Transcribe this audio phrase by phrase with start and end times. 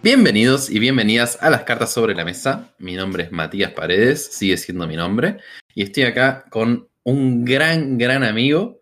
[0.00, 2.72] Bienvenidos y bienvenidas a las cartas sobre la mesa.
[2.78, 5.38] Mi nombre es Matías Paredes, sigue siendo mi nombre.
[5.74, 8.80] Y estoy acá con un gran, gran amigo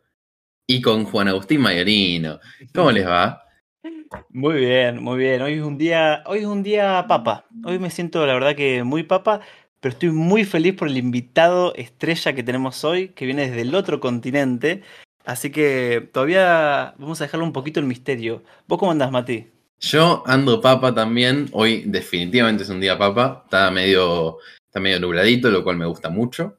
[0.67, 2.39] y con Juan Agustín Mayorino.
[2.75, 3.43] ¿Cómo les va?
[4.29, 5.41] Muy bien, muy bien.
[5.41, 7.47] Hoy es un día, hoy es un día papa.
[7.65, 9.41] Hoy me siento la verdad que muy papa,
[9.81, 13.75] pero estoy muy feliz por el invitado estrella que tenemos hoy, que viene desde el
[13.75, 14.83] otro continente.
[15.25, 18.45] Así que todavía vamos a dejarlo un poquito el misterio.
[18.69, 19.56] ¿Vos cómo andás, Mati?
[19.81, 21.49] Yo ando papa también.
[21.53, 23.43] Hoy definitivamente es un día papa.
[23.45, 26.57] Está medio, está medio nubladito, lo cual me gusta mucho.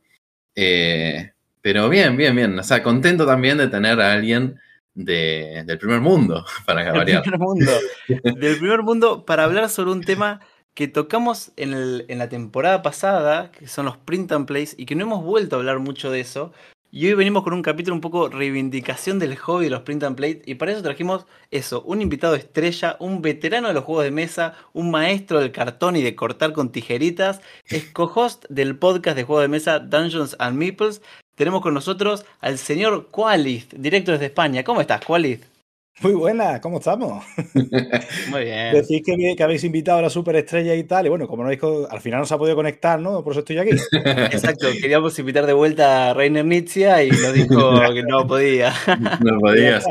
[0.56, 2.58] Eh, pero bien, bien, bien.
[2.58, 4.60] O sea, contento también de tener a alguien
[4.94, 7.22] de, del primer mundo, para Del variar.
[7.22, 7.72] primer mundo.
[8.08, 10.40] Del primer mundo para hablar sobre un tema
[10.74, 14.86] que tocamos en, el- en la temporada pasada, que son los print and plays, y
[14.86, 16.54] que no hemos vuelto a hablar mucho de eso.
[16.90, 20.16] Y hoy venimos con un capítulo un poco reivindicación del hobby de los print and
[20.16, 24.12] play, y para eso trajimos eso, un invitado estrella, un veterano de los juegos de
[24.12, 29.26] mesa, un maestro del cartón y de cortar con tijeritas, es co-host del podcast de
[29.26, 31.02] juegos de mesa Dungeons and Meeples.
[31.36, 34.64] Tenemos con nosotros al señor Qualith, directo desde España.
[34.64, 35.57] ¿Cómo estás, Qualith?
[36.02, 37.26] Muy buena, ¿cómo estamos?
[38.30, 38.74] Muy bien.
[38.74, 41.64] Decís que, que habéis invitado a la superestrella y tal, y bueno, como no habéis
[41.90, 43.24] al final no se ha podido conectar, ¿no?
[43.24, 43.72] Por eso estoy aquí.
[43.92, 48.74] Exacto, queríamos invitar de vuelta a Rainer Nietzsche y nos dijo que no podía.
[49.22, 49.90] No podía, sí.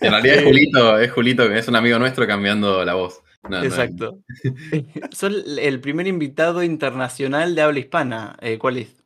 [0.00, 3.22] En realidad es Julito, es Julito, que es un amigo nuestro cambiando la voz.
[3.42, 4.18] No, no, Exacto.
[5.12, 8.36] Son el primer invitado internacional de habla hispana.
[8.40, 8.96] Eh, ¿Cuál es?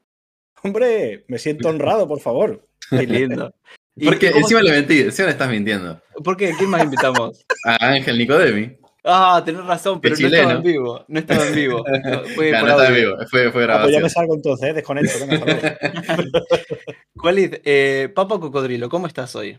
[0.63, 2.67] Hombre, me siento honrado, por favor.
[2.89, 3.53] Qué lindo.
[4.01, 6.01] ¿Y Porque encima le mentí, encima le estás mintiendo.
[6.25, 6.55] ¿Por qué?
[6.57, 7.45] ¿Quién más invitamos?
[7.67, 8.79] A Ángel Nicodemi.
[9.05, 11.05] Ah, tenés razón, pero no estaba en vivo.
[11.07, 11.85] No estaba en vivo.
[12.05, 14.35] No, fue Claro, por no está en vivo, fue, fue Ah, pues ya me salgo
[14.35, 14.73] entonces, ¿eh?
[14.73, 15.19] desconecto.
[17.15, 17.61] ¿Cuál es?
[17.63, 19.59] Eh, Papa Cocodrilo, ¿cómo estás hoy?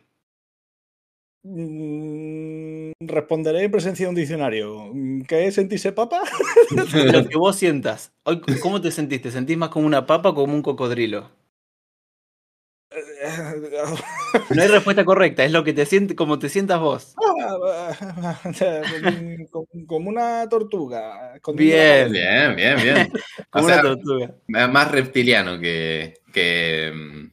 [1.44, 4.91] Mm, responderé en presencia de un diccionario.
[5.28, 6.23] ¿Qué sentiste, papa?
[6.96, 8.12] Lo que vos sientas.
[8.23, 9.22] Hoy, ¿Cómo te sentís?
[9.22, 11.29] ¿Te sentís más como una papa o como un cocodrilo?
[14.49, 17.15] No hay respuesta correcta, es lo que te siente, como te sientas vos.
[19.87, 21.33] como, una tortuga.
[21.53, 22.11] Bien.
[22.11, 23.11] Bien, bien, bien.
[23.49, 24.35] Como O sea, una tortuga.
[24.47, 27.31] más reptiliano que, que, mm,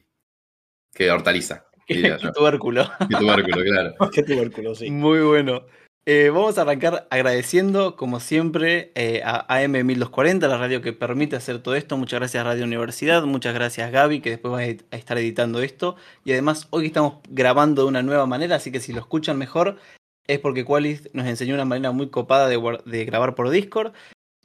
[0.93, 1.65] que hortaliza.
[1.87, 2.31] diría yo.
[2.31, 2.89] Tubérculo.
[3.09, 3.95] Que tubérculo, claro.
[4.13, 4.89] Qué tubérculo, sí.
[4.91, 5.65] Muy bueno.
[6.05, 11.61] Eh, vamos a arrancar agradeciendo, como siempre, eh, a AM1240, la radio que permite hacer
[11.61, 11.97] todo esto.
[11.97, 15.97] Muchas gracias Radio Universidad, muchas gracias Gaby, que después va a estar editando esto.
[16.25, 19.77] Y además, hoy estamos grabando de una nueva manera, así que si lo escuchan mejor,
[20.25, 23.93] es porque Qualis nos enseñó una manera muy copada de, grabar por Discord.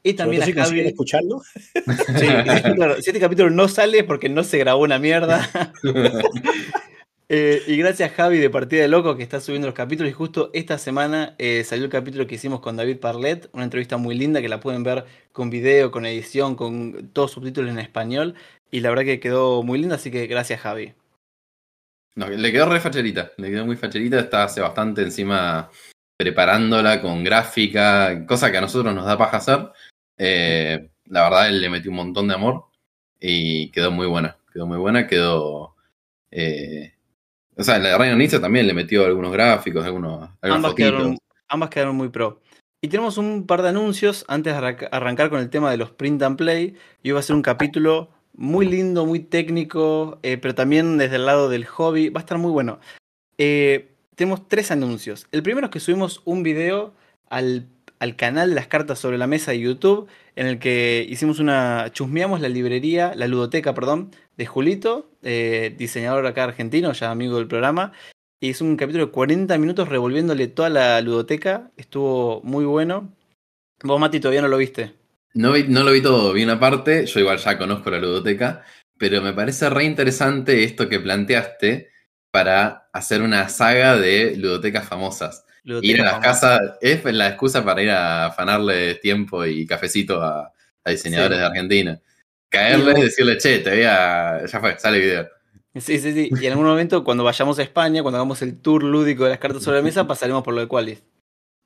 [0.03, 0.81] Y también a Javi.
[0.81, 1.41] escucharlo.
[2.19, 2.27] Sí,
[2.75, 5.51] claro, si este capítulo no sale es porque no se grabó una mierda.
[7.31, 10.11] Eh, y gracias Javi de Partida de Loco que está subiendo los capítulos.
[10.11, 13.97] Y justo esta semana eh, salió el capítulo que hicimos con David Parlet, una entrevista
[13.97, 18.35] muy linda que la pueden ver con video, con edición, con todos subtítulos en español.
[18.71, 20.95] Y la verdad que quedó muy linda, así que gracias Javi.
[22.17, 25.71] Le quedó re facherita, le quedó muy facherita, está hace bastante encima
[26.17, 29.73] preparándola con gráfica, cosa que a nosotros nos da paja hacer.
[30.17, 32.67] Eh, la verdad, él le metió un montón de amor
[33.19, 35.75] y quedó muy buena, quedó muy buena, quedó...
[37.57, 41.97] o sea, la Reino Nietzsche también le metió algunos gráficos, algunos, Ambas quedaron, ambas quedaron
[41.97, 42.41] muy pro.
[42.83, 45.91] Y tenemos un par de anuncios antes de arranca- arrancar con el tema de los
[45.91, 46.75] print and play.
[47.03, 51.25] Y va a ser un capítulo muy lindo, muy técnico, eh, pero también desde el
[51.25, 52.11] lado del hobby.
[52.11, 52.81] Va a estar muy bueno.
[53.39, 55.27] Eh, tenemos tres anuncios.
[55.33, 56.93] El primero es que subimos un video
[57.31, 57.67] al,
[58.05, 61.91] al canal de las cartas sobre la mesa de YouTube, en el que hicimos una.
[61.91, 67.49] chusmeamos la librería, la ludoteca, perdón, de Julito, eh, diseñador acá argentino, ya amigo del
[67.49, 67.93] programa.
[68.41, 71.71] Y es un capítulo de 40 minutos revolviéndole toda la ludoteca.
[71.79, 73.11] Estuvo muy bueno.
[73.83, 74.93] Vos, Mati, todavía no lo viste.
[75.33, 78.65] No, no lo vi todo, vi una parte, yo igual ya conozco la ludoteca,
[78.99, 81.91] pero me parece re interesante esto que planteaste
[82.31, 85.44] para hacer una saga de ludotecas famosas.
[85.65, 90.53] Ir a las casas es la excusa para ir a afanarle tiempo y cafecito a,
[90.85, 91.41] a diseñadores Sí.
[91.41, 92.01] de Argentina.
[92.51, 94.45] Caerles Y decirle, che, te voy a.
[94.47, 95.29] Ya fue, sale el video.
[95.77, 96.31] Sí, sí, sí.
[96.41, 99.39] Y en algún momento, cuando vayamos a España, cuando hagamos el tour lúdico de las
[99.39, 101.03] cartas sobre la mesa, pasaremos por lo de Qualis.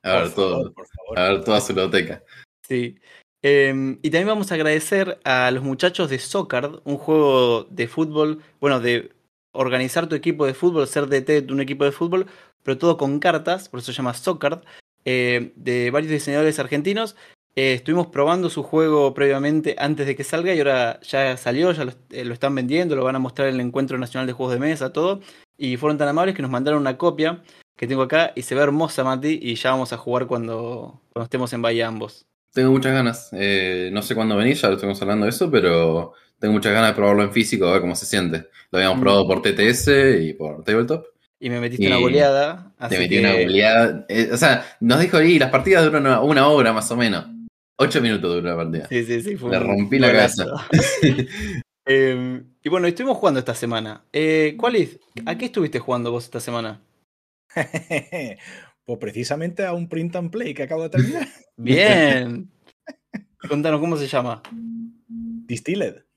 [0.05, 0.51] A ver, Por todo.
[0.57, 1.19] favor, por favor.
[1.19, 2.23] A ver toda su ludoteca.
[2.67, 2.97] Sí.
[3.43, 8.41] Em, y también vamos a agradecer a los muchachos de Soccer, un juego de fútbol,
[8.61, 9.13] bueno, de
[9.53, 12.27] organizar tu equipo de fútbol, ser DT de un equipo de fútbol,
[12.69, 14.61] pero todo con cartas, por eso se llama Soccer,
[15.07, 17.17] eh, de varios diseñadores argentinos.
[17.57, 21.87] Eh, estuvimos probando su juego previamente antes de que salga y ahora ya salió, ya
[21.87, 24.53] lo, eh, lo están vendiendo, lo van a mostrar en el Encuentro Nacional de Juegos
[24.53, 25.21] de Mesa, todo.
[25.57, 27.43] Y fueron tan amables que nos mandaron una copia
[27.75, 31.25] que tengo acá y se ve hermosa, Mati, y ya vamos a jugar cuando, cuando
[31.25, 32.27] estemos en Bahía ambos.
[32.53, 33.31] Tengo muchas ganas.
[33.33, 36.91] Eh, no sé cuándo venís, ya lo estamos hablando de eso, pero tengo muchas ganas
[36.91, 38.45] de probarlo en físico, a ver cómo se siente.
[38.71, 39.01] Lo habíamos Mm.
[39.01, 41.07] probado por TTS y por Tabletop.
[41.41, 42.73] Y me metiste Y una goleada.
[42.79, 43.21] Así Te metí que...
[43.21, 44.07] una goleada.
[44.09, 47.27] Eh, o sea, nos dijo ahí, las partidas duran una, una hora más o menos.
[47.81, 48.89] Ocho minutos duró la partida.
[48.89, 49.37] Sí, sí, sí.
[49.37, 50.47] Fue Le rompí la golazo.
[51.87, 54.05] Eh, y bueno, estuvimos jugando esta semana.
[54.13, 54.99] Eh, ¿Cuál es?
[55.27, 56.81] ¿A qué estuviste jugando vos esta semana?
[58.85, 61.29] pues precisamente a un print and play que acabo de terminar.
[61.57, 62.51] Bien.
[63.49, 64.43] Contanos, ¿cómo se llama?
[64.51, 66.08] Distilled.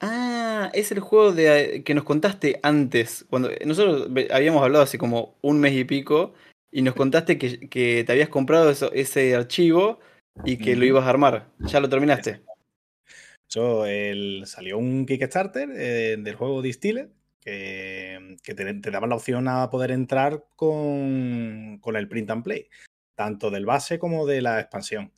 [0.00, 3.24] Ah, es el juego de, que nos contaste antes.
[3.30, 6.34] Cuando nosotros ve- habíamos hablado hace como un mes y pico
[6.70, 9.98] y nos contaste que, que te habías comprado eso- ese archivo
[10.44, 11.48] y que lo ibas a armar.
[11.60, 12.42] ¿Ya lo terminaste?
[13.48, 17.08] Eso, el- salió un Kickstarter eh, del juego Distilled
[17.40, 22.42] que, que te, te daba la opción a poder entrar con, con el print and
[22.42, 22.68] play,
[23.14, 25.12] tanto del base como de la expansión.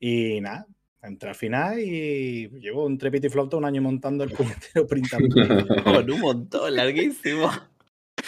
[0.00, 0.66] Y nada,
[1.02, 5.12] entré al final y llevo un trepito y flauta un año montando el puñetero print
[5.14, 5.82] and play.
[5.84, 7.50] Con un montón, larguísimo.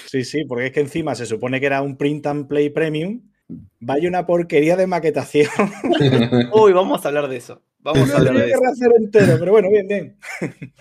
[0.06, 3.20] Sí, sí, porque es que encima se supone que era un print and play premium.
[3.80, 5.48] Vaya una porquería de maquetación.
[6.52, 7.62] Uy, vamos a hablar de eso.
[7.80, 8.60] Vamos a hablar de eso.
[8.60, 10.18] rehacer entero, pero bueno, bien, bien.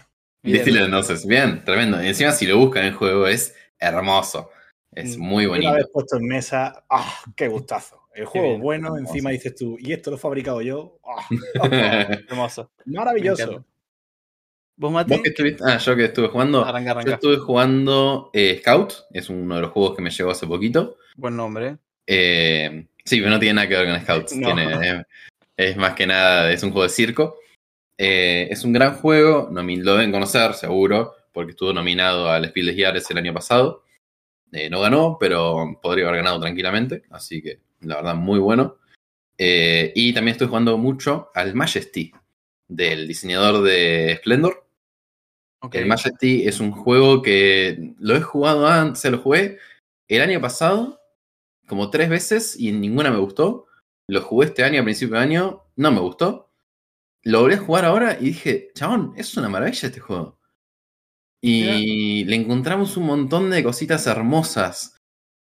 [0.44, 2.01] Distilled entonces, bien, tremendo.
[2.04, 4.50] Y encima si lo buscan el juego es hermoso.
[4.96, 5.22] Es Mm.
[5.22, 5.74] muy Una bonito.
[5.74, 7.13] vez puesto en mesa, ¡ah!
[7.36, 8.02] ¡Qué gustazo!
[8.15, 8.57] El juego bien.
[8.57, 9.01] es bueno, Hermoso.
[9.13, 11.00] encima dices tú, y esto lo he fabricado yo.
[11.06, 11.27] ¡ah!
[12.30, 12.71] Hermoso.
[12.86, 13.65] Maravilloso.
[14.75, 15.12] ¿Vos, Mati?
[15.13, 15.63] ¿Vos que estuviste?
[15.65, 16.65] Ah, yo que estuve jugando.
[16.65, 17.13] Arranca, Yo arranca.
[17.15, 20.98] estuve jugando eh, Scout, es uno de los juegos que me llegó hace poquito.
[21.15, 21.77] Buen nombre.
[22.07, 24.33] Eh, sí, pero no tiene nada que ver con Scouts.
[24.38, 24.48] No.
[24.56, 25.04] Tiene, eh,
[25.57, 27.38] es más que nada, es un juego de circo.
[27.98, 32.65] Eh, es un gran juego, nomi- lo deben conocer seguro, porque estuvo nominado al Spiel
[32.65, 33.83] des Jahres el año pasado.
[34.51, 38.77] Eh, no ganó, pero podría haber ganado tranquilamente, así que la verdad muy bueno.
[39.38, 42.12] Eh, y también estoy jugando mucho al Majesty,
[42.68, 44.68] del diseñador de Splendor.
[45.71, 49.59] El Majesty es un juego que lo he jugado antes, se lo jugué
[50.09, 51.00] el año pasado
[51.68, 53.68] como tres veces y ninguna me gustó.
[54.07, 56.51] Lo jugué este año, a principio de año, no me gustó.
[57.24, 60.38] Lo volví a jugar ahora y dije, chabón, es una maravilla este juego.
[61.41, 64.97] Y le encontramos un montón de cositas hermosas.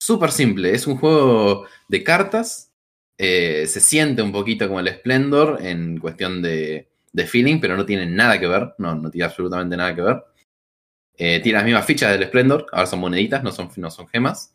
[0.06, 2.72] Súper simple, es un juego de cartas.
[3.18, 6.90] eh, se siente un poquito como el Splendor en cuestión de,
[7.26, 8.76] feeling, pero no tiene nada que ver.
[8.78, 10.24] No, tiene absolutamente nada que ver.
[11.18, 14.54] Eh, tiene las mismas fichas del Splendor, ahora son moneditas, no son, no son gemas.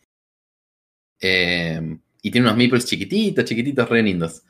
[1.20, 4.44] Eh, y tiene unos meeples chiquititos, chiquititos, re lindos.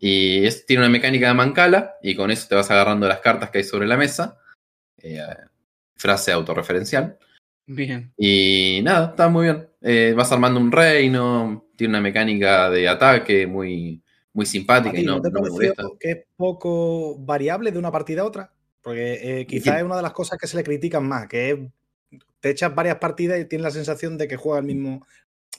[0.00, 3.58] Y tiene una mecánica de mancala, y con eso te vas agarrando las cartas que
[3.58, 4.40] hay sobre la mesa.
[5.94, 7.16] Frase autorreferencial.
[7.66, 8.12] Bien.
[8.16, 9.68] Y nada, está muy bien.
[9.80, 14.02] Eh, vas armando un reino, tiene una mecánica de ataque muy,
[14.32, 15.84] muy ¿A simpática ti y no, no te no me molesta.
[15.98, 18.52] que es poco variable de una partida a otra?
[18.82, 21.58] Porque eh, quizás es una de las cosas que se le critican más, que es,
[22.40, 25.06] te echas varias partidas y tienes la sensación de que juega el mismo,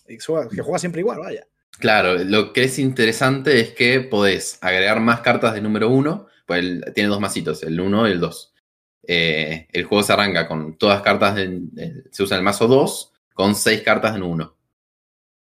[0.05, 0.17] que
[0.61, 1.47] juega siempre igual, vaya.
[1.79, 6.59] Claro, lo que es interesante es que podés agregar más cartas de número uno, pues
[6.59, 8.52] el- tiene dos masitos, el 1 y el 2.
[9.07, 11.39] Eh, el juego se arranca con todas cartas,
[12.11, 14.55] se usa el mazo 2 con seis cartas en 1.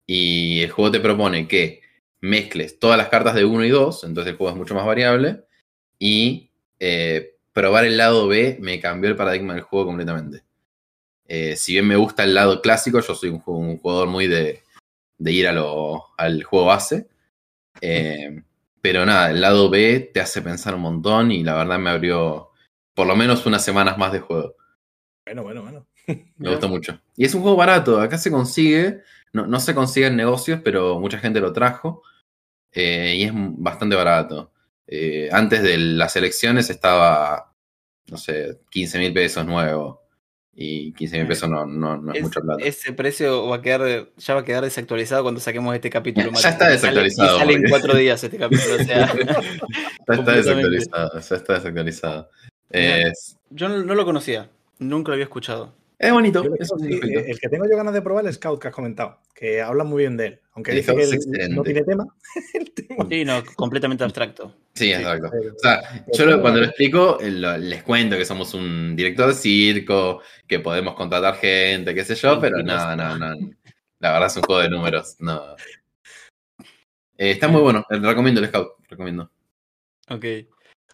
[0.08, 1.82] Y el juego te propone que
[2.22, 5.44] mezcles todas las cartas de 1 y 2, entonces el juego es mucho más variable.
[6.00, 10.44] Y eh, probar el lado B me cambió el paradigma del juego completamente.
[11.28, 14.28] Eh, si bien me gusta el lado clásico, yo soy un, ju- un jugador muy
[14.28, 14.64] de,
[15.20, 17.08] ir al juego base.
[18.82, 22.52] Pero nada, el lado B te hace pensar un montón y la verdad me abrió
[22.96, 24.56] por lo menos unas semanas más de juego.
[25.25, 25.88] Bueno, bueno, bueno.
[26.38, 27.00] Me gustó mucho.
[27.16, 29.02] Y es un juego barato, acá se consigue,
[29.34, 32.02] no, no se consigue en negocios, pero mucha gente lo trajo
[32.72, 34.52] eh, y es bastante barato.
[34.88, 37.54] Eh, antes de las elecciones estaba,
[38.10, 40.04] no sé, 15 mil pesos nuevo.
[40.58, 42.64] Y 15 mil pesos no, no, no es, Es- mucha plata.
[42.64, 46.28] ese precio va a quedar, ya va a quedar desactualizado cuando saquemos este capítulo.
[46.28, 48.75] Ya Mati, está sale- desactualizado, Y sale en cuatro días este capítulo.
[48.75, 49.14] O sea,
[50.08, 52.30] Ya está desactualizado, ya está desactualizado.
[52.77, 55.74] Es- yo no, no lo conocía, nunca lo había escuchado.
[55.98, 56.44] Es bonito.
[56.44, 58.74] Yo es sí, el que tengo yo ganas de probar es el Scout que has
[58.74, 60.39] comentado, que habla muy bien de él.
[60.53, 62.05] Aunque El dice Scout que él no tiene tema.
[62.53, 64.53] el tema- Sí, no, completamente abstracto.
[64.74, 65.29] Sí, exacto.
[65.32, 69.27] pero- O sea, yo lo- cuando lo explico, lo- les cuento que somos un director
[69.29, 73.34] de circo, que podemos contratar gente, qué sé yo, pero no, no, no.
[74.00, 75.15] La verdad es un juego de números.
[75.20, 75.55] No.
[77.17, 77.86] Eh, está muy bueno.
[77.89, 78.72] eh, Recomiendo el Scout.
[78.89, 79.32] Recomiendo.
[80.10, 80.25] Ok.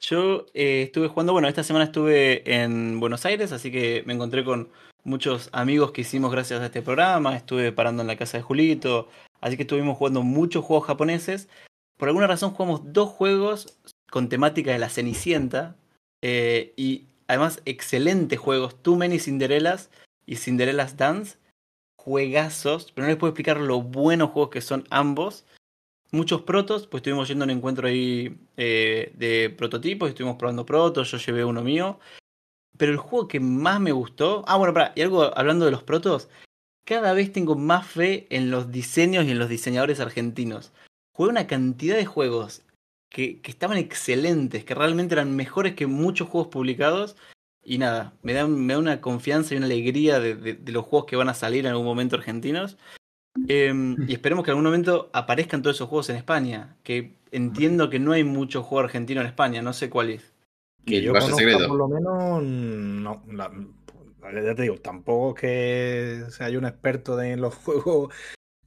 [0.02, 4.44] Yo eh, estuve jugando, bueno, esta semana estuve en Buenos Aires, así que me encontré
[4.44, 4.70] con
[5.04, 7.38] muchos amigos que hicimos gracias a este programa.
[7.38, 9.10] Estuve parando en la casa de Julito,
[9.42, 11.50] así que estuvimos jugando muchos juegos japoneses.
[11.98, 13.78] Por alguna razón jugamos dos juegos
[14.10, 15.76] con temática de la Cenicienta
[16.24, 19.92] eh, y además excelentes juegos, Too Many Cinderellas
[20.26, 21.38] y Cinderella's Dance.
[21.96, 25.46] Juegazos, pero no les puedo explicar lo buenos juegos que son ambos
[26.12, 31.12] muchos protos, pues estuvimos yendo a un encuentro ahí eh, de prototipos, estuvimos probando protos,
[31.12, 32.00] yo llevé uno mío.
[32.78, 34.44] Pero el juego que más me gustó.
[34.48, 36.30] Ah, bueno, para, y algo hablando de los protos.
[36.86, 40.74] Cada vez tengo más fe en los diseños y en los diseñadores argentinos.
[41.14, 42.64] Jugué una cantidad de juegos
[43.10, 47.16] que, que estaban excelentes, que realmente eran mejores que muchos juegos publicados.
[47.64, 50.86] Y nada, me da, me da una confianza y una alegría de, de- de los
[50.86, 52.78] juegos que van a salir en algún momento argentinos.
[53.48, 56.76] Em, y esperemos que en algún momento aparezcan todos esos juegos en España.
[56.84, 60.34] Que entiendo que no hay mucho juego argentino en España, no sé cuál es.
[60.86, 61.68] Que yo conozca, Secreto.
[61.68, 63.52] por lo menos, no, la-
[64.34, 68.14] ya te digo, tampoco que sea yo un experto de- en los juegos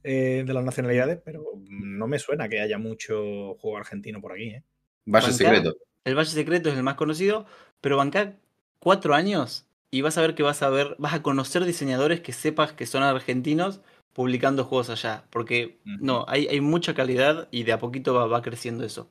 [0.03, 4.49] eh, de las nacionalidades, pero no me suena que haya mucho juego argentino por aquí.
[4.49, 4.63] ¿eh?
[5.05, 5.31] Valle.
[5.33, 5.75] Secreto.
[6.03, 7.45] El Valle Secreto es el más conocido,
[7.81, 8.37] pero bancar
[8.79, 12.33] cuatro años y vas a ver que vas a ver, vas a conocer diseñadores que
[12.33, 13.81] sepas que son argentinos
[14.15, 15.25] publicando juegos allá.
[15.29, 19.09] Porque no, hay, hay mucha calidad y de a poquito va, va creciendo eso.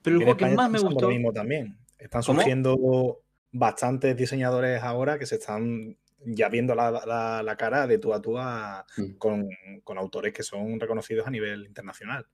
[0.00, 1.06] Pero el En juego que más me gustó.
[1.06, 1.76] Lo mismo también.
[1.98, 2.38] Están ¿Cómo?
[2.40, 8.14] surgiendo bastantes diseñadores ahora que se están ya viendo la, la- la cara de tú
[8.14, 9.12] a tú a- Mm.
[9.18, 9.48] con,
[9.82, 12.26] con autores que son reconocidos a nivel internacional.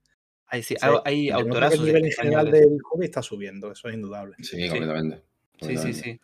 [0.47, 3.89] Hay, sí, O sea, hay- autorazos El nivel en general del hobby está subiendo, eso
[3.89, 4.37] es indudable.
[4.41, 5.23] Sí, completamente.
[5.61, 6.21] Sí, sí, sí.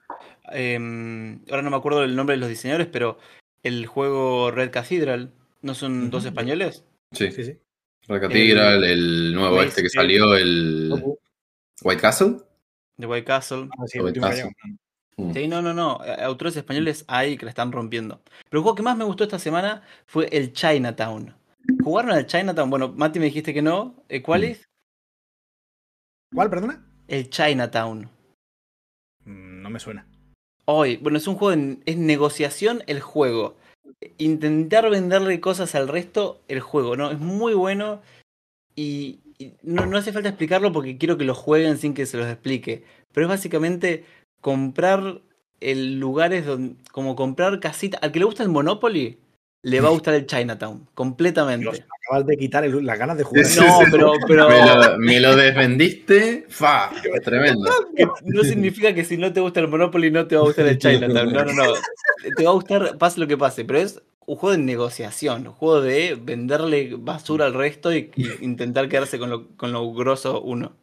[0.52, 3.16] Em, ahora no me acuerdo el nombre de los diseñadores, pero
[3.62, 5.32] el juego Red Cathedral,
[5.62, 6.84] ¿no son dos españoles?
[7.12, 7.30] Sí.
[7.32, 7.58] Sí, sí.
[8.08, 10.92] Red Cathedral, el nuevo este que salió, el
[11.82, 12.36] White Castle.
[12.96, 13.68] De White Castle.
[13.78, 14.50] Ah, sí, el llegó.
[15.16, 15.32] Mm.
[15.34, 16.00] Sí, no, no, no.
[16.04, 18.22] eh, Autores españoles hay que la están rompiendo.
[18.48, 21.34] Pero el juego que más me gustó esta semana fue el Chinatown.
[21.84, 22.70] ¿Jugaron al Chinatown?
[22.70, 24.02] Bueno, Mati me dijiste que no.
[24.08, 24.44] Eh, ¿Cuál Mm.
[24.44, 24.68] es?
[26.34, 26.84] ¿Cuál, perdona?
[27.08, 28.08] El Chinatown.
[29.24, 30.06] Mm, No me suena.
[30.64, 33.56] Hoy, bueno, es un juego, de- es negociación el juego.
[34.18, 37.10] Intentar venderle cosas al resto el juego, ¿no?
[37.10, 38.00] Es muy bueno
[38.76, 39.20] y,
[39.62, 42.84] no, no hace falta explicarlo porque quiero que lo jueguen sin que se los explique.
[43.12, 44.04] Pero es básicamente
[44.40, 45.20] comprar
[45.60, 48.02] el lugares donde, como comprar casitas.
[48.02, 49.18] Al que le gusta el Monopoly,
[49.62, 51.70] le va a gustar el Chinatown, completamente.
[51.70, 53.44] Dios, acabas de quitar el- las ganas de jugar.
[53.44, 53.84] Sí, No, sí.
[53.90, 56.46] pero, pero Me, lo, me lo desvendiste.
[56.48, 56.90] ¡Fa!
[57.14, 57.68] Es tremendo.
[58.24, 60.78] no significa que si no te gusta el Monopoly no te va a gustar el
[60.78, 61.32] Chinatown.
[61.32, 61.72] No, no, no.
[62.36, 65.52] Te va a gustar, pase lo que pase, pero es un juego de negociación, un
[65.52, 70.40] juego de venderle basura al resto y, y intentar quedarse con lo, con lo grosso
[70.40, 70.76] uno.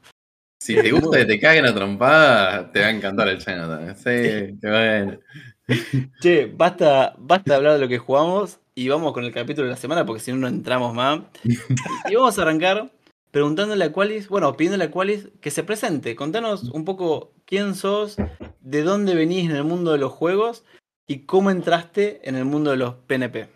[0.60, 3.96] Si te gusta que te caguen a trompada, te va a encantar el Chinatown.
[3.96, 5.20] Sí, qué bueno.
[6.22, 9.72] Che, basta, basta de hablar de lo que jugamos y vamos con el capítulo de
[9.72, 11.22] la semana porque si no no entramos más.
[12.10, 12.92] Y vamos a arrancar
[13.32, 16.16] preguntándole a Qualis, bueno, pidiéndole a Qualis que se presente.
[16.16, 18.18] Contanos un poco quién sos,
[18.62, 20.64] de dónde venís en el mundo de los juegos
[21.06, 23.50] y cómo entraste en el mundo de los PNP.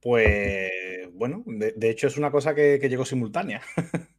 [0.00, 0.70] Pues
[1.14, 3.62] bueno, de, de hecho es una cosa que, que llegó simultánea.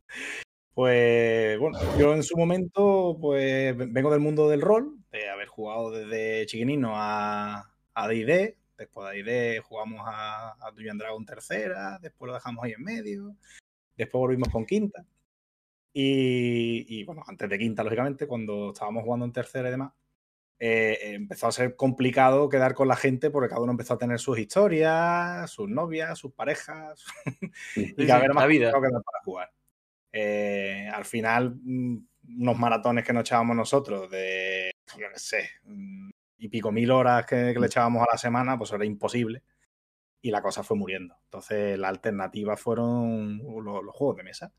[0.74, 5.48] pues bueno, yo en su momento pues ve- vengo del mundo del rol, de haber
[5.48, 11.98] jugado desde chiquinino a, a D&D, después de D&D jugamos a, a Dungeon Dragon tercera,
[12.01, 13.36] después lo dejamos ahí en medio,
[13.98, 15.05] después volvimos con quinta.
[15.93, 19.93] Y, y, bueno, antes de quinta, lógicamente, cuando estábamos jugando en tercera y demás,
[20.60, 24.19] eh, empezó a ser complicado quedar con la gente porque cada uno empezó a tener
[24.19, 27.05] sus historias, sus novias, sus parejas,
[27.75, 28.72] y Sí, cada sí, vez más la vida.
[28.72, 29.51] para jugar.
[30.12, 31.98] Eh, al final, mm,
[32.38, 37.25] unos maratones que nos echábamos nosotros de, yo qué sé, mm, y pico mil horas
[37.25, 39.44] que, que le echábamos a la semana, pues era imposible.
[40.22, 41.15] Y la cosa fue muriendo.
[41.25, 44.51] Entonces, la alternativa fueron los, los juegos de mesa.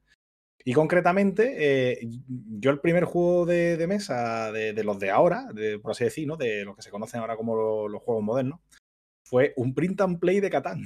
[0.65, 1.55] Y concretamente,
[1.95, 5.93] eh, yo el primer juego de, de mesa de, de los de ahora, de, por
[5.93, 6.37] así decir, ¿no?
[6.37, 8.61] de los que se conocen ahora como lo- los juegos modernos,
[9.25, 10.85] fue un print and play de Catán.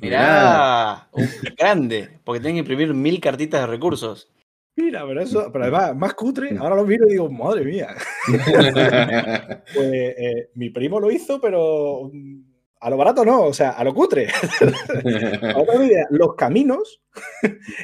[0.00, 4.30] Mirá, un grande, porque tienen que imprimir mil cartitas de recursos.
[4.80, 7.88] Mira, pero eso, pero además, más cutre, ahora lo miro y digo, madre mía.
[9.74, 12.40] pues eh, mi primo lo hizo, pero mm,
[12.80, 14.28] a lo barato no, o sea, a lo cutre.
[15.54, 17.02] Otra idea, los caminos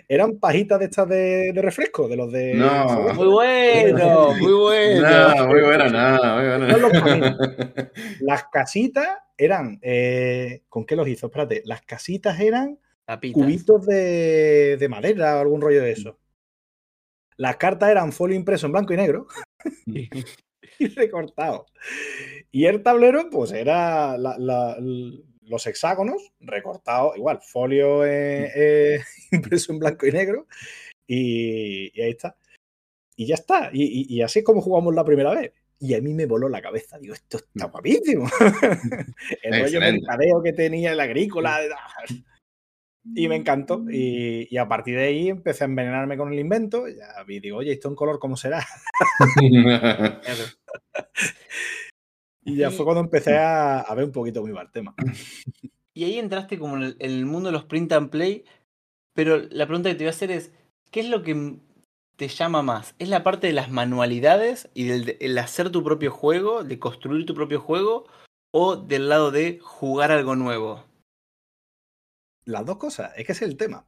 [0.09, 2.55] eran pajitas de estas de, de refresco, de los de.
[2.55, 3.13] No.
[3.15, 5.35] Muy bueno, muy bueno.
[5.37, 6.65] No, muy bueno, no, muy bueno.
[6.67, 7.37] Eran los caminos.
[8.21, 9.79] Las casitas eran.
[9.83, 11.27] eh, ¿Con qué los hizo?
[11.27, 13.35] Espérate, las casitas eran Tapitas.
[13.43, 16.19] cubitos de, de madera o algún rollo de eso.
[17.37, 19.27] Las cartas eran folio impreso en blanco y negro
[20.79, 21.67] y recortado.
[22.51, 24.77] Y el tablero, pues era la- la-
[25.43, 29.01] los hexágonos recortados, igual, folio eh, eh,
[29.33, 30.47] impreso en blanco y negro.
[31.07, 32.37] Y, y ahí está.
[33.17, 33.71] Y ya está.
[33.73, 35.53] Y, y- y así es como jugamos la primera vez.
[35.79, 36.99] Y a mí me voló la cabeza.
[36.99, 38.27] Digo, esto está guapísimo.
[39.43, 41.59] el rollo mercadeo que tenía el agrícola.
[43.15, 43.85] Y me encantó.
[43.91, 46.89] Y, y a partir de ahí empecé a envenenarme con el invento.
[46.89, 48.65] y Ya vi, digo, oye, ¿esto en color cómo será?
[52.45, 54.95] Y ya fue cuando empecé a, a ver un poquito cómo iba el tema.
[55.95, 58.45] Y ahí entraste como en el, en el mundo de los print and play,
[59.15, 60.53] pero la pregunta que te voy a hacer es,
[60.93, 61.57] ¿qué es lo que
[62.17, 62.95] te llama más?
[63.01, 66.79] ¿Es la parte de las manualidades y del de- el hacer tu propio juego, de
[66.79, 68.07] construir tu propio juego,
[68.55, 70.85] o del lado de jugar algo nuevo?
[72.47, 73.85] Las dos cosas, es que ese es el tema.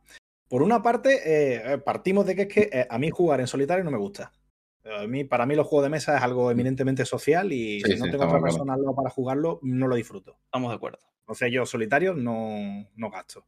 [0.48, 3.46] Por una parte, eh, eh, partimos de que es que eh, a mí jugar en
[3.46, 4.32] solitario no me gusta.
[4.84, 7.98] A mí, para mí los juegos de mesa es algo eminentemente social y Sí, si
[7.98, 10.38] no sí, tengo otra de persona al lado para jugarlo, no lo disfruto.
[10.44, 10.98] Estamos de acuerdo.
[11.26, 13.46] O sea, yo solitario no, no gasto.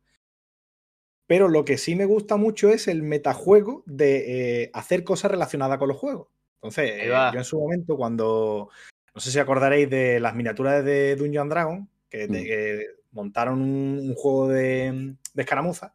[1.26, 5.78] Pero lo que sí me gusta mucho es el metajuego de eh, hacer cosas relacionadas
[5.78, 6.28] con los juegos.
[6.56, 8.68] Entonces, eh, yo en su momento, cuando.
[9.14, 12.44] No sé si acordaréis de las miniaturas de Dungeon Dragon, que, te- Mm.
[12.44, 15.94] que montaron un, un juego de, de escaramuza,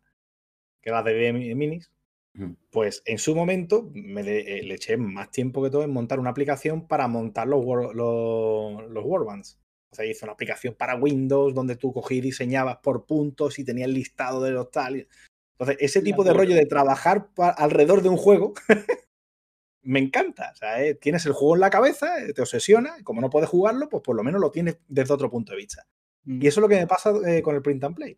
[0.81, 1.91] que era de Minis.
[2.69, 6.31] Pues en su momento me eh, le eché más tiempo que todo en montar una
[6.31, 9.57] aplicación para montar los, los, los Warbands.
[9.89, 13.63] O sea, hice una aplicación para Windows donde tú cogí y diseñabas por puntos y
[13.63, 15.07] tenías listado de los tal.
[15.53, 18.53] Entonces, ese tipo de rollo de trabajar alrededor de un juego
[19.83, 20.51] me encanta.
[20.53, 23.29] O sea, eh, tienes el juego en la cabeza, eh, te obsesiona, y como no
[23.29, 25.87] puedes jugarlo, pues por lo menos lo tienes desde otro punto de vista.
[26.25, 28.17] Y eso es lo que me pasa eh, con el print and play.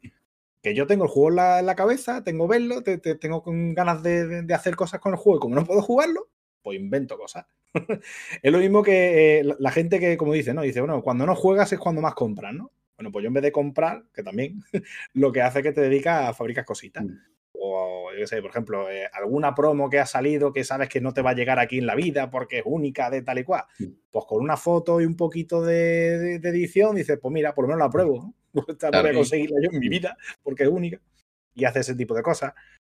[0.61, 3.43] Que yo tengo el juego en la, en la cabeza, tengo verlo, te- te- tengo
[3.45, 6.29] ganas de, de- hacer cosas con el juego y como no puedo jugarlo,
[6.61, 7.45] pues invento cosas.
[8.41, 10.61] es lo mismo que eh, la, la gente que, como dice, ¿no?
[10.63, 12.71] Dice, bueno, cuando no juegas es cuando más compras, ¿no?
[12.97, 14.63] Bueno, pues yo en vez de comprar, que también,
[15.13, 17.05] lo que hace es que te dedicas a fabricar cositas.
[17.05, 17.09] Mm.
[18.17, 21.13] Yo qué sé, por ejemplo, eh, alguna promo que ha salido que sabes que no
[21.13, 23.63] te va a llegar aquí en la vida porque es única de tal y cual.
[24.09, 27.65] Pues con una foto y un poquito de, de- de edición dices, pues mira, por
[27.65, 28.23] lo menos la pruebo.
[28.23, 28.33] ¿no?
[28.65, 30.99] Pues esta no voy a conseguirla yo en mi vida porque es única.
[31.53, 32.53] Y haces ese tipo de cosas.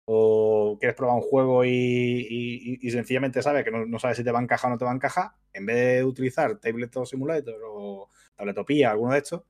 [0.06, 4.16] O quieres probar un juego y, y- y- y sencillamente sabes que no, no sabes
[4.16, 5.30] si te va a encajar o no te va a encajar.
[5.52, 9.42] En vez de utilizar Tabletop Simulator o Tabletopía, alguno de estos,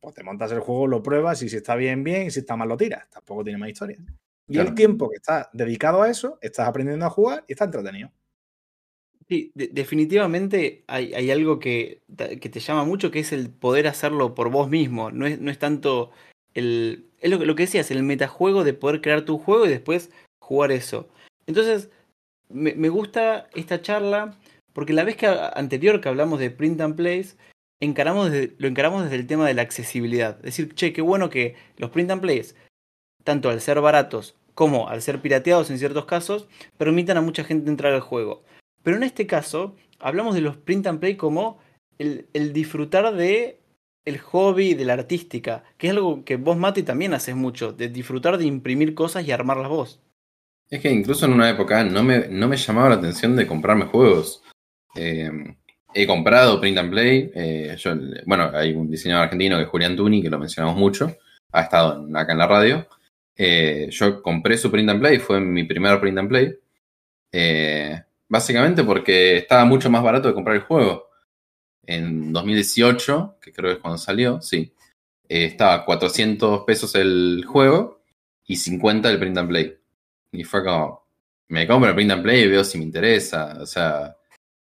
[0.00, 2.56] pues te montas el juego, lo pruebas y si está bien, bien, y si está
[2.56, 3.10] mal, lo tiras.
[3.10, 3.98] Tampoco tiene más historia.
[4.50, 4.68] Y Claro.
[4.70, 8.10] el tiempo que estás dedicado a eso, estás aprendiendo a jugar y está entretenido.
[9.28, 12.02] Sí, de- definitivamente hay, hay algo que,
[12.40, 15.12] que te llama mucho, que es el poder hacerlo por vos mismo.
[15.12, 16.10] No es, no es tanto
[16.54, 17.06] el...
[17.20, 20.10] Es lo, que- lo que decías, el metajuego de poder crear tu juego y después
[20.40, 21.08] jugar eso.
[21.46, 21.90] Entonces,
[22.48, 24.36] me, me gusta esta charla
[24.72, 27.36] porque la vez que anterior que hablamos de print and plays,
[27.80, 30.38] encaramos desde- lo encaramos desde el tema de la accesibilidad.
[30.38, 32.56] Es decir, che, qué bueno que los print and plays,
[33.22, 37.70] tanto al ser baratos como al ser pirateados en ciertos casos, permitan a mucha gente
[37.70, 38.42] entrar al juego.
[38.82, 41.58] Pero en este caso, hablamos de los print and play como
[41.98, 43.60] el, disfrutar de
[44.04, 47.88] el hobby de la artística, que es algo que vos, Mati, también haces mucho, de
[47.88, 50.00] disfrutar de imprimir cosas y armarlas vos.
[50.70, 53.86] Es que incluso en una época no me, no me llamaba la atención de comprarme
[53.86, 54.42] juegos.
[54.94, 55.30] Eh,
[55.92, 57.30] he comprado Print and Play.
[57.34, 57.76] eh,
[58.26, 61.16] bueno, hay un diseñador argentino que es Julián Tuni, que lo mencionamos mucho.
[61.52, 62.86] Ha estado acá en la radio.
[63.42, 66.58] Eh, yo compré su Print and Play, fue mi primer Print and Play.
[67.32, 67.98] Eh,
[68.28, 71.08] básicamente porque estaba mucho más barato de comprar el juego.
[71.86, 74.74] En 2018, que creo que es cuando salió, sí.
[75.26, 78.02] eh, estaba 400 pesos el juego
[78.46, 79.78] y 50 el Print and Play.
[80.32, 81.06] Y fue como,
[81.48, 83.56] me compro el print and play y veo si me interesa.
[83.58, 84.16] O sea,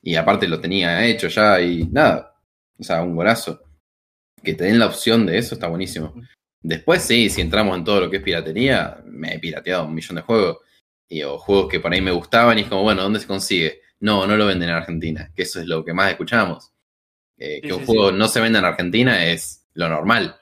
[0.02, 2.36] y aparte lo tenía hecho ya y nada.
[2.78, 3.62] O sea, un golazo.
[4.42, 6.12] Que te den la opción de eso está buenísimo.
[6.62, 10.16] Después sí, si entramos en todo lo que es piratería, me he pirateado un millón
[10.16, 10.58] de juegos.
[11.08, 13.80] Y, o juegos que por ahí me gustaban y es como, bueno, ¿dónde se consigue?
[14.00, 16.72] No, no lo venden en Argentina, que eso es lo que más escuchamos.
[17.38, 18.16] Eh, Sí, que un sí, juego sí.
[18.16, 20.38] no se venda en Argentina es lo normal.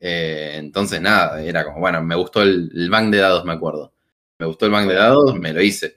[0.00, 3.92] Eh, entonces, nada, era como, bueno, me gustó el, el bank de dados, me acuerdo.
[4.38, 5.96] Me gustó el bank de dados, me lo hice.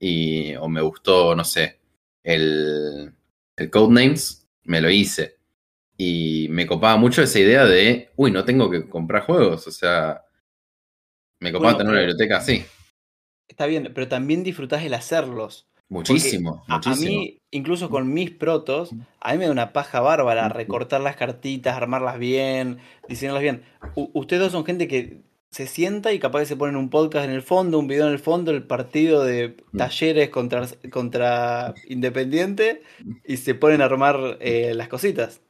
[0.00, 1.80] y, o me gustó, no sé,
[2.24, 3.12] el,
[3.56, 5.38] el Codenames, me lo hice.
[6.02, 10.24] Y me copaba mucho esa idea de, uy, no tengo que comprar juegos, o sea,
[11.40, 12.64] me copaba Bueno, tener una biblioteca así.
[13.46, 15.66] Está bien, pero también disfrutás el hacerlos.
[15.90, 17.20] Muchísimo, A, a muchísimo.
[17.20, 21.76] mí, incluso con mis protos, a mí me da una paja bárbara recortar las cartitas,
[21.76, 23.62] armarlas bien, diseñarlas bien.
[23.94, 25.18] U- ustedes dos son gente que
[25.50, 28.12] se sienta y capaz que se ponen un podcast en el fondo, un video en
[28.14, 32.82] el fondo, el partido de talleres contra, contra Independiente
[33.26, 35.42] y se ponen a armar eh, las cositas.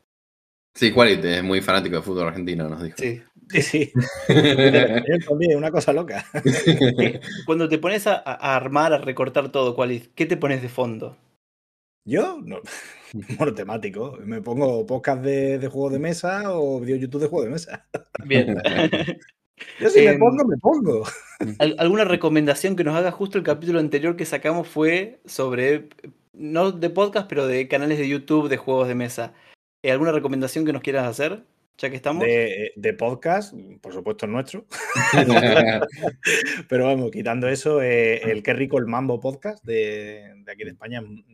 [0.75, 2.97] Sí, Quality es muy fanático de fútbol argentino, nos dijo.
[2.99, 3.23] Sí.
[3.51, 3.93] Sí,
[5.29, 6.25] también, una cosa loca.
[7.47, 10.09] Cuando te pones a, a armar, a recortar todo, ¿cuál es?
[10.15, 11.17] ¿qué te pones de fondo?
[12.07, 12.61] Yo, no,
[13.39, 14.19] monotemático.
[14.25, 17.87] Me pongo podcast de, de juegos de mesa o vídeo YouTube de juegos de mesa.
[18.25, 18.57] Bien.
[19.81, 21.05] Yo si me Em, pongo, me pongo.
[21.59, 25.89] Al- ¿Alguna recomendación que nos haga justo el capítulo anterior que sacamos fue sobre,
[26.33, 29.35] no de podcast, pero de canales de YouTube de juegos de mesa?
[29.83, 31.45] Eh, ¿Alguna recomendación que nos quieras hacer?
[31.79, 32.25] Ya que estamos.
[32.25, 34.67] De, de podcast, por supuesto el nuestro.
[36.69, 40.71] Pero vamos, quitando eso, eh, el Qué rico el Mambo podcast de, de aquí de
[40.71, 41.25] España, mm,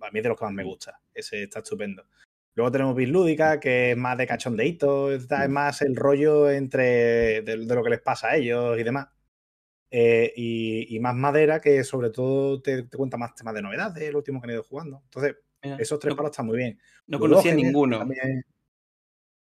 [0.00, 0.98] a mí es de los que más me gusta.
[1.12, 2.06] Ese está estupendo.
[2.54, 7.74] Luego tenemos Bislúdica, que es más de cachondeíto, es más el rollo entre de, de
[7.74, 9.08] lo que les pasa a ellos y demás.
[9.90, 14.02] Eh, y, y más madera, que sobre todo te, te cuenta más temas de novedades,
[14.02, 15.02] el último que han ido jugando.
[15.04, 16.78] Entonces, Mira, esos tres no, palos están muy bien.
[17.06, 17.98] no conocía ninguno.
[17.98, 18.44] también-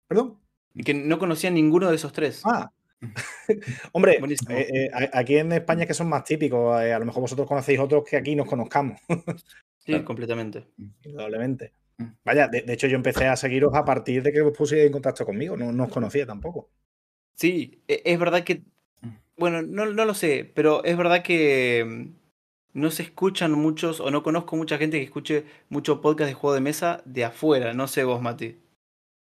[0.08, 0.40] ¿Perdón?
[0.86, 2.42] Que no conocía ninguno de esos tres.
[2.46, 2.72] Ah.
[3.94, 6.82] Hombre, eh, eh, aquí en España es que son más típicos.
[6.82, 9.00] eh, a lo mejor vosotros conocéis otros que aquí nos conozcamos,
[9.78, 10.06] sí, claro.
[10.06, 10.68] completamente.
[11.04, 11.74] indudablemente.
[11.98, 12.06] Mm.
[12.24, 14.94] Vaya, de, de hecho yo empecé a seguiros a partir de que os pusierais en
[14.94, 15.56] contacto conmigo.
[15.58, 16.70] No, no os conocía tampoco.
[17.36, 18.64] Sí, e- es verdad que.
[19.36, 22.16] Bueno, no, no lo sé, pero es verdad que mm,
[22.74, 26.56] no se escuchan muchos, o no conozco mucha gente que escuche mucho podcast de juego
[26.56, 27.74] de mesa de afuera.
[27.74, 28.58] No sé vos, Mati.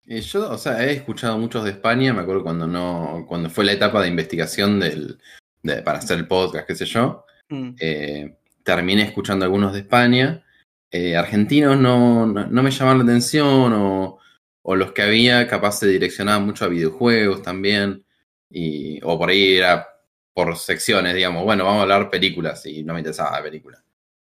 [0.08, 3.65] Y yo, o sea, he escuchado muchos de España, me acuerdo cuando no, cuando fue
[3.65, 5.17] la etapa de investigación del,
[5.63, 7.75] de- para hacer el podcast, qué sé yo, Mm.
[7.79, 10.43] eh, terminé escuchando algunos de España.
[10.91, 14.19] Eh, argentinos no, no, no me llamaban la atención, o,
[14.63, 18.03] o los que había capaz se direccionaban mucho a videojuegos también,
[18.49, 19.88] y, o por ahí era
[20.35, 23.81] por secciones, digamos, bueno, vamos a hablar películas, y no me interesaba la película.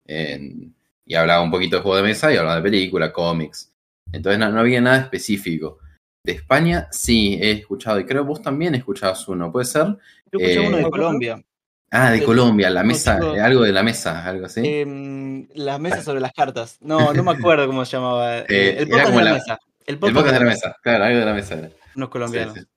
[0.05, 0.73] En-
[1.05, 3.73] y hablaba un poquito de juego de mesa y hablaba de película, cómics.
[4.11, 5.79] Entonces no, no había nada específico.
[6.23, 9.85] De España sí he escuchado, y creo vos también escuchabas uno, ¿puede ser?
[10.31, 10.91] Yo escuché Eh, uno de ¿Otro?
[10.91, 11.41] Colombia.
[11.89, 14.61] Ah, de El- Colombia, la mesa, eh, algo de la mesa, algo así.
[14.63, 16.77] Em, las mesas sobre las cartas.
[16.81, 18.39] No, no me acuerdo cómo se llamaba.
[18.39, 19.59] Eh, Eh, el podcast de la, la- mesa.
[19.85, 21.69] El el podcast, de la mesa, claro, algo de la mesa.
[21.95, 22.53] Unos colombianos.
[22.55, 22.67] Sí, sí.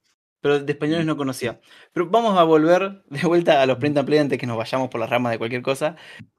[0.40, 1.60] Pero de españoles no conocía.
[1.92, 4.88] Pero vamos a volver de vuelta a los print and play antes que nos vayamos
[4.88, 5.96] por las ramas de cualquier cosa.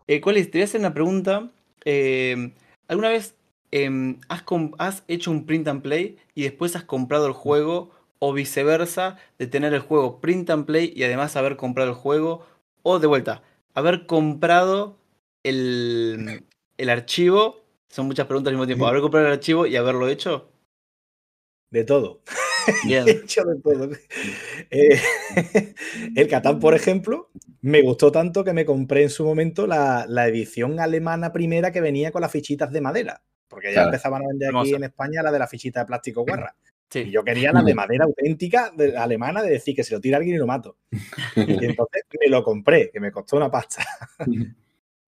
[0.08, 0.50] Eh, ¿Cuál es?
[0.50, 1.52] Te voy a hacer una pregunta.
[1.86, 2.54] Eh,
[2.88, 3.36] ¿Alguna vez
[3.72, 4.20] em,
[4.78, 7.92] has hecho un print and play y después has comprado el juego?
[8.24, 12.46] O viceversa, de tener el juego print and play y además haber comprado el juego.
[12.84, 13.42] O de vuelta,
[13.74, 14.98] haber comprado
[15.44, 16.44] el,
[16.78, 17.62] el archivo.
[17.90, 18.88] Son muchas preguntas al mismo tiempo.
[18.88, 20.52] Haber comprado el archivo y haberlo hecho.
[21.72, 22.22] De todo.
[22.86, 23.04] Bien.
[23.08, 23.90] He hecho de todo.
[24.70, 25.00] Eh,
[26.16, 27.30] el Catán, por ejemplo,
[27.62, 31.82] me gustó tanto que me compré en su momento la, la edición alemana primera que
[31.82, 33.22] venía con las fichitas de madera.
[33.48, 33.88] Porque ya Claro.
[33.90, 34.76] empezaban a vender aquí Hermosa.
[34.78, 36.56] en España la de la fichita de plástico guarra.
[36.94, 40.18] Y yo quería la de madera auténtica de, alemana de decir que se lo tira
[40.18, 40.78] alguien y lo mato.
[41.36, 43.84] Y entonces me lo compré, que me costó una pasta.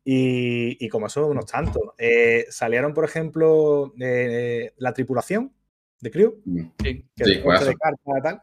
[0.06, 1.82] Y, y como eso, unos tantos.
[1.98, 5.54] Eh, salieron, por ejemplo, eh, la tripulación
[6.04, 6.42] de Crew,
[6.84, 7.06] sí.
[7.16, 8.42] que Sí, es un juego de y tal.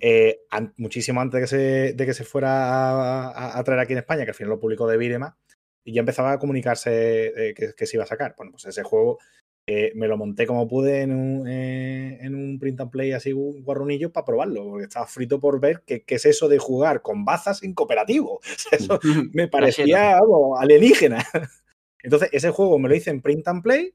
[0.00, 3.80] eh, an- muchísimo antes de que, se, de que se fuera a, a- a traer
[3.80, 5.36] aquí en España, que al final lo publicó de Virema,
[5.84, 8.34] y ya empezaba a comunicarse eh, que, que se iba a sacar.
[8.36, 9.18] Bueno, pues ese juego
[9.66, 13.32] eh, me lo monté como pude en un, eh, en un print and play así,
[13.32, 17.00] un guarronillo, para probarlo, porque estaba frito por ver qué, qué es eso de jugar
[17.02, 18.40] con bazas en cooperativo.
[18.72, 19.00] Eso
[19.32, 21.24] me parecía algo alienígena.
[22.02, 23.94] Entonces, ese juego me lo hice en print and play.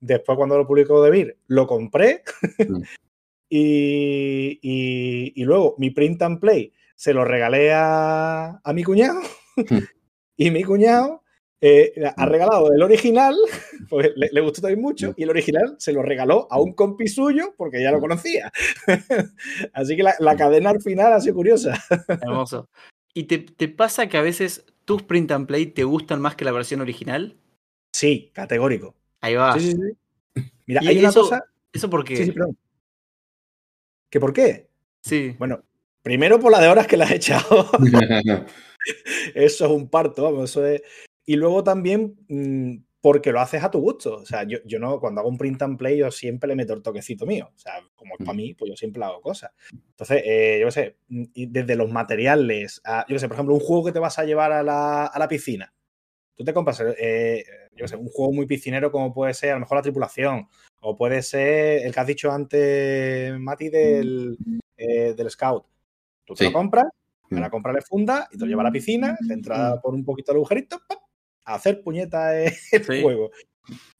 [0.00, 2.22] Después, cuando lo publicó De Vir, lo compré.
[2.66, 2.82] Mm.
[3.50, 9.20] y, y- y luego mi print and play se lo regalé a, a mi cuñado.
[10.36, 11.22] y mi cuñado
[11.60, 12.28] eh, ha Mm.
[12.30, 13.34] regalado el original,
[13.90, 15.12] porque le, le gustó también mucho.
[15.16, 18.50] Y el original se lo regaló a un compi suyo, porque ya lo conocía.
[19.74, 21.78] Así que la, la cadena al final ha sido curiosa.
[22.08, 22.68] Hermoso.
[23.12, 26.44] ¿Y te, te pasa que a veces tus print and play te gustan más que
[26.44, 27.36] la versión original?
[27.94, 28.94] Sí, categórico.
[29.20, 29.58] Ahí va.
[29.58, 30.50] Sí, sí, sí.
[30.66, 31.44] Mira, hay una cosa.
[31.72, 32.16] ¿Eso por qué?
[32.16, 32.56] Sí, sí, perdón.
[34.08, 34.68] ¿Que por qué?
[35.02, 35.36] Sí.
[35.38, 35.62] Bueno,
[36.02, 37.70] primero por la de horas que las he echado.
[39.34, 40.82] eso es un parto, vamos, eso es.
[41.24, 44.16] y luego también mm, porque lo haces a tu gusto.
[44.16, 46.74] O sea, yo, yo, no, cuando hago un print and play, yo siempre le meto
[46.74, 47.50] el toquecito mío.
[47.54, 49.52] O sea, como es para mí, pues yo siempre hago cosas.
[49.72, 53.54] Entonces, eh, yo qué sé, mm, desde los materiales, a, yo qué sé, por ejemplo,
[53.54, 55.72] un juego que te vas a llevar a la, a la piscina.
[56.40, 57.44] Tú te compras, eh,
[57.76, 60.48] yo sé, un juego muy piscinero como puede ser a lo mejor la tripulación,
[60.80, 64.38] o puede ser el que has dicho antes, Mati, del,
[64.74, 65.66] eh, del Scout.
[66.24, 66.50] Tú te Sí.
[66.50, 66.86] lo compras,
[67.28, 67.34] Mm.
[67.34, 69.92] me la compras de funda y te lo llevas a la piscina, te entra por
[69.94, 71.00] un poquito el agujerito, ¡pap!
[71.44, 72.32] a hacer puñeta
[72.72, 73.02] el Sí.
[73.02, 73.32] juego.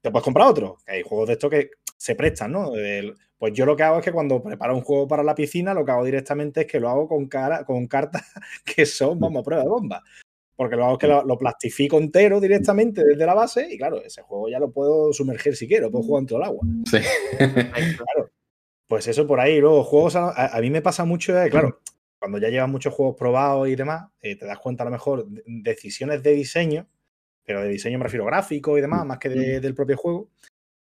[0.00, 2.74] Te puedes comprar otro, que hay juegos de estos que se prestan, ¿no?
[2.74, 5.74] El- pues yo lo que hago es que cuando preparo un juego para la piscina,
[5.74, 8.22] lo que hago directamente es que lo hago con, cara, con cartas
[8.64, 10.02] que son, vamos, a prueba de bomba.
[10.60, 14.04] Porque lo hago es que lo, lo plastifico entero directamente desde la base y claro,
[14.04, 16.66] ese juego ya lo puedo sumergir si quiero, puedo jugar dentro del agua.
[16.84, 16.98] Sí.
[18.86, 19.58] Pues eso por ahí.
[19.58, 21.80] Luego, juegos, a, mí me pasa mucho, eh, claro,
[22.18, 25.26] cuando ya llevas muchos juegos probados y demás, eh, te das cuenta a lo mejor
[25.28, 26.86] de- decisiones de diseño,
[27.42, 30.28] pero de diseño me refiero gráfico y demás, más que de- del propio juego,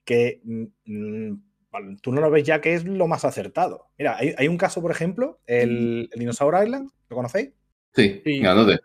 [0.04, 3.86] que mm, mm, tú no lo ves ya que es lo más acertado.
[3.96, 7.52] Mira, hay, hay un caso, por ejemplo, el, el Dinosaur Island, ¿lo conocéis?
[7.94, 8.38] Sí, Sí.
[8.40, 8.80] grandote.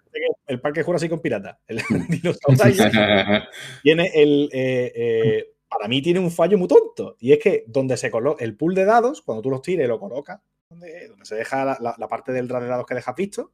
[0.47, 1.59] El parque Jurásico con pirata.
[1.67, 1.77] El
[3.83, 4.49] tiene el.
[4.53, 7.17] eh, eh, para mí tiene un fallo muy tonto.
[7.19, 9.87] Y es que donde se coloca el pool de dados, cuando tú los tires y
[9.87, 10.39] lo colocas,
[10.69, 13.51] donde, donde se deja la, la- la parte del de dados que dejas visto,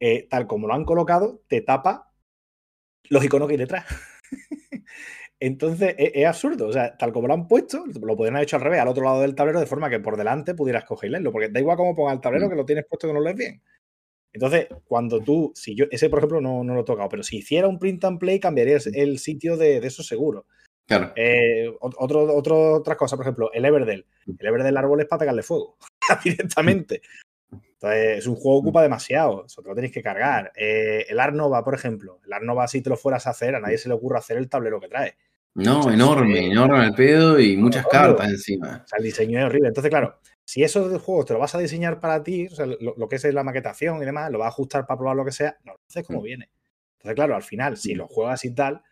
[0.00, 2.12] eh, tal como lo han colocado, te tapa
[3.08, 3.86] los iconos que hay detrás.
[5.40, 6.68] Entonces es, es absurdo.
[6.68, 9.04] O sea, tal como lo han puesto, lo podrían haber hecho al revés, al otro
[9.04, 11.32] lado del tablero, de forma que por delante pudieras coger y leerlo.
[11.32, 12.50] Porque da igual cómo ponga el tablero, Mm.
[12.50, 13.62] que lo tienes puesto que no lo lees bien.
[14.32, 17.38] Entonces, cuando tú, si yo, ese por ejemplo no, no lo he tocado, pero si
[17.38, 20.46] hiciera un print and play, cambiaría el- sitio de, de eso seguro.
[20.86, 21.12] Claro.
[21.16, 24.06] Eh, ot- otro, otro, otras cosas, por ejemplo, el Everdell.
[24.38, 25.76] El Everdell árbol es para pegarle fuego
[26.24, 27.02] directamente.
[27.50, 29.44] Entonces, es un juego que ocupa demasiado.
[29.46, 30.52] Eso te lo tenéis que cargar.
[30.56, 32.20] Eh, el Arnova, por ejemplo.
[32.24, 34.48] El Arnova, si te lo fueras a hacer, a nadie se le ocurre hacer el
[34.48, 35.14] tablero que trae.
[35.54, 38.82] No, enorme, enorme el pedo y muchas cartas encima.
[38.84, 39.68] O sea, el diseño es horrible.
[39.68, 42.94] Entonces, claro, si esos juegos te lo vas a diseñar para ti, o sea, lo,
[42.96, 45.32] lo que es la maquetación y demás, lo vas a ajustar para probar lo que
[45.32, 46.24] sea, no lo haces como Mm.
[46.24, 46.50] viene.
[46.98, 47.98] Entonces, claro, al final, si Mm.
[47.98, 48.82] lo juegas y tal,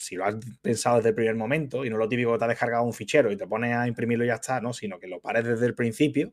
[0.00, 2.48] si lo has pensado desde el primer momento y no lo típico que te has
[2.50, 4.72] descargado un fichero y te pones a imprimirlo y ya está, ¿no?
[4.72, 6.32] Sino que lo pares desde el principio,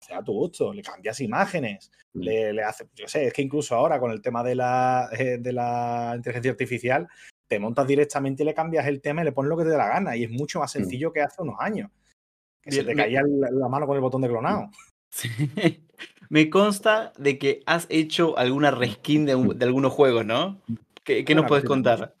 [0.00, 2.20] sea a tu gusto, le cambias imágenes, Mm.
[2.20, 5.38] le, le haces, yo sé, es que incluso ahora con el tema de la, eh,
[5.38, 7.08] de la inteligencia artificial,
[7.48, 9.76] te montas directamente y le cambias el tema y le pones lo que te dé
[9.76, 10.16] la gana.
[10.16, 11.90] Y es mucho más sencillo que hace unos años.
[12.64, 14.70] Que se te me- caía la, la mano con el botón de clonado.
[15.10, 15.28] Sí.
[16.28, 20.60] Me consta de que has hecho alguna reskin de, un- de algunos juegos, ¿no?
[21.04, 22.16] ¿Qué, qué nos puedes contar?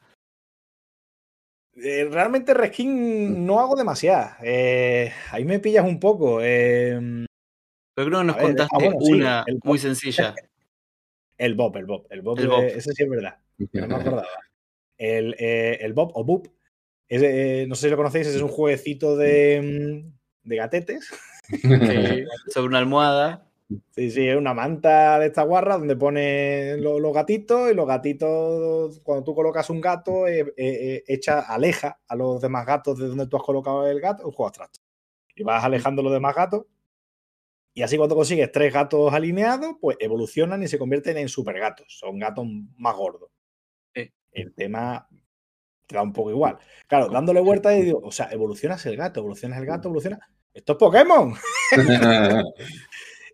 [1.76, 4.30] Eh, realmente reskin no hago demasiado.
[4.42, 6.38] Eh, ahí me pillas un poco.
[6.40, 7.26] eh,
[7.96, 10.34] Pero creo que nos ver, ah, contaste bueno, una muy sencilla.
[11.38, 12.06] el Bob, el Bob.
[12.10, 12.62] El Bob, El eh, Bob.
[12.64, 13.38] ese sí es verdad.
[13.72, 14.28] No me acordaba.
[14.98, 16.46] El, eh, el Bob o Boop.
[17.08, 21.08] ese, eh, no sé si lo conocéis, ese es un jueguecito de, mm, de gatetes.
[21.48, 21.58] Sí,
[22.52, 23.46] sobre una almohada.
[23.92, 27.86] Sí, sí, es una manta de esta guarra donde pone lo- los gatitos y los
[27.86, 32.98] gatitos, cuando tú colocas un gato, eh, eh, eh, echa, aleja a los demás gatos
[32.98, 34.80] de donde tú has colocado el gato, un juego abstracto.
[35.34, 36.66] Y vas alejando los demás gatos.
[37.72, 41.86] Y así cuando consigues tres gatos alineados, pues evolucionan y se convierten en super gatos.
[41.88, 43.30] Son gatos más gordos.
[43.94, 44.12] Sí.
[44.30, 45.08] El tema
[45.86, 46.58] te da un poco igual.
[46.86, 50.18] Claro, dándole vuelta y digo, o sea, evolucionas el gato, evolucionas el gato, evoluciona.
[50.52, 51.34] Esto es Pokémon.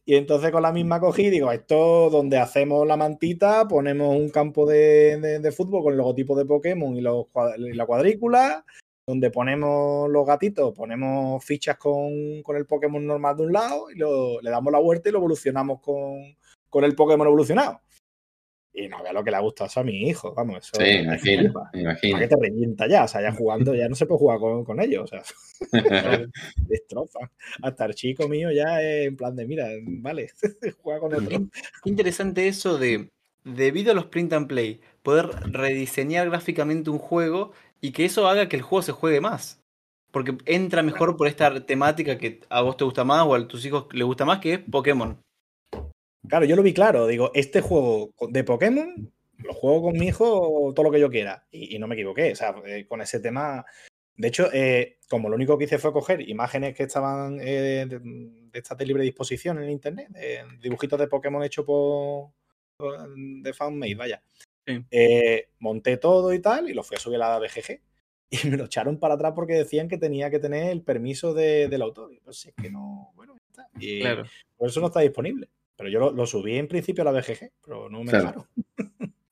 [0.07, 4.67] Y entonces con la misma cogí, digo, esto donde hacemos la mantita, ponemos un campo
[4.67, 8.65] de, de- de fútbol con el logotipo de Pokémon y, los cua- y la cuadrícula,
[9.07, 13.97] donde ponemos los gatitos, ponemos fichas con, con el Pokémon normal de un lado y
[13.99, 16.37] lo- le damos la vuelta y lo evolucionamos con,
[16.69, 17.81] con el Pokémon evolucionado.
[18.81, 20.91] Y no vea lo que le ha gustado eso a mi hijo, vamos, eso Sí,
[20.91, 21.71] imagino, flipa.
[21.75, 22.19] me ¿Para imagino.
[22.19, 23.05] qué te revienta ya?
[23.05, 25.05] O sea, ya jugando, ya no se puede jugar con, con ellos.
[25.05, 25.23] O sea,
[26.57, 27.31] destrozan.
[27.63, 30.31] Hasta el chico mío ya es en plan de, mira, vale,
[30.83, 31.39] juega con otro.
[31.83, 33.11] Qué interesante eso de,
[33.45, 38.49] debido a los print and play, poder rediseñar gráficamente un juego y que eso haga
[38.49, 39.61] que el juego se juegue más.
[40.11, 43.65] Porque entra mejor por esta temática que a vos te gusta más o a tus
[43.65, 45.19] hijos les gusta más, que es Pokémon.
[46.29, 47.07] Claro, yo lo vi claro.
[47.07, 51.47] Digo, este juego de Pokémon lo juego con mi hijo todo lo que yo quiera.
[51.51, 52.33] Y, y no me equivoqué.
[52.33, 53.65] O sea, eh, con ese tema.
[54.17, 57.99] De hecho, eh, como lo único que hice fue coger imágenes que estaban eh, de,
[58.01, 60.09] de estas de libre disposición en internet,
[60.61, 62.29] dibujitos de Pokémon hechos por,
[62.77, 64.23] por- de fanmade, vaya.
[64.67, 64.85] Sí.
[65.59, 67.81] Monté todo y tal, y lo fui a subir a la BGG.
[68.33, 71.67] Y me lo echaron para atrás porque decían que tenía que tener el permiso de-
[71.69, 72.13] del autor.
[72.13, 73.69] Y pues es que no, bueno, está.
[73.81, 74.25] Y, Claro.
[74.57, 75.49] por eso no está disponible.
[75.81, 78.47] Pero yo lo, lo subí en principio a la BGG, pero no me Claro.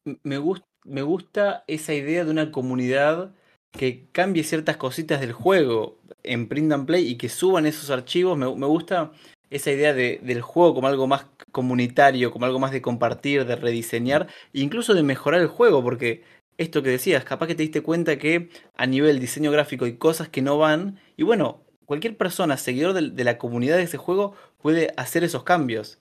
[0.04, 0.22] dejaron.
[0.22, 0.40] me,
[0.84, 3.34] me gusta esa idea de una comunidad
[3.70, 8.38] que cambie ciertas cositas del juego en print and play y que suban esos archivos.
[8.38, 9.12] Me, gusta
[9.50, 13.56] esa idea de, del juego como algo más comunitario, como algo más de compartir, de
[13.56, 16.22] rediseñar, e incluso de mejorar el juego, porque
[16.56, 20.30] esto que decías, capaz que te diste cuenta que a nivel diseño gráfico hay cosas
[20.30, 24.94] que no van, y bueno, cualquier persona, seguidor de, la comunidad de ese juego, puede
[24.96, 25.98] hacer esos cambios.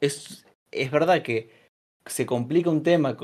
[0.00, 1.50] Es, es verdad que
[2.06, 3.16] se complica un tema,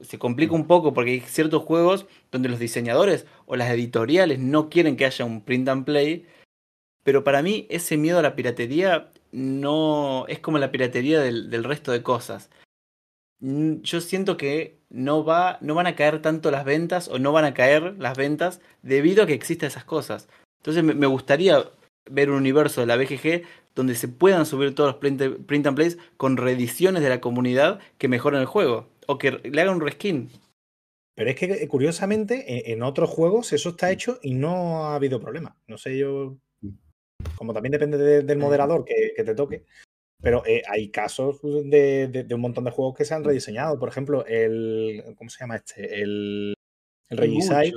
[0.00, 4.68] se complica un poco porque hay ciertos juegos donde los diseñadores o las editoriales no
[4.68, 6.26] quieren que haya un print and play,
[7.02, 11.64] pero para mí ese miedo a la piratería no es como la piratería del, del
[11.64, 12.50] resto de cosas.
[13.40, 17.44] Yo siento que no, va, no van a caer tanto las ventas o no van
[17.44, 20.28] a caer las ventas debido a que existen esas cosas.
[20.58, 21.64] Entonces me, gustaría
[22.10, 23.42] ver un universo de la BGG
[23.74, 27.78] donde se puedan subir todos los print, print and plays con reediciones de la comunidad
[27.98, 30.30] que mejoren el juego o que le hagan un reskin.
[31.14, 35.20] Pero es que eh, curiosamente en otros juegos eso está hecho y no ha habido
[35.20, 35.56] problema.
[35.66, 36.36] No sé yo,
[37.36, 39.64] como también depende del moderador que, te toque,
[40.22, 43.78] pero eh, hay casos de, un montón de juegos que se han rediseñado.
[43.78, 46.02] Por ejemplo, el, ¿cómo se llama este?
[46.02, 46.54] El,
[47.08, 47.72] el Regicide.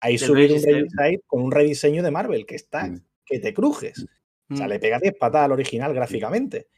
[0.00, 2.90] Hay subido un Regicide con un rediseño de Marvel que está.
[3.32, 4.06] Que te crujes.
[4.50, 4.68] O sea, mm.
[4.68, 6.68] le pega 10 patadas al original gráficamente.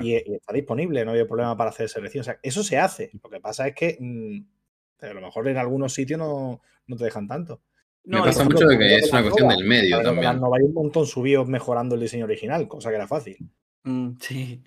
[0.00, 2.20] Y, está disponible, no hay problema para hacer selección.
[2.20, 3.10] O sea, eso se hace.
[3.22, 7.04] Lo que pasa es que mm, a lo mejor en algunos sitios no, no te
[7.04, 7.62] dejan tanto.
[8.04, 10.40] Me pasa mucho de que es una cuestión del medio también.
[10.40, 13.38] No hay un montón subidos mejorando el diseño original, cosa que era fácil.
[13.84, 14.62] Mm, sí.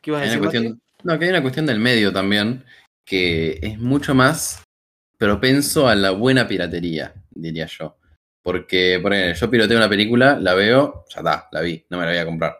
[0.00, 0.38] ¿Qué ibas a decir?
[0.38, 2.64] Cuestión, no, que hay una cuestión del medio también,
[3.04, 4.62] que es mucho más
[5.18, 7.96] propenso a la buena piratería, diría yo.
[8.46, 12.04] Porque, por ejemplo, yo piroteo una película, la veo, ya está, la vi, no me
[12.04, 12.56] la voy a comprar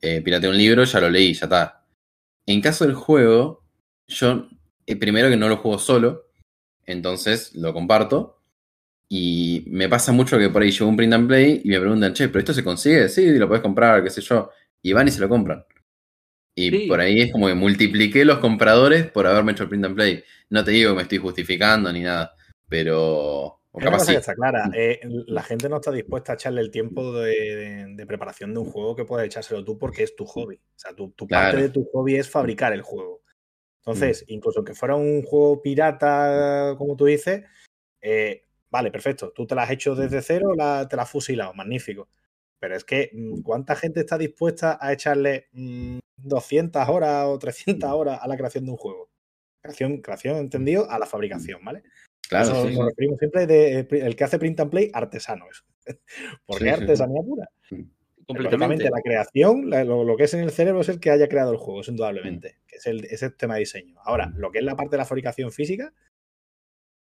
[0.00, 1.84] eh, pirate un libro, ya lo leí, ya está.
[2.46, 3.64] En caso del juego,
[4.06, 4.46] yo
[4.86, 6.30] eh, primero que no lo juego solo,
[6.86, 8.38] entonces lo comparto.
[9.08, 12.12] Y me pasa mucho que por ahí llevo un print and play y me preguntan,
[12.12, 13.08] che, ¿pero esto se consigue?
[13.08, 14.52] Sí, lo puedes comprar, qué sé yo.
[14.82, 15.64] Y van y se lo compran.
[16.54, 19.96] Y por ahí es como que multipliqué los compradores por haberme hecho el print and
[19.96, 20.22] play.
[20.50, 22.36] No te digo que me estoy justificando ni nada,
[22.68, 24.66] pero está clara.
[24.68, 24.72] Mm.
[24.74, 28.94] Eh, la gente no está dispuesta a echarle el tiempo de, preparación de un juego
[28.94, 30.56] que puedes echárselo tú porque es tu hobby.
[30.56, 33.22] O sea, tu, parte de tu hobby es fabricar el juego.
[33.78, 34.32] Entonces, mm.
[34.32, 37.44] incluso que fuera un juego pirata, como tú dices,
[38.00, 39.32] eh, vale, perfecto.
[39.32, 40.52] Tú te lo has hecho desde cero,
[40.88, 42.08] te la has fusilado, magnífico.
[42.60, 45.48] Pero es que, mm, ¿cuánta gente está dispuesta a echarle
[46.16, 49.10] 200 horas o 300 horas a la creación de un juego?
[49.60, 51.82] Creación, creación entendido, a la fabricación, ¿vale?
[52.28, 55.46] Claro, Nos referimos siempre de eh, el que hace print and play artesano.
[56.46, 57.48] Porque es artesanía pura.
[58.26, 58.88] Completamente.
[58.90, 61.82] La creación, lo, que es en el cerebro es el que haya creado el juego,
[61.82, 63.96] es indudablemente, que es el, ese tema de diseño.
[64.02, 65.92] Ahora, lo que es la parte de la fabricación física,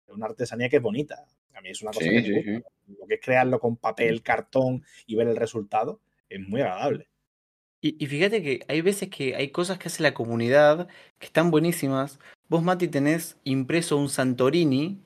[0.06, 1.26] es una artesanía que es bonita.
[1.54, 5.26] A mí es una cosa que Lo que es crearlo con papel, cartón y ver
[5.26, 7.08] el resultado es muy agradable.
[7.80, 11.50] Y, y, fíjate que hay veces que hay cosas que hace la comunidad que están
[11.50, 12.18] buenísimas.
[12.48, 15.00] Vos, Mati, tenés impreso un Santorini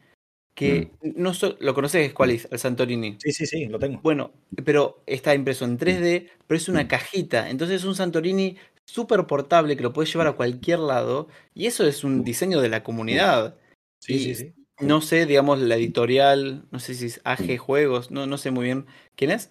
[0.54, 1.10] que mm.
[1.16, 3.16] no lo conoces cuál es el Santorini.
[3.18, 4.00] Sí, sí, sí, lo tengo.
[4.02, 4.32] Bueno,
[4.64, 6.88] pero está impreso en 3D, pero es una mm.
[6.88, 7.50] cajita.
[7.50, 11.28] Entonces es un Santorini súper portable que lo puedes llevar a cualquier lado.
[11.54, 13.56] Y eso es un diseño de la comunidad.
[13.98, 14.52] Sí, sí, sí.
[14.80, 18.64] No sé, digamos, la editorial, no sé si es AG Juegos, no, no sé muy
[18.64, 19.50] bien quién es.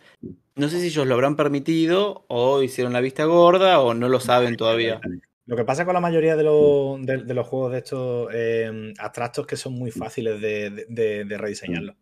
[0.56, 4.20] No sé si ellos lo habrán permitido o hicieron la vista gorda o no lo
[4.20, 5.00] saben todavía.
[5.48, 9.48] Lo que pasa con la mayoría de, los, de, los juegos de estos eh, abstractos
[9.48, 10.86] que son muy fáciles de,
[11.26, 11.96] de rediseñarlos.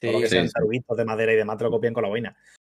[0.00, 2.36] Sí, Todo lo que sean de madera y demás te lo copian con la boina.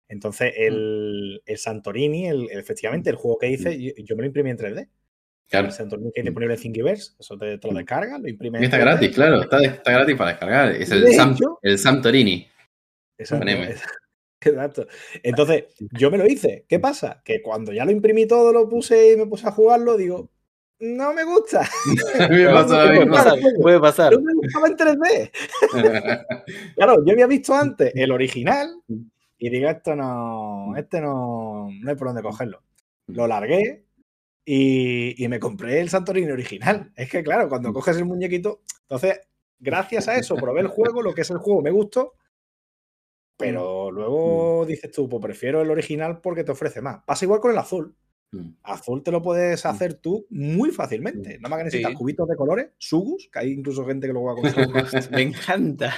[0.09, 0.63] Entonces, mm.
[0.63, 4.05] el, el Santorini, el, efectivamente, el juego que hice, mm.
[4.05, 4.89] yo, me lo imprimí en 3D.
[5.49, 5.69] Claro.
[5.69, 7.77] El Santorini que es disponible en Thingiverse, eso te, lo mm.
[7.77, 8.63] descargas, lo imprimes.
[8.63, 10.73] está gratis, claro, está, está, gratis para descargar.
[10.73, 12.49] Es el, Sam, el Santorini.
[13.19, 13.47] Exacto.
[14.41, 14.87] Exacto.
[15.23, 16.65] Entonces, yo me lo hice.
[16.69, 17.23] ¿Qué pasa?
[17.25, 20.31] Que cuando ya lo imprimí todo, lo puse y me puse a jugarlo, digo,
[20.79, 21.69] no me gusta.
[22.29, 22.53] puede,
[23.07, 24.13] pasar, puede pasar.
[24.13, 25.31] No me gustaba en 3D.
[26.77, 28.83] claro, yo había visto antes el original
[29.39, 32.63] y digo, esto no, este no, no hay por dónde cogerlo.
[33.07, 33.85] Lo largué
[34.45, 36.93] y, y me compré el Santorini original.
[36.95, 39.21] Es que, claro, cuando coges el muñequito, entonces,
[39.59, 42.15] gracias a eso, probé el juego, lo que es el juego me gustó
[43.37, 43.95] pero mm.
[43.95, 47.03] luego dices tú, pues prefiero el original porque te ofrece más.
[47.05, 47.95] Pasa igual con el azul.
[48.33, 48.51] Mm.
[48.63, 49.69] Azul te lo puedes mm.
[49.69, 51.39] hacer tú muy fácilmente.
[51.39, 54.41] Nada más que necesitas cubitos de colores, sugus, que hay incluso gente que lo juega
[54.41, 54.51] con
[54.91, 55.11] sugus.
[55.11, 55.95] Me encanta.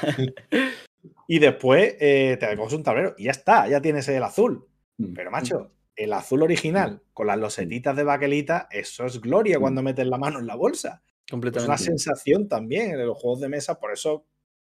[1.26, 4.66] Y después eh, te coges un tablero y ya está, ya tienes el azul.
[5.14, 10.06] Pero macho, el azul original con las losetitas de baquelita, eso es gloria cuando metes
[10.06, 11.02] la mano en la bolsa.
[11.04, 11.70] Es Completamente.
[11.70, 14.24] una sensación también en los juegos de mesa, por eso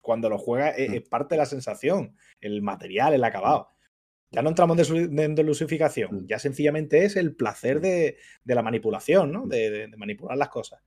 [0.01, 3.69] cuando lo juegas es, es parte de la sensación, el material, el acabado.
[4.31, 6.27] Ya no entramos de, su- de- de lusificación, Mm.
[6.27, 9.45] ya sencillamente es el placer de, de la manipulación, ¿no?
[9.45, 10.81] De, de- de manipular las cosas.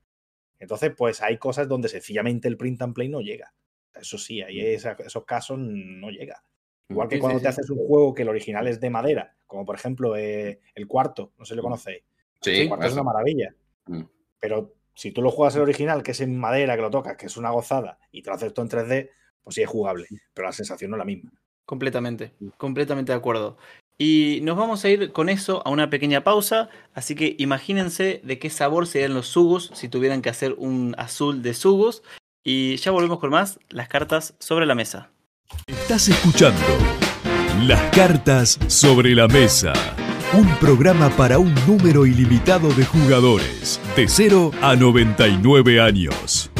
[0.58, 3.52] Entonces, pues hay cosas donde sencillamente el print and play no llega.
[3.94, 6.42] Eso sí, ahí esa- esos casos no llega.
[6.88, 7.60] Igual que cuando sí, te sí.
[7.60, 11.32] haces un juego que el original es de madera, como por ejemplo eh, el cuarto,
[11.38, 12.02] no sé si lo conocéis.
[12.40, 13.54] Sí, el cuarto es una maravilla.
[13.86, 14.02] Mm.
[14.40, 17.26] Pero si tú lo juegas el original, que es en madera, que lo tocas, que
[17.26, 19.10] es una gozada, y te lo haces todo en 3D,
[19.42, 20.06] pues sí es jugable.
[20.32, 21.30] Pero la sensación no es la misma.
[21.66, 23.56] Completamente, completamente de acuerdo.
[23.96, 28.38] Y nos vamos a ir con eso a una pequeña pausa, así que imagínense de
[28.38, 32.02] qué sabor serían los sugus si tuvieran que hacer un azul de sugus.
[32.42, 35.10] Y ya volvemos con más, las cartas sobre la mesa.
[35.66, 36.60] Estás escuchando
[37.66, 39.72] Las cartas sobre la mesa.
[40.36, 46.50] Un programa para un número ilimitado de jugadores, de 0 a 99 años.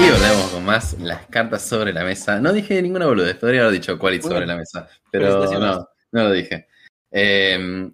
[0.00, 2.40] Y volvemos con más las cartas sobre la mesa.
[2.40, 6.22] No dije ninguna boludez, podría haber dicho Qualit Bueno, sobre la mesa, pero no, no
[6.24, 6.66] lo dije.
[7.12, 7.88] Eh,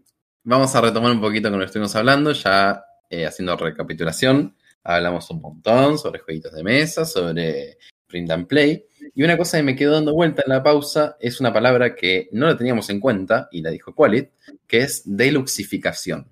[0.44, 4.56] vamos a retomar un poquito con lo que estuvimos hablando, ya eh, haciendo recapitulación.
[4.84, 7.76] Hablamos un montón sobre jueguitos de mesa, sobre
[8.06, 8.86] print and play.
[9.14, 12.28] Y una cosa que me quedó dando vuelta en la pausa es una palabra que
[12.32, 14.30] no la teníamos en cuenta, y la dijo Qualit,
[14.66, 16.30] que es deluxificación.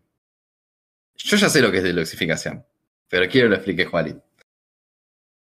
[1.16, 2.64] Yo ya sé lo que es deluxificación,
[3.08, 4.16] pero quiero que lo explique Qualit.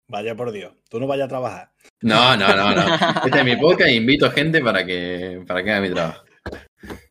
[0.08, 1.72] Vaya por Dios, tú no vayas a trabajar.
[2.02, 2.96] No, no, no, no.
[3.26, 6.26] Este es mi podcast e invito gente para que, para que haga mi trabajo.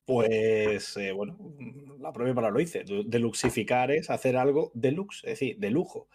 [0.05, 1.37] Pues, eh, bueno,
[1.99, 2.85] la propia palabra lo dice.
[3.07, 6.09] Deluxificar es hacer algo deluxe, es decir, de lujo.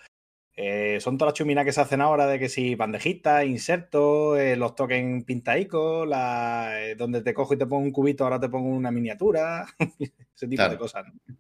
[0.62, 4.58] Eh, son todas las chuminas que se hacen ahora de que si bandejitas, insertos, eh,
[4.58, 8.50] los tokens pintaicos, la, eh, donde te cojo y te pongo un cubito, ahora te
[8.50, 9.66] pongo una miniatura,
[10.00, 10.72] ese tipo Claro.
[10.74, 11.06] de cosas.
[11.08, 11.36] ¿no?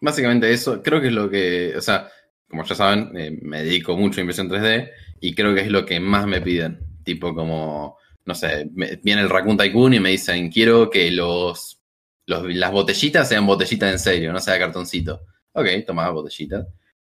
[0.00, 2.08] Básicamente eso, creo que es lo que, o sea,
[2.48, 3.10] como ya saben,
[3.42, 4.90] me dedico mucho a impresión 3D
[5.20, 6.80] y creo que es lo que más me piden.
[7.04, 11.80] Tipo como, no sé, me- viene el Raccoon Tycoon y me dicen, quiero que los,
[12.26, 15.20] los- las botellitas sean botellitas en serio, no sea cartoncito.
[15.52, 16.66] Ok, toma botellita.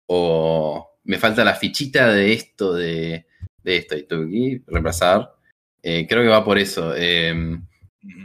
[0.08, 3.26] O me falta la fichita de esto, de,
[3.64, 5.34] de esto, y tuve que reemplazar.
[5.82, 6.96] Eh, creo que va por eso.
[6.96, 7.66] Em,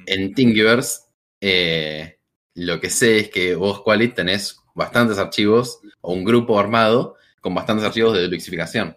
[0.04, 1.04] en Thingiverse,
[1.40, 2.18] eh,
[2.54, 7.54] lo que sé es que vos, Qualit, tenés bastantes archivos o un grupo armado con
[7.54, 8.94] bastantes archivos de deluxificación.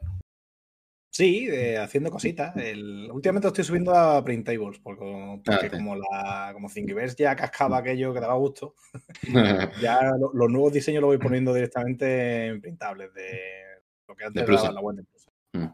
[1.09, 2.57] Sí, eh, haciendo cositas.
[2.57, 5.77] El- últimamente lo estoy subiendo a Printables, porque, porque Ah, sí.
[5.77, 8.75] como la como Thingiverse ya cascaba aquello que daba gusto,
[9.81, 13.66] ya lo- los nuevos diseños los voy poniendo directamente en printables de
[14.07, 15.31] lo que antes daba la web de Prusa.
[15.53, 15.65] Mm.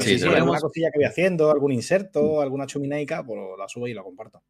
[0.00, 3.86] Sí, sí, sí, alguna cosilla que voy haciendo, algún inserto, alguna chuminaica, pues la subo
[3.86, 4.42] y la comparto.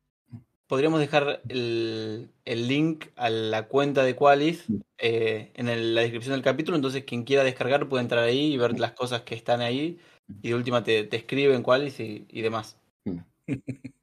[0.67, 4.65] Podríamos dejar el, el link a la cuenta de Qualis
[4.97, 8.57] eh, en el- la descripción del capítulo, entonces quien quiera descargar puede entrar ahí y
[8.57, 9.99] ver las cosas que están ahí
[10.41, 12.79] y de última te, te escriben Qualis y, y demás.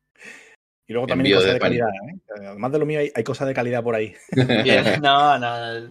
[0.88, 1.88] Y luego también hay cosas de de calidad.
[1.88, 2.20] ¿eh?
[2.48, 4.14] Además de lo mío, hay, hay cosas de calidad por ahí.
[4.62, 5.90] Bien, no, no.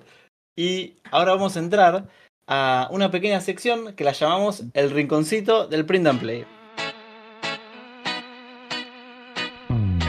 [0.57, 2.07] Y ahora vamos a entrar
[2.51, 6.44] a una pequeña sección que la llamamos el rinconcito del print and play.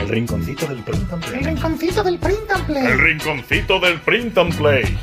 [0.00, 1.44] El rinconcito del print and El play.
[1.44, 2.84] rinconcito del print and play.
[2.84, 4.98] El rinconcito del print and play.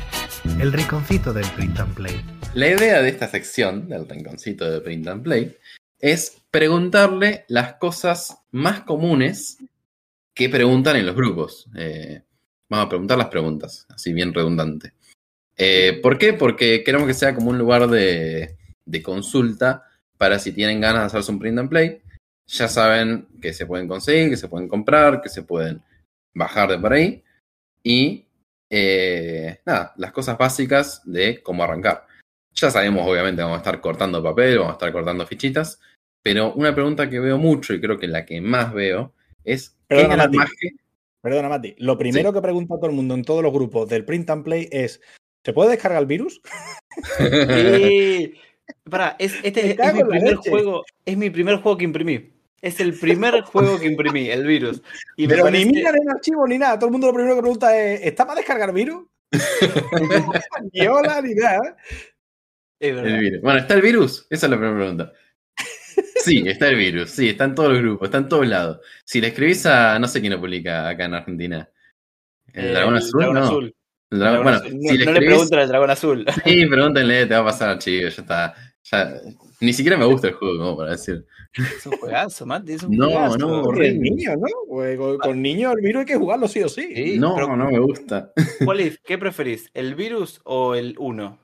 [0.60, 2.20] El rinconcito del print and play.
[2.52, 5.56] La idea de esta sección, del rinconcito de Print and Play,
[6.00, 9.58] es preguntarle las cosas más comunes
[10.34, 11.68] que preguntan en los grupos.
[11.76, 12.22] Eh,
[12.68, 14.94] vamos a preguntar las preguntas, así bien redundante.
[15.62, 16.32] Eh, ¿Por qué?
[16.32, 18.56] Porque queremos que sea como un lugar de,
[18.86, 19.84] de consulta
[20.16, 22.00] para si tienen ganas de hacerse un print and play.
[22.46, 25.82] Ya saben que se pueden conseguir, que se pueden comprar, que se pueden
[26.32, 27.22] bajar de por ahí.
[27.82, 28.24] Y
[28.70, 32.06] eh, nada, las cosas básicas de cómo arrancar.
[32.54, 35.78] Ya sabemos, obviamente, vamos a estar cortando papel, vamos a estar cortando fichitas.
[36.22, 39.12] Pero una pregunta que veo mucho y creo que la que más veo
[39.44, 40.38] es: ¿qué Perdona, gramaje?
[40.38, 40.80] Mati.
[41.20, 41.74] Perdona, Mati.
[41.78, 44.68] Lo primero que pregunta todo el mundo en todos los grupos del print and play
[44.72, 45.00] es:
[45.44, 46.40] ¿se puede descargar el virus?
[47.20, 48.34] Y...
[48.88, 52.32] Pará, es, este es, mi primer juego, es mi primer juego que imprimí.
[52.62, 54.80] Es el primer juego que imprimí, el virus.
[55.16, 56.78] Y me Pero parece- ni miran el archivo ni nada.
[56.78, 59.06] Todo el mundo lo primero que pregunta es: ¿está para descargar virus?
[60.72, 61.76] ni hola ni nada.
[62.78, 63.12] es verdad.
[63.14, 63.40] El virus.
[63.42, 64.26] Bueno, ¿está el virus?
[64.30, 65.12] Esa es la primera pregunta.
[66.22, 67.10] Sí, está el virus.
[67.10, 68.80] Sí, está en todos los grupos, está en todos lados.
[69.04, 69.98] Si le escribís a.
[69.98, 71.68] No sé quién lo publica acá en Argentina.
[72.52, 73.20] ¿El Eh, dragón azul?
[73.20, 73.44] dragón no.
[73.44, 73.74] azul.
[74.10, 74.70] El dragón- Dragón bueno, azul.
[74.70, 75.26] si No, le no le escribís.
[75.28, 76.26] pregunten al dragón azul.
[76.44, 78.54] Sí, pregúntenle, te va a pasar archivo, ya está.
[78.90, 79.14] Ya,
[79.60, 81.24] ni siquiera me gusta el juego, como para decir.
[81.52, 83.38] Es un juegazo, Mati, es un No, juegazo.
[83.38, 84.10] no, Con horrible.
[84.10, 84.96] niños, ¿no?
[84.96, 86.92] Con, con niños el virus hay que jugarlo sí o sí.
[86.94, 88.32] Sí, no, pero no me gusta.
[88.72, 88.98] ¿cuál es?
[89.04, 89.70] ¿Qué preferís?
[89.74, 91.38] ¿El virus o el 1?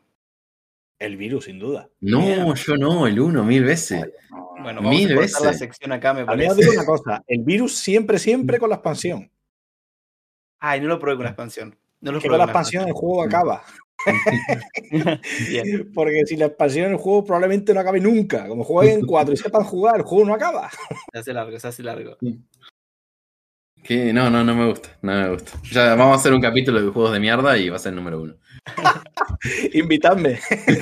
[0.98, 1.88] El virus, sin duda.
[2.00, 4.02] No, yo no, el uno, mil veces.
[4.62, 5.58] Bueno, vamos Mil a cortar la veces.
[5.58, 6.54] sección acá, me A mí parece.
[6.56, 9.30] digo una cosa, el virus siempre, siempre con la expansión.
[10.58, 11.76] Ay, no lo probé con la expansión.
[12.01, 13.62] No lo Que con la expansión el juego acaba.
[15.49, 15.90] Bien.
[15.94, 18.47] Porque si la expansión el juego probablemente no acabe nunca.
[18.49, 20.70] Como jueguen en cuatro y sepan jugar, el juego no acaba.
[21.12, 22.16] Se hace largo, se hace largo.
[23.82, 25.53] Que no, no, no me gusta, no me gusta.
[25.70, 27.97] Ya vamos a hacer un capítulo de juegos de mierda y va a ser el
[27.97, 28.34] número uno.
[29.72, 30.40] Invitadme.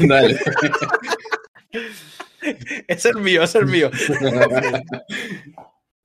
[0.08, 0.38] Dale.
[2.88, 3.90] Es el mío, es el mío.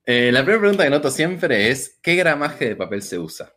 [0.06, 3.54] Eh, la primera pregunta que noto siempre es: ¿qué gramaje de papel se usa?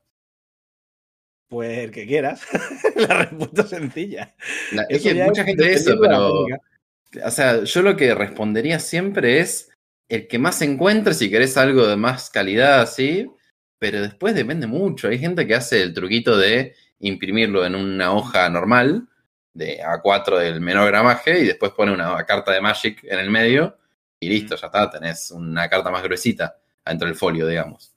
[1.53, 2.41] Pues el que quieras.
[2.95, 4.35] La respuesta es sencilla.
[4.71, 6.47] La- es que mucha es gente eso, pero.
[7.23, 9.69] O sea, yo lo que respondería siempre es
[10.09, 13.29] el que más encuentres si querés algo de más calidad así,
[13.77, 15.09] pero después depende mucho.
[15.09, 19.07] Hay gente que hace el truquito de imprimirlo en una hoja normal,
[19.53, 23.77] de A4 del menor gramaje, y después pone una carta de Magic en el medio,
[24.19, 27.92] y listo, ya está, tenés una carta más gruesita dentro del folio, digamos.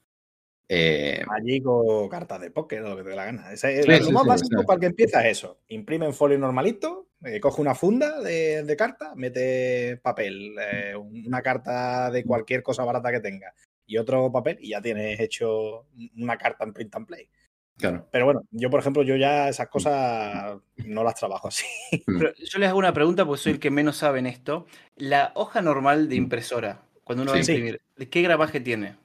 [0.69, 3.51] Eh, Magic o cartas de póker, lo que te dé la gana.
[3.53, 5.59] Ese- Sí, lo sí, más sí, básico para el que empieza es eso.
[5.69, 11.41] Imprime en folio normalito, eh, coge una funda de, de carta, mete papel, eh, una
[11.41, 13.53] carta de cualquier cosa barata que tenga
[13.85, 15.85] y otro papel y ya tienes hecho
[16.17, 17.29] una carta en print and play.
[17.77, 18.05] claro.
[18.11, 21.65] Pero bueno, yo por ejemplo, yo ya esas cosas no las trabajo así.
[22.05, 24.65] Pero yo les hago una pregunta porque soy el que menos sabe en esto.
[24.97, 28.97] La hoja normal de impresora, cuando uno va a imprimir, ¿de qué gramaje tiene?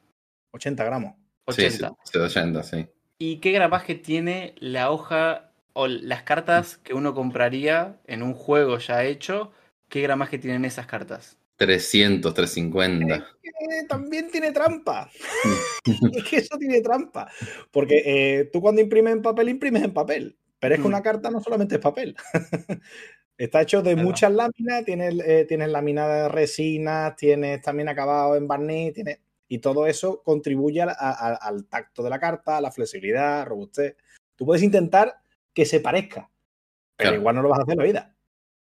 [0.51, 1.15] 80 gramos.
[1.47, 1.89] 80.
[2.05, 2.87] Sí, sí, 80, sí.
[3.19, 8.79] ¿Y qué gramaje tiene la hoja o las cartas que uno compraría en un juego
[8.79, 9.53] ya hecho?
[9.89, 11.39] ¿Qué gramaje tienen esas cartas?
[11.57, 13.15] 300, 350.
[13.43, 15.11] Eh, también tiene trampa.
[16.13, 17.31] es que eso tiene trampa.
[17.71, 20.37] Porque eh, tú cuando imprimes en papel, imprimes en papel.
[20.59, 20.93] Pero es que Mm.
[20.93, 22.17] una carta no solamente es papel.
[23.39, 28.47] Está hecho de muchas láminas, tienes, eh, tienes láminas de resina, tienes también acabado en
[28.47, 29.19] barniz, tienes...
[29.53, 33.45] y todo eso contribuye al, a- a- al tacto de la carta, a la flexibilidad,
[33.47, 33.97] robustez.
[34.35, 35.17] Tú puedes intentar
[35.53, 36.31] que se parezca,
[36.97, 37.17] pero Claro.
[37.21, 38.17] igual no lo vas a hacer en la vida.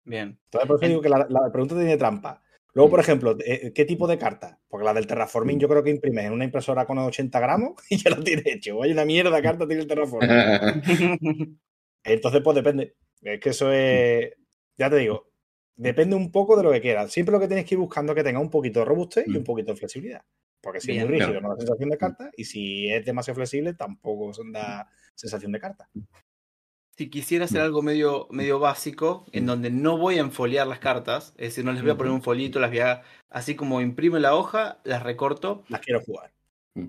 [0.04, 0.38] Bien.
[0.46, 2.42] Entonces, por eso digo que la, la pregunta tiene trampa.
[2.72, 4.58] Luego, por ejemplo, eh, ¿qué tipo de carta?
[4.68, 7.96] Porque la del terraforming yo creo que imprimes en una impresora con 80 gramos y
[7.96, 8.78] ya lo tienes hecho.
[8.78, 10.28] Vaya una mierda de carta tiene el terraforming.
[12.04, 12.96] Entonces, pues depende.
[13.22, 14.32] Es que eso es,
[14.76, 15.29] ya te digo,
[15.76, 17.10] depende un poco de lo que quieras.
[17.12, 19.30] Siempre lo que tienes que ir buscando es que tenga un poquito de robustez y
[19.36, 19.44] un Mm.
[19.44, 20.22] poquito de flexibilidad.
[20.62, 21.48] Porque si es muy rígido Claro.
[21.48, 25.88] no da sensación de carta y si es demasiado flexible tampoco da sensación de carta.
[26.98, 27.64] Si quisiera hacer Mm.
[27.64, 31.72] algo medio, medio básico, en donde no voy a enfoliar las cartas, es decir, no
[31.72, 35.02] les voy a poner un folito, las voy a, así como imprimo la hoja, las
[35.02, 35.64] recorto.
[35.70, 36.30] Las quiero jugar.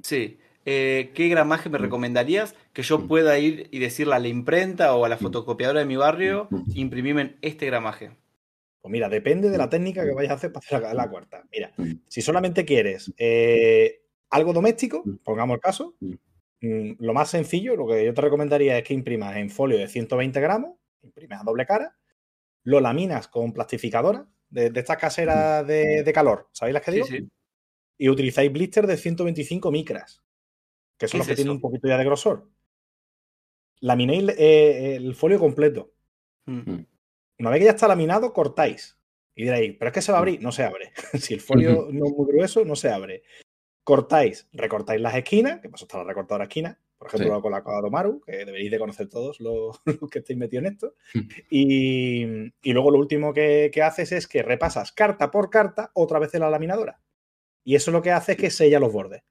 [0.04, 0.38] Sí.
[0.66, 1.84] Eh, ¿Qué gramaje me Mm.
[1.84, 3.08] recomendarías que yo Mm.
[3.08, 6.64] pueda ir y decirle a la imprenta o a la fotocopiadora de mi barrio, Mm.
[6.76, 8.12] imprimirme en este gramaje?
[8.82, 11.48] Pues mira, depende de la técnica que vayas a hacer para hacer la, la cuarta.
[11.52, 11.92] Mira, Mm.
[12.08, 15.18] si solamente quieres eh, algo doméstico, Mm.
[15.24, 16.14] pongamos el caso, Mm.
[16.62, 19.88] mm, lo más sencillo, lo que yo te recomendaría es que imprimas en folio de
[19.88, 21.96] 120 gramos, imprimes a doble cara,
[22.64, 27.06] lo laminas con plastificadora de, de estas caseras de, de calor, ¿sabéis las que digo?
[27.06, 27.28] sí.
[27.98, 30.24] Y utilizáis blister de 125 micras,
[30.98, 32.50] que son ¿Qué los que es tienen un poquito ya de grosor.
[33.80, 35.94] Laminéis eh, el folio completo.
[36.48, 36.80] Mm.
[37.42, 38.98] Una vez que ya está laminado, cortáis.
[39.36, 40.42] Y diréis, pero es que se va a abrir.
[40.44, 40.92] No se abre.
[41.20, 43.24] si el folio no es muy grueso, no se abre.
[43.84, 47.42] Cortáis, recortáis las esquinas, que pasó está la recortadora esquina, por ejemplo, Sí.
[47.42, 50.96] con la Maru, que deberéis de conocer todos los, los que estéis metidos en esto.
[51.16, 51.20] Mm.
[51.50, 52.24] Y,
[52.62, 56.36] y luego lo último que, que haces es que repasas carta por carta otra vez
[56.36, 57.02] en la laminadora.
[57.64, 59.24] Y eso lo que hace es que sella los bordes.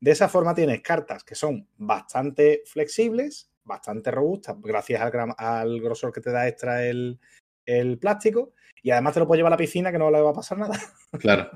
[0.00, 5.00] De esa forma tienes cartas que son bastante flexibles, bastante robustas, gracias
[5.38, 7.20] al, grosor que te da extra el,
[7.64, 10.30] el plástico, y además te lo puedes llevar a la piscina que no le va
[10.30, 10.76] a pasar nada.
[11.20, 11.48] Claro.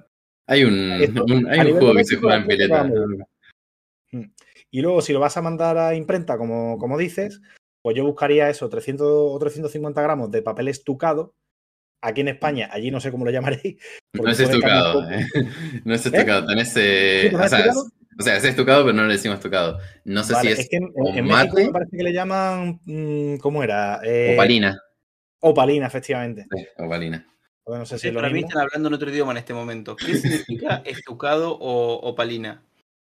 [0.46, 0.90] Hay un,
[1.50, 2.84] hay un juego que se juega en pileta.
[2.84, 4.28] muy
[4.70, 7.40] Y luego, si lo vas a mandar a imprenta, como, como dices,
[7.82, 11.34] pues yo buscaría eso, 300 o 350 gramos de papel estucado.
[12.04, 13.76] Aquí en España, allí no sé cómo lo llamaréis.
[14.12, 15.08] No es estucado.
[15.10, 15.24] eh.
[15.84, 16.46] No es estucado.
[16.46, 16.76] Tenés.
[16.76, 17.86] eh, ¿Sí, tenés o, sea, estucado?
[17.86, 19.78] es, o sea, es estucado, pero no le decimos estucado.
[20.04, 22.12] No sé Vale, si es, es, que en, o en México me parece que le
[22.12, 22.80] llaman.
[22.84, 24.00] mm, ¿Cómo era?
[24.04, 24.80] Eh, opalina.
[25.40, 26.46] Opalina, efectivamente.
[26.54, 27.26] Sí, opalina.
[27.64, 29.96] Bueno, no sé si Sí, para mí están hablando en otro idioma en este momento.
[29.96, 32.62] ¿Qué significa estucado o opalina?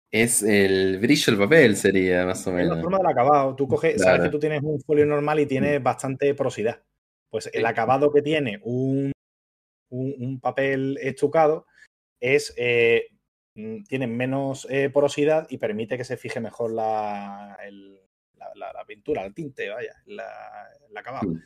[0.09, 2.81] Es el brillo del papel, sería más o Es la menos.
[2.81, 3.55] forma del acabado.
[3.55, 4.23] Tú coges, sabes Claro.
[4.23, 4.25] Mm.
[4.25, 6.81] que tú tienes un folio normal y tienes bastante porosidad.
[7.29, 7.65] Pues el Sí.
[7.67, 9.11] acabado que tiene un,
[9.89, 11.65] un, un papel estucado
[12.21, 13.07] es eh,
[13.57, 17.99] mm, tiene menos eh, porosidad y permite que se fije mejor la, el-
[18.35, 20.19] la, la- la pintura, el tinte, vaya, el
[20.95, 21.27] acabado.
[21.29, 21.41] Mm.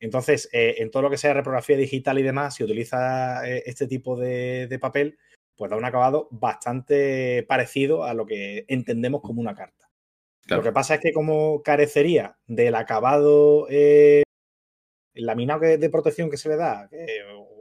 [0.00, 3.86] Entonces, eh, en todo lo que sea reprografía digital y demás, si utiliza eh, este
[3.86, 5.16] tipo de, de papel,
[5.56, 9.88] pues da un acabado bastante parecido a lo que entendemos como una carta.
[10.44, 10.60] Claro.
[10.62, 14.24] Lo que pasa es que como carecería del acabado el
[15.14, 16.88] laminado de protección que se le da,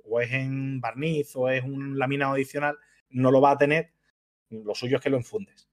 [0.06, 2.76] o es en barniz o es un laminado adicional,
[3.12, 3.92] no lo va a tener.
[4.50, 5.68] Lo suyo es que lo enfundes.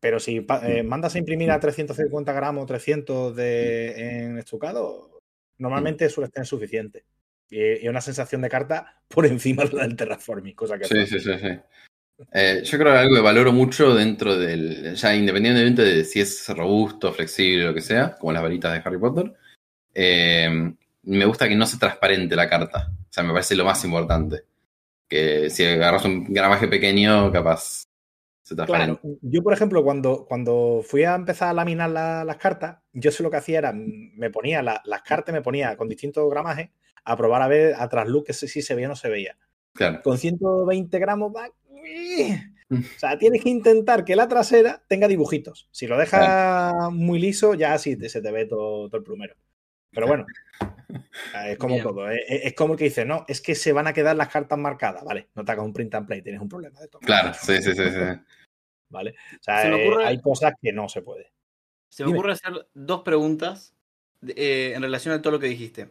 [0.00, 5.20] Pero si eh, mandas a imprimir a 350 gramos, 300 de, en estucado,
[5.58, 7.04] normalmente suele tener suficiente.
[7.50, 11.06] Y, y una sensación de carta por encima de la del terraforming, cosa que Sí,
[11.06, 11.58] sí, sí, sí.
[12.32, 16.48] Eh, yo creo que algo que valoro mucho dentro del, ya independientemente de si es
[16.48, 19.32] robusto, flexible, lo que sea, como las varitas de Harry Potter,
[19.94, 20.72] eh,
[21.02, 22.90] me gusta que no se transparente la carta.
[22.90, 24.44] O sea, me parece lo más importante.
[25.08, 27.84] Que si agarras un gramaje pequeño, capaz
[28.42, 28.54] se.
[28.54, 33.10] Claro, yo por ejemplo, cuando, cuando fui a empezar a laminar la- las cartas, yo
[33.10, 36.28] sé lo que hacía era, mm, me ponía la- las cartas, me ponía con distintos
[36.30, 36.70] gramajes
[37.04, 39.36] a probar a ver a trasluz que si se veía o no se veía.
[39.74, 40.00] Claro.
[40.02, 41.50] Con 120 gramos va...
[42.70, 45.68] O sea, tienes que intentar que la trasera tenga dibujitos.
[45.70, 49.34] Si lo dejas muy liso, ya sí se te ve todo, todo el plumero.
[49.90, 50.26] Pero bueno,
[51.46, 51.82] es como Bien.
[51.84, 52.10] todo.
[52.10, 54.58] Es, es como el que dice, no, es que se van a quedar las cartas
[54.58, 55.04] marcadas.
[55.04, 57.00] Vale, no te hagas un print and play, tienes un problema de todo.
[57.00, 58.00] Claro, sí, sí, sí, sí.
[58.90, 59.10] ¿Vale?
[59.10, 61.32] O sea, Se me eh, ocurre- hay cosas que no se puede.
[61.90, 62.18] Se me Dime.
[62.18, 63.74] ocurre hacer dos preguntas
[64.26, 65.90] eh, en relación a todo lo que dijiste.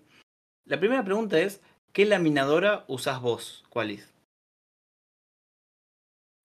[0.66, 1.62] La primera pregunta es,
[1.94, 4.14] ¿qué laminadora usás vos, Qualis?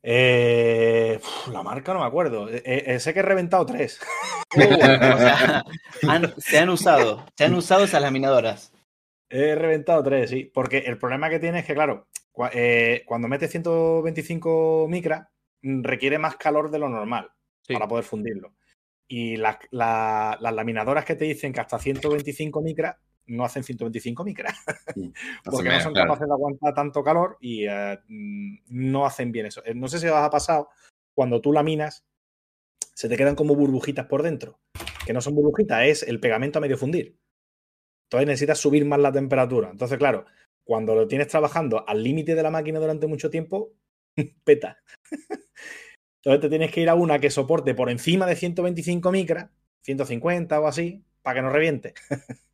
[0.05, 2.49] Eh, uf, la marca no me acuerdo.
[2.49, 4.01] Eh, eh, sé que he reventado tres.
[4.55, 4.77] Uh, o
[5.17, 5.65] sea,
[6.07, 8.71] han- se han usado, se han usado esas laminadoras.
[9.31, 10.45] He reventado tres, sí.
[10.53, 15.27] Porque el problema que tiene es que, claro, cua- eh, cuando metes 125 micras,
[15.63, 17.31] mm, requiere más calor de lo normal
[17.63, 17.73] Sí.
[17.73, 18.53] para poder fundirlo.
[19.09, 22.97] Y las, la- las laminadoras que te dicen que hasta 125 micras
[23.33, 24.55] no hacen 125 micras.
[25.45, 26.09] Porque no son claro.
[26.09, 29.63] capaces de aguantar tanto calor y eh, mm, no hacen bien eso.
[29.65, 30.69] Eh, No sé si os ha pasado,
[31.15, 32.05] cuando tú laminas,
[32.95, 34.61] se te quedan como burbujitas por dentro.
[35.07, 37.17] Que no son burbujitas, es el pegamento a medio fundir.
[38.07, 39.71] Entonces necesitas subir más la temperatura.
[39.71, 40.27] Entonces, claro,
[40.65, 43.73] cuando lo tienes trabajando al límite de la máquina durante mucho tiempo,
[44.45, 44.79] peta.
[46.23, 50.61] Entonces te tienes que ir a una que soporte por encima de 125 micras, 150
[50.61, 51.95] o así, para que no reviente.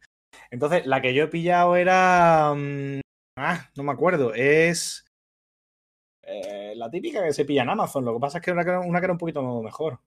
[0.51, 2.55] Entonces, la que yo he pillado era.
[2.57, 3.01] mm,
[3.37, 4.33] ah, no me acuerdo.
[4.35, 5.05] Es.
[6.23, 8.05] eh, la típica que se pilla en Amazon.
[8.05, 10.01] Lo que pasa es que una, que era- una que era un poquito mejor.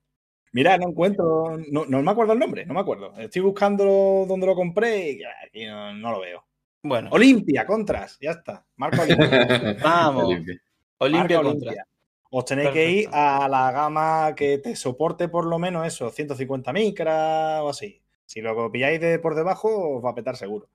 [0.54, 1.58] Mira, no encuentro.
[1.72, 3.14] No, no me acuerdo el nombre, no me acuerdo.
[3.18, 5.22] Estoy buscando dónde lo compré y,
[5.54, 6.46] y no, no lo veo.
[6.84, 8.66] Bueno, Olimpia, contras, ya está.
[8.76, 9.78] Marca Olimpia.
[9.82, 10.26] Vamos.
[10.26, 10.62] Olimpia.
[10.98, 11.70] Olimpia Marca contra.
[11.72, 11.88] Olimpia.
[12.34, 16.72] Os tenéis que ir a la gama que te soporte por lo menos eso, 150
[16.74, 18.02] micras o así.
[18.32, 20.70] Si lo pilláis de por debajo, os va a petar seguro.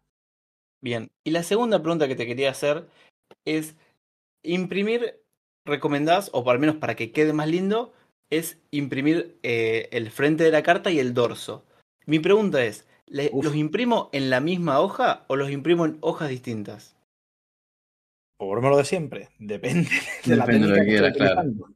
[0.83, 1.09] Bien.
[1.25, 2.87] Y la segunda pregunta que te quería hacer
[3.47, 3.77] es,
[4.43, 5.23] imprimir,
[5.65, 7.95] recomendás, o por al menos para que quede más lindo,
[8.29, 11.65] es imprimir eh, el frente de la carta y el dorso.
[12.05, 13.47] Mi pregunta es, ¿le- Uf.
[13.47, 16.95] ¿los imprimo en la misma hoja o los imprimo en hojas distintas?
[18.37, 19.31] Por lo de siempre.
[19.39, 19.89] Depende
[20.27, 21.69] de la Depende de lo técnica que quieras, utilizando.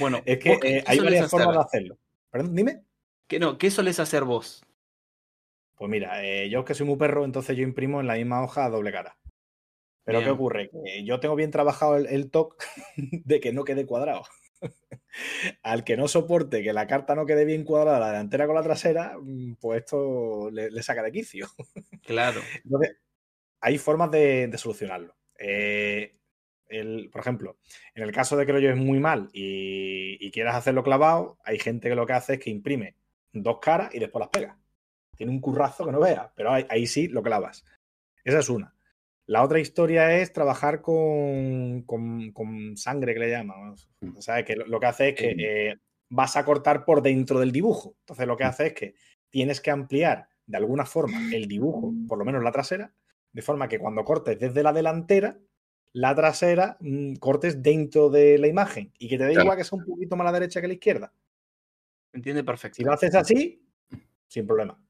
[0.00, 1.58] Bueno, es que ¿vos qué- eh, qué hay varias formas hacer?
[1.58, 1.98] de hacerlo.
[2.30, 2.87] Perdón, dime.
[3.28, 4.64] ¿Qué, no, ¿Qué solés hacer vos?
[5.76, 8.42] Pues mira, eh, yo es que soy muy perro, entonces yo imprimo en la misma
[8.42, 9.16] hoja a doble cara.
[10.04, 10.70] Pero ¿qué ocurre?
[10.70, 12.64] Que yo tengo bien trabajado el, el toque
[12.96, 14.22] de que no quede cuadrado.
[15.62, 18.62] Al que no soporte que la carta no quede bien cuadrada la delantera con la
[18.62, 21.46] trasera, mm, pues esto le, le saca de quicio.
[22.02, 22.40] Claro.
[22.64, 22.96] Entonces,
[23.60, 25.16] hay formas de, de solucionarlo.
[25.38, 26.16] Eh,
[26.68, 27.58] el- por ejemplo,
[27.94, 31.58] en el caso de que lo lleves muy mal y, y quieras hacerlo clavado, hay
[31.58, 32.96] gente que lo que hace es que imprime
[33.32, 34.58] dos caras y después las pega.
[35.16, 37.64] Tiene un currazo que no veas, pero ahí, ahí sí lo clavas.
[38.24, 38.74] Esa es una.
[39.26, 43.74] La otra historia es trabajar con, con- con sangre, que le llaman.
[44.16, 45.76] O sea, que lo, lo que hace es que eh,
[46.08, 47.94] vas a cortar por dentro del dibujo.
[48.00, 48.94] Entonces, lo que hace es que
[49.30, 52.92] tienes que ampliar de alguna forma el dibujo, por lo menos la trasera,
[53.32, 55.36] de forma que cuando cortes desde la delantera,
[55.92, 59.44] la trasera mm, cortes dentro de la imagen y que te dé Claro.
[59.44, 61.12] igual que sea un poquito más a la derecha que a la izquierda.
[62.12, 62.76] Entiende perfecto.
[62.76, 63.62] Si lo haces así,
[64.26, 64.80] sin problema.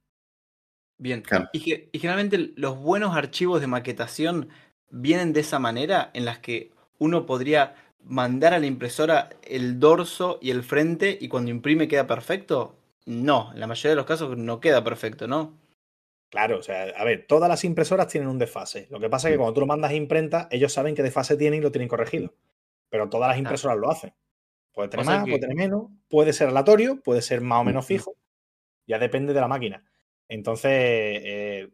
[0.99, 1.23] Bien.
[1.23, 1.49] Claro.
[1.53, 4.49] Y, ge- y generalmente los buenos archivos de maquetación
[4.91, 10.39] vienen de esa manera en las que uno podría mandar a la impresora el dorso
[10.41, 12.77] y el frente y cuando imprime queda perfecto.
[13.07, 15.59] No, en la mayoría de los casos no queda perfecto, ¿no?
[16.31, 18.87] Claro, o sea, a ver, todas las impresoras tienen un desfase.
[18.91, 21.37] Lo que pasa es que cuando tú lo mandas a imprenta, ellos saben qué desfase
[21.37, 22.35] tienen y lo tienen corregido.
[22.91, 24.12] Pero todas las impresoras lo hacen.
[24.79, 27.62] Puede tener O sea más, que- puede tener menos, puede ser aleatorio, puede ser más
[27.62, 28.14] o menos fijo.
[28.87, 29.85] Ya depende de la máquina.
[30.29, 31.68] Entonces, eh,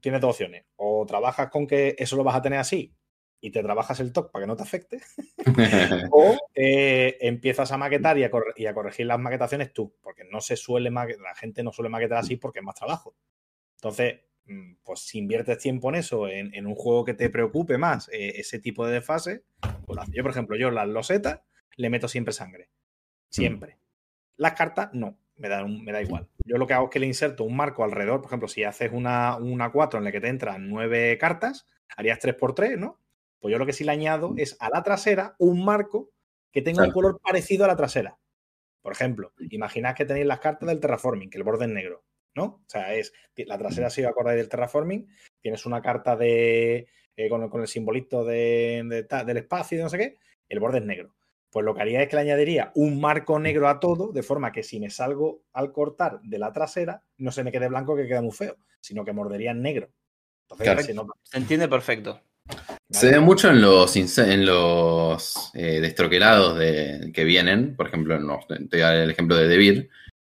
[0.00, 0.64] tienes dos opciones.
[0.76, 2.94] O trabajas con que eso lo vas a tener así
[3.40, 5.00] y te trabajas el TOC para que no te afecte.
[6.12, 10.22] O eh, empiezas a maquetar y a, corre- y a corregir las maquetaciones tú, porque
[10.22, 13.16] no se suele la gente no suele maquetar así porque es más trabajo.
[13.78, 17.78] Entonces, mm, pues si inviertes tiempo en eso, en, en un juego que te preocupe
[17.78, 19.42] más eh, ese tipo de desfase,
[19.86, 21.40] pues yo, por ejemplo, yo las losetas
[21.76, 22.68] le meto siempre sangre.
[23.28, 23.78] Siempre.
[24.36, 26.28] Las cartas, no, me da, un- me da igual.
[26.44, 28.90] Yo lo que hago es que le inserto un marco alrededor, por ejemplo, si haces
[28.92, 31.66] una, una 4 en la que te entran 9 cartas,
[31.96, 33.00] harías 3x3, ¿no?
[33.40, 36.10] Pues yo lo que sí le añado es a la trasera un marco
[36.52, 38.18] que tenga un color parecido a la trasera.
[38.82, 42.04] Por ejemplo, imaginad que tenéis las cartas del terraforming, que el borde es negro,
[42.34, 42.44] ¿no?
[42.44, 45.08] O sea, es la trasera si os acordáis del terraforming,
[45.40, 49.82] tienes una carta de eh, con, el- con el simbolito de, de del espacio y
[49.82, 50.18] no sé qué,
[50.48, 51.14] el borde es negro.
[51.54, 54.50] Pues lo que haría es que le añadiría un marco negro a todo, de forma
[54.50, 58.08] que si me salgo al cortar de la trasera, no se me quede blanco que
[58.08, 59.88] queda muy feo, sino que mordería en negro.
[60.50, 61.14] Entonces Claro.
[61.22, 62.20] se entiende perfecto.
[62.90, 67.76] Se ve mucho en los, en los eh, destroquelados de, que vienen.
[67.76, 69.90] Por ejemplo, no, te voy a dar el ejemplo de Debir.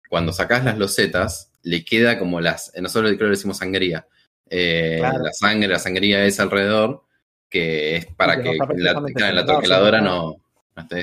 [0.07, 2.71] Cuando sacás las losetas, le queda como las.
[2.79, 4.07] Nosotros creo que le decimos sangría.
[4.49, 5.19] Eh, Claro.
[5.21, 7.03] La sangre, la sangría es alrededor,
[7.49, 10.37] que es para que la, la troqueladora no,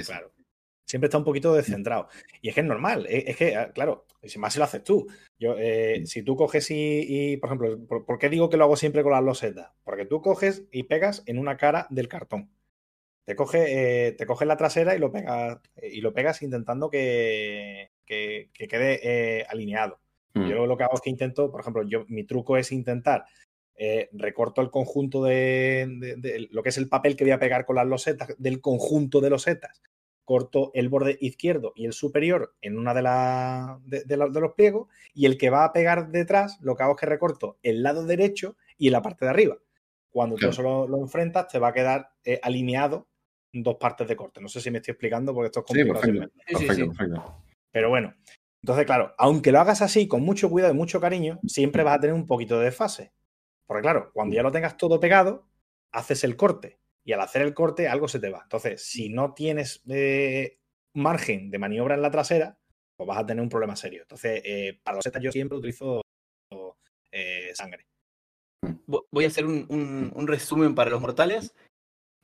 [0.06, 0.32] Claro.
[0.84, 2.08] Siempre está un poquito descentrado.
[2.40, 3.06] Y es que es normal.
[3.08, 5.06] Es, es que, ah, claro, si más si lo haces tú.
[5.38, 8.64] Yo, eh, si tú coges y, y, por ejemplo, ¿por, por qué digo que lo
[8.64, 9.72] hago siempre con las losetas?
[9.82, 12.50] Porque tú coges y pegas en una cara del cartón.
[13.24, 17.90] Te coge, eh, te coges la trasera y lo pegas, y lo pegas intentando que,
[18.04, 19.00] que- que quede
[19.40, 19.98] eh, alineado.
[20.34, 20.46] Mm.
[20.48, 23.24] Yo lo que hago es que intento, por ejemplo, yo, mi truco es intentar,
[23.76, 27.38] eh, recorto el conjunto de, de- de lo que es el papel que voy a
[27.38, 29.82] pegar con las losetas, del conjunto de losetas.
[30.24, 34.40] Corto el borde izquierdo y el superior en una de, la- de, de la- de
[34.40, 37.58] los pliegos y el que va a pegar detrás, lo que hago es que recorto
[37.62, 39.56] el lado derecho y la parte de arriba.
[40.10, 40.50] Cuando Claro.
[40.50, 43.06] tú eso lo, lo enfrentas, te va a quedar eh, alineado
[43.52, 44.40] dos partes de corte.
[44.40, 46.30] No sé si me estoy explicando porque esto es Sí, complicado.
[46.46, 46.74] perfecto.
[46.74, 47.42] Sí, perfecto.
[47.70, 48.14] Pero bueno,
[48.62, 52.00] entonces, claro, aunque lo hagas así, con mucho cuidado y mucho cariño, siempre vas a
[52.00, 53.12] tener un poquito de desfase.
[53.66, 55.48] Porque, claro, cuando ya lo tengas todo pegado,
[55.92, 56.78] haces el corte.
[57.04, 58.40] Y al hacer el corte, algo se te va.
[58.42, 60.58] Entonces, si no tienes eh,
[60.94, 62.58] margen de maniobra en la trasera,
[62.96, 64.02] pues vas a tener un problema serio.
[64.02, 66.02] Entonces, eh, para los setas yo siempre utilizo
[67.12, 67.84] eh, sangre.
[68.86, 71.54] Vo- Voy a hacer un, un- un resumen para los mortales.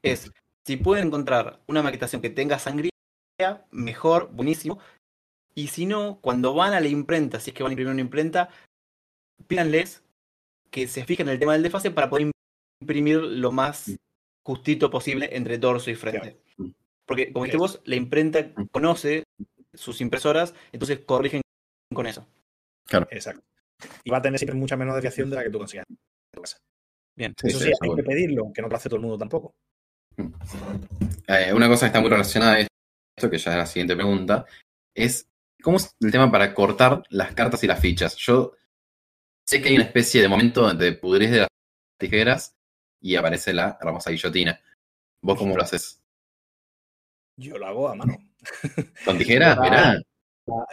[0.04, 0.32] Es,
[0.66, 2.90] si pueden encontrar una maquetación que tenga sangría,
[3.70, 4.80] mejor, buenísimo.
[5.54, 8.02] Y si no, cuando van a la imprenta, si es que van a imprimir una
[8.02, 8.50] imprenta,
[9.46, 10.02] pídanles
[10.72, 12.30] que se fijen en el tema del desfase para poder
[12.80, 13.94] imprimir lo más
[14.42, 16.38] justito posible entre dorso y frente.
[17.06, 19.24] Porque, como dijiste vos, la imprenta conoce
[19.74, 21.42] sus impresoras, entonces corrigen
[21.94, 22.26] con eso.
[23.10, 23.42] Exacto.
[24.02, 25.96] Y va a tener siempre mucha menos desviación de la que tú consigas en
[26.34, 26.56] tu casa.
[27.14, 27.34] Bien.
[27.38, 29.54] Sí, Eso sí, hay que pedirlo, que no lo hace todo el mundo tampoco.
[31.26, 34.46] Eh, una cosa que está muy relacionada a esto, que ya es la siguiente pregunta,
[34.94, 35.28] es
[35.62, 38.16] cómo es el tema para cortar las cartas y las fichas.
[38.16, 38.52] Yo
[39.46, 41.48] sé que hay una especie de momento de pudriz de las
[41.98, 42.54] tijeras
[43.00, 44.60] y aparece la hermosa guillotina.
[45.22, 46.00] ¿Vos cómo lo haces?
[47.36, 48.16] Yo lo hago a mano.
[49.04, 49.56] ¿Con tijeras?
[49.56, 50.02] Yo la-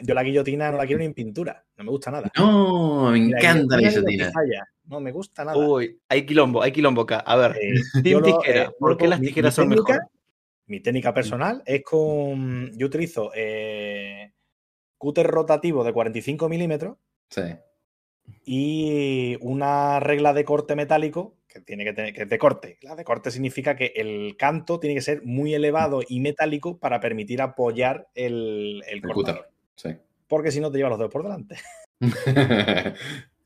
[0.02, 1.64] yo la guillotina no la quiero ni en pintura.
[1.78, 2.32] No me gusta nada.
[2.36, 4.32] No, me encanta la guillotina.
[4.86, 5.56] No me gusta nada.
[5.58, 7.20] Uy, hay quilombo, hay quilombo acá.
[7.20, 8.64] A ver, Eh, Team lo- tijera.
[8.64, 10.10] eh, ¿Por qué las tijeras mi son técnica- mejor?
[10.66, 12.72] Mi técnica personal es con.
[12.78, 14.34] Yo utilizo eh,
[14.98, 16.98] cúter rotativo de 45 milímetros
[17.30, 17.42] Sí.
[18.46, 22.78] Y una regla de corte metálico que tiene que tener que es de corte.
[22.82, 27.00] La de corte significa que el canto tiene que ser muy elevado y metálico para
[27.00, 29.50] permitir apoyar el, el El cortador.
[29.76, 29.96] Sí.
[30.28, 31.56] Porque si no te lleva los dedos por delante.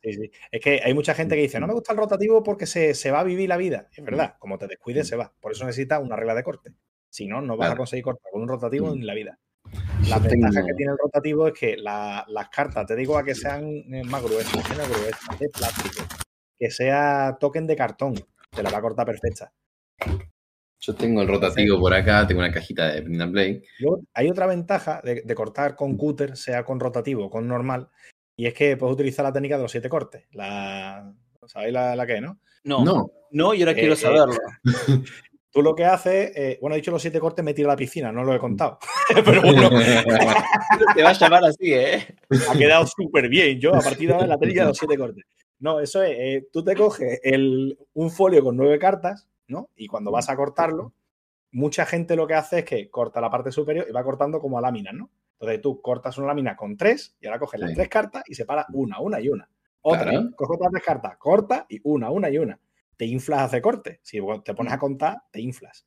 [0.04, 0.32] Sí, sí.
[0.52, 3.10] Es que hay mucha gente que dice, no me gusta el rotativo porque se, se
[3.10, 3.88] va a vivir la vida.
[3.96, 5.32] Es verdad, como te descuides, se va.
[5.40, 6.74] Por eso necesitas una regla de corte.
[7.10, 9.00] Si no, no vas a conseguir cortar con un rotativo Mm.
[9.00, 9.40] en la vida.
[9.74, 13.18] Yo La ventaja tengo- que tiene el rotativo es que la- las cartas, te digo
[13.18, 16.04] a que sean eh, más gruesas, menos gruesas, de plástico,
[16.60, 18.14] que sea token de cartón,
[18.50, 19.52] te la va a cortar perfecta.
[20.80, 23.64] Yo tengo el rotativo por acá, tengo una cajita de print and play.
[24.14, 27.88] Hay otra ventaja de, de cortar con cúter, sea con rotativo o con normal,
[28.36, 30.26] y es que puedes utilizar la técnica de los siete cortes.
[30.32, 31.14] La,
[31.48, 32.40] ¿Sabéis la, la que no?
[32.66, 34.36] No, no, No, y ahora Eh, quiero eh, saberlo.
[35.54, 37.76] Tú lo que haces, eh, bueno, he dicho los siete cortes, me he tirado a
[37.76, 38.80] la piscina, no lo he contado.
[39.26, 39.70] Pero bueno,
[40.96, 42.08] Te va a llamar así, ¿eh?
[42.50, 43.60] ha quedado súper bien.
[43.60, 45.24] Yo, a partir de ahora, la técnica de los siete cortes.
[45.60, 49.70] No, eso es, eh, tú te coges el, un folio con nueve cartas, ¿no?
[49.76, 50.94] Y cuando vas a cortarlo,
[51.52, 54.58] mucha gente lo que hace es que corta la parte superior y va cortando como
[54.58, 55.12] a láminas, ¿no?
[55.40, 57.76] Entonces tú cortas una lámina con tres y ahora coges las Sí.
[57.76, 59.48] tres cartas y separa una, una y una.
[59.82, 60.30] Otra, Claro.
[60.36, 62.60] coge otras tres cartas, corta y una, una y una.
[62.98, 64.00] Te inflas hace corte.
[64.04, 65.86] Si te pones a contar, te inflas.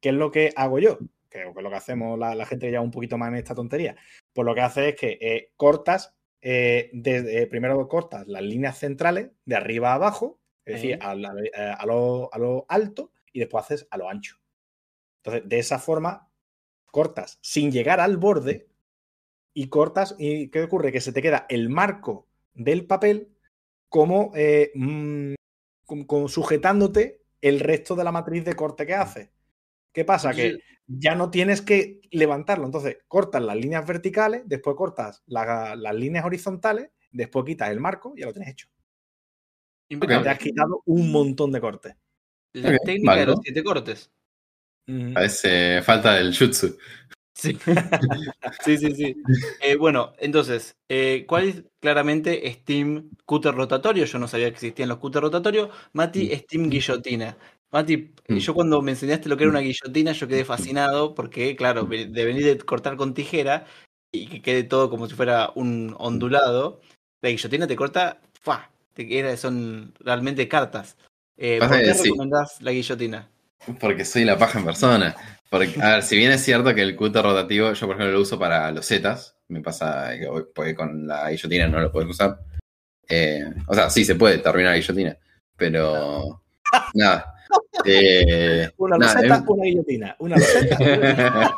[0.00, 0.98] ¿Qué es lo que hago yo?
[1.28, 3.36] Que que es lo que hacemos la, la gente que lleva un poquito más en
[3.36, 3.96] esta tontería.
[4.32, 8.78] Pues lo que hace es que eh, cortas, eh, desde- eh, primero cortas las líneas
[8.78, 11.34] centrales de arriba a abajo, es decir, a, la-
[11.78, 14.36] a lo, a lo alto y después haces a lo ancho.
[15.22, 16.30] Entonces, de esa forma,
[16.86, 18.68] cortas sin llegar al borde
[19.54, 20.16] y cortas.
[20.18, 20.92] ¿Y qué ocurre?
[20.92, 23.36] Que se te queda el marco del papel
[23.88, 24.32] como,
[24.74, 25.34] mm,
[26.06, 29.30] como- sujetándote el resto de la matriz de corte que haces.
[29.92, 30.32] ¿Qué pasa?
[30.32, 32.66] Que ya no tienes que levantarlo.
[32.66, 38.12] Entonces, cortas las líneas verticales, después cortas la- las líneas horizontales, después quitas el marco
[38.16, 38.68] y ya lo tienes hecho.
[39.88, 40.24] Impecable.
[40.24, 41.94] Te has quitado un montón de cortes.
[42.52, 44.12] La técnica de los siete cortes.
[45.14, 46.76] Parece falta del jutsu.
[47.34, 47.56] Sí,
[48.64, 48.94] sí, sí.
[48.94, 49.16] sí.
[49.62, 54.04] Eh, bueno, entonces, eh, ¿cuál es claramente Steam Cutter rotatorio?
[54.04, 55.70] Yo no sabía que existían los Cutter rotatorios.
[55.92, 57.36] Mati, Steam guillotina.
[57.72, 58.36] Mati, Mm.
[58.38, 62.24] yo cuando me enseñaste lo que era una guillotina, yo quedé fascinado porque, claro, de
[62.24, 63.66] venir de cortar con tijera
[64.12, 66.80] y que quede todo como si fuera un ondulado,
[67.22, 68.70] la guillotina te corta, ¡fua!
[68.94, 70.96] Te son realmente cartas.
[71.36, 72.04] Eh, ¿Por qué sí.
[72.04, 73.28] recomendás la guillotina?
[73.80, 75.14] Porque soy la paja en persona.
[75.50, 78.20] Porque, a ver, si bien es cierto que el cutter rotativo, yo por ejemplo lo
[78.22, 82.38] uso para los zetas, me pasa que porque con la guillotina no lo puedes usar.
[83.08, 85.16] Eh, o sea, sí se puede, te arruina la guillotina,
[85.56, 86.42] pero
[86.94, 87.34] nada.
[87.84, 90.16] Eh, Una nada, loseta, es- una guillotina.
[90.20, 90.78] Una loseta.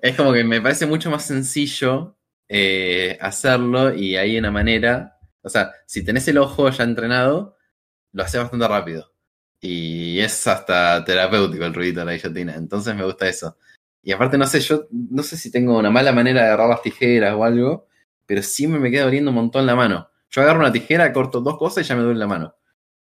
[0.00, 2.16] es como que me parece mucho más sencillo
[2.48, 7.56] eh, hacerlo y hay una manera, o sea, si tenés el ojo ya entrenado,
[8.12, 9.12] lo haces bastante rápido.
[9.60, 13.56] Y es hasta terapéutico el ruidito de la guillotina, entonces me gusta eso.
[14.02, 16.82] Y aparte, no sé, yo no sé si tengo una mala manera de agarrar las
[16.82, 17.86] tijeras o algo,
[18.24, 20.08] pero siempre me queda doliendo un montón la mano.
[20.30, 22.54] Yo agarro una tijera, corto dos cosas y ya me duele la mano.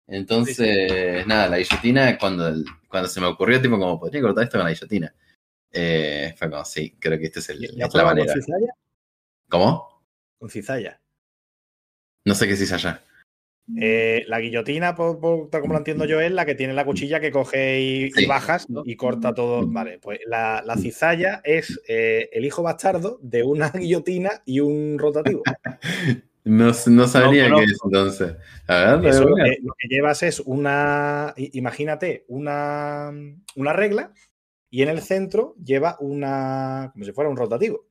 [0.07, 2.51] Entonces, nada, la guillotina, cuando,
[2.87, 5.13] cuando se me ocurrió, tipo, como podría cortar esto con la guillotina.
[5.71, 8.33] Eh, fue como, sí, creo que esta es, el- ¿Ya es la manera.
[8.33, 8.73] con cizalla?
[9.49, 10.03] ¿Cómo?
[10.39, 10.99] Con cizalla.
[12.25, 13.01] No sé qué dice allá.
[13.75, 16.85] Eh, la guillotina, por, por- tal como la entiendo yo, es la que tiene la
[16.85, 19.67] cuchilla que coge y, bajas y corta todo.
[19.67, 24.97] Vale, pues la, la cizalla es eh, el hijo bastardo de una guillotina y un
[24.97, 25.43] rotativo.
[26.47, 28.35] No, no sabría No qué es entonces.
[28.67, 29.47] A ver, Eso, a ver.
[29.47, 33.11] eh, lo que llevas es una, imagínate, una,
[33.57, 34.13] una regla
[34.69, 37.86] y en el centro lleva una, como si fuera un rotativo.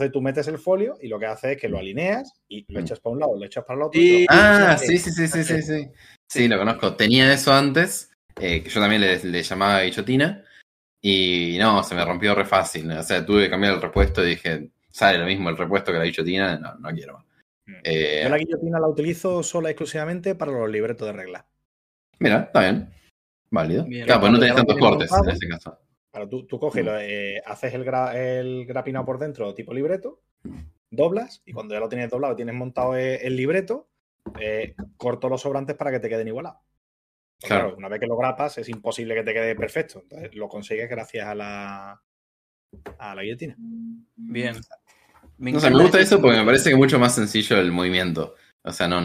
[0.00, 2.80] Entonces tú metes el folio y lo que hace es que lo alineas y lo
[2.80, 2.84] Mm.
[2.84, 4.00] echas para un lado, lo echas para el otro.
[4.00, 4.08] Sí.
[4.20, 5.90] y lo- Ah, Sí, sí, sí, sí, sí, sí, sí.
[6.26, 6.94] Sí, lo conozco.
[6.96, 10.42] Tenía eso antes, eh, que yo también le, le llamaba guillotina.
[11.02, 12.90] Y no, se me rompió re fácil.
[12.92, 15.98] O sea, tuve que cambiar el repuesto y dije, sale lo mismo el repuesto que
[15.98, 16.56] la guillotina.
[16.58, 17.26] No, no quiero más.
[17.66, 17.72] Mm.
[17.84, 21.44] Eh, Yo la guillotina la utilizo sola y exclusivamente para los libretos de reglas.
[22.20, 22.88] Mira, está bien.
[23.50, 23.84] Válido.
[23.84, 24.06] Bien.
[24.06, 25.78] claro, pues no tenés tantos cortes en ese caso.
[26.12, 30.20] Claro, tú, tú coges, lo, eh, haces el, gra- el grapinado por dentro tipo libreto,
[30.90, 33.88] doblas y cuando ya lo tienes doblado, tienes montado eh, el libreto,
[34.40, 36.60] eh, corto los sobrantes para que te queden igualados.
[37.40, 37.64] Pues Claro.
[37.66, 40.00] claro, una vez que lo grapas es imposible que te quede perfecto.
[40.02, 42.02] Entonces lo consigues gracias a la,
[42.98, 43.54] a la guillotina.
[44.16, 44.56] Bien.
[45.38, 47.72] Me No sé, me gusta eso porque me parece que es mucho más sencillo el
[47.72, 48.34] movimiento.
[48.62, 49.00] O sea, no.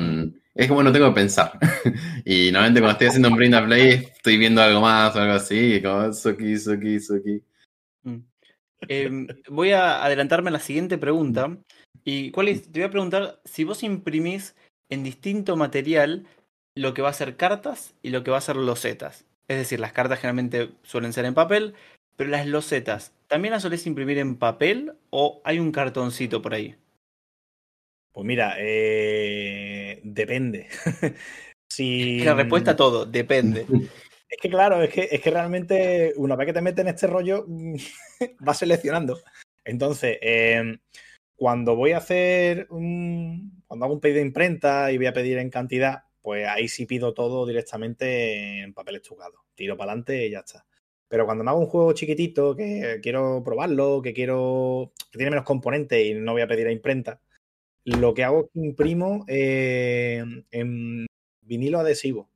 [0.56, 1.60] Es como no tengo que pensar.
[2.26, 5.34] y normalmente cuando estoy haciendo un print and play estoy viendo algo más o algo
[5.34, 5.82] así.
[5.82, 7.44] Como Suki, Suki, Suki.
[8.04, 8.18] Mm.
[8.88, 11.58] Eh, voy a adelantarme a la siguiente pregunta.
[12.06, 14.56] Y cuál es, te voy a preguntar si vos imprimís
[14.90, 16.26] en distinto material
[16.76, 19.26] lo que va a ser cartas y lo que va a ser losetas.
[19.48, 21.74] Es decir, las cartas generalmente suelen ser en papel,
[22.16, 26.76] pero las losetas, ¿también las solés imprimir en papel o hay un cartoncito por ahí?
[28.12, 30.68] Pues mira, eh, depende.
[31.70, 33.66] si, La respuesta a todo, depende.
[34.28, 37.08] Es que claro, es que, es que realmente una vez que te metes en este
[37.08, 37.46] rollo,
[38.40, 39.20] vas seleccionando.
[39.64, 40.78] Entonces, eh,
[41.36, 45.38] cuando voy a hacer un, cuando hago un pedido de imprenta y voy a pedir
[45.38, 49.46] en cantidad, pues ahí sí pido todo directamente en papel estucado.
[49.54, 50.66] Tiro para adelante y ya está.
[51.08, 54.92] Pero cuando me hago un juego chiquitito que quiero probarlo, que quiero.
[55.12, 57.22] que tiene menos componentes y no voy a pedir a imprenta,
[57.86, 61.06] lo que hago es que imprimo eh, en
[61.42, 62.30] vinilo adhesivo.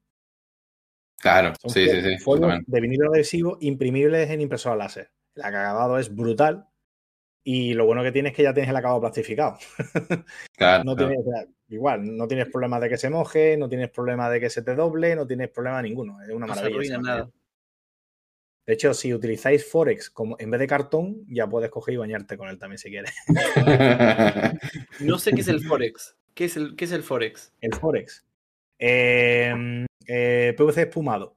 [1.20, 2.64] Claro, Son sí, sí, sí.
[2.68, 5.12] de vinilo adhesivo imprimibles en impresora láser.
[5.36, 6.66] El acabado es brutal
[7.43, 9.58] y lo bueno que tiene es que ya tienes el acabado plastificado.
[10.58, 11.10] Claro, No claro.
[11.14, 14.39] tiene- o sea, igual, no tienes problema de que se moje, no tienes problema de
[14.41, 16.22] que se te doble, no tienes problema ninguno.
[16.22, 16.76] Es una No se maravilla.
[16.78, 17.30] arruina ese nada.
[18.70, 22.38] De hecho, si utilizáis Forex como en vez de cartón, ya puedes coger y bañarte
[22.38, 23.11] con él también si quieres.
[24.99, 26.15] No sé qué es el Forex.
[26.36, 27.51] ¿Qué es el, qué es el Forex?
[27.61, 28.24] El Forex.
[28.78, 31.36] Eh, eh, PVC espumado.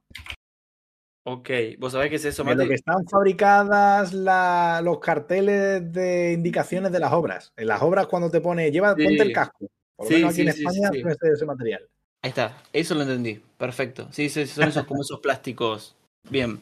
[1.25, 2.67] Ok, ¿vos sabés qué es eso, lo Mati?
[2.67, 7.51] que están fabricadas la- los carteles de indicaciones de las obras.
[7.57, 9.03] En las obras cuando te pone, lleva, Sí.
[9.05, 9.65] ponte el casco.
[9.95, 11.81] Por lo Sí, menos aquí sí, en España suele ser ese material.
[12.21, 13.41] Ahí está, eso lo entendí.
[13.57, 14.07] Perfecto.
[14.11, 15.95] Sí, sí, son esos como esos plásticos.
[16.29, 16.61] Bien.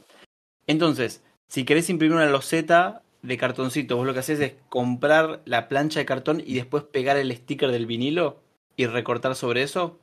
[0.71, 5.67] Entonces, si querés imprimir una loseta de cartoncito, vos lo que haces es comprar la
[5.67, 8.41] plancha de cartón y después pegar el sticker del vinilo
[8.77, 9.99] y recortar sobre eso.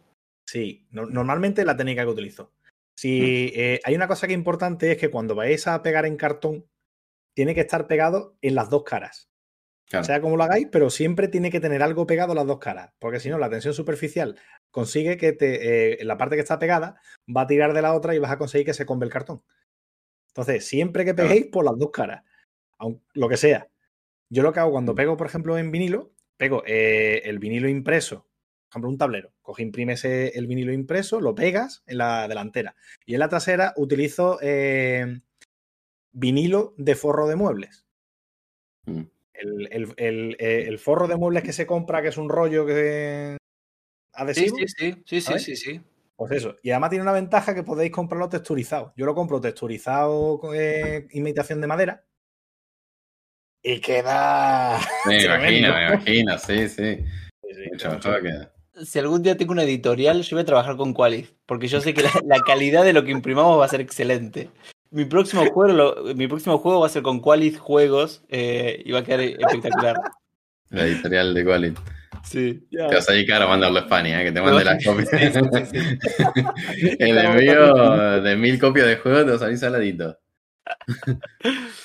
[0.46, 2.52] Sí, no- normalmente la técnica que utilizo.
[2.96, 6.16] Si eh, hay una cosa que es importante es que cuando vais a pegar en
[6.16, 6.66] cartón,
[7.34, 9.28] tiene que estar pegado en las dos caras.
[9.88, 10.04] Claro.
[10.04, 12.90] Sea como lo hagáis, pero siempre tiene que tener algo pegado a las dos caras.
[12.98, 14.36] Porque si no, la tensión superficial
[14.70, 17.00] consigue que te, eh, la parte que está pegada
[17.34, 19.42] va a tirar de la otra y vas a conseguir que se combe el cartón.
[20.38, 22.22] Entonces, siempre que peguéis por las dos caras,
[23.14, 23.68] lo que sea.
[24.30, 28.28] Yo lo que hago cuando pego, por ejemplo, en vinilo, pego eh, el vinilo impreso,
[28.68, 29.32] por ejemplo, un tablero.
[29.42, 32.76] Coge, imprimes el vinilo impreso, lo pegas en la delantera.
[33.04, 35.22] Y en la trasera utilizo eh,
[36.12, 37.84] vinilo de forro de muebles.
[38.86, 39.02] Mm.
[39.34, 42.64] El, el- el- eh, el forro de muebles que se compra, que es un rollo
[42.64, 44.56] que Sí, adhesivo.
[44.58, 45.42] sí, sí, sí, sí, ¿sabes?
[45.42, 45.80] sí, sí.
[46.18, 46.56] Pues eso.
[46.64, 48.92] Y además tiene una ventaja que podéis comprarlo texturizado.
[48.96, 52.04] Yo lo compro texturizado con eh, imitación de madera.
[53.62, 54.80] Y queda.
[55.06, 56.96] Me imagino, me imagino, sí, sí.
[57.42, 58.84] Sí, sí, Mucho mejor que.
[58.84, 61.94] Si algún día tengo una editorial, yo voy a trabajar con Qualys, porque yo sé
[61.94, 64.50] que la, la calidad de lo que imprimamos va a ser excelente.
[64.90, 68.90] Mi próximo juego, lo- mi próximo juego va a ser con Qualys Juegos eh, y
[68.90, 69.96] va a quedar espectacular.
[70.70, 71.80] La editorial de Quality.
[72.28, 72.68] Sí.
[72.70, 74.26] Te vas a dedicar a mandarlo a España, ¿eh?
[74.26, 75.08] que te mande las copias.
[75.08, 76.96] Sí, sí, sí.
[76.98, 80.18] El envío de mil copias de juego te va a salir saladito.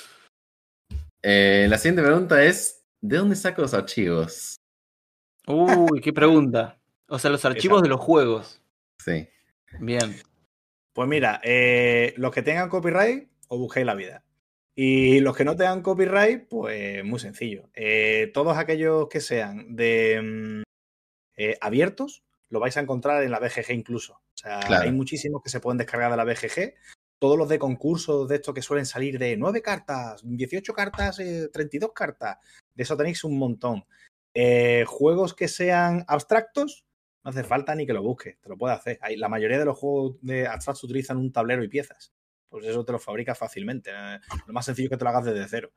[1.26, 4.60] Eh, la siguiente pregunta es: ¿de dónde saco los archivos?
[5.46, 6.78] Uy, qué pregunta.
[7.08, 8.60] O sea, los archivos de los juegos.
[9.02, 9.26] Sí.
[9.80, 10.20] Bien.
[10.92, 14.22] Pues mira, eh, los que tengan copyright, os busquéis la vida.
[14.76, 17.70] Y los que no tengan copyright, pues muy sencillo.
[17.74, 20.62] Eh, todos aquellos que sean de mm,
[21.36, 24.14] eh, abiertos, lo vais a encontrar en la BGG incluso.
[24.14, 24.84] O sea, Claro.
[24.84, 26.74] hay muchísimos que se pueden descargar de la BGG.
[27.20, 31.48] Todos los de concursos de estos que suelen salir de 9 cartas, 18 cartas, eh,
[31.52, 32.38] 32 cartas.
[32.74, 33.84] De eso tenéis un montón.
[34.34, 36.84] Eh, juegos que sean abstractos,
[37.24, 38.98] no hace falta ni que lo busques, te lo puede hacer.
[39.00, 42.12] Hay- la mayoría de los juegos de abstractos utilizan un tablero y piezas.
[42.54, 43.90] Pues eso te lo fabricas fácilmente.
[44.46, 45.72] Lo más sencillo es que te lo hagas desde cero.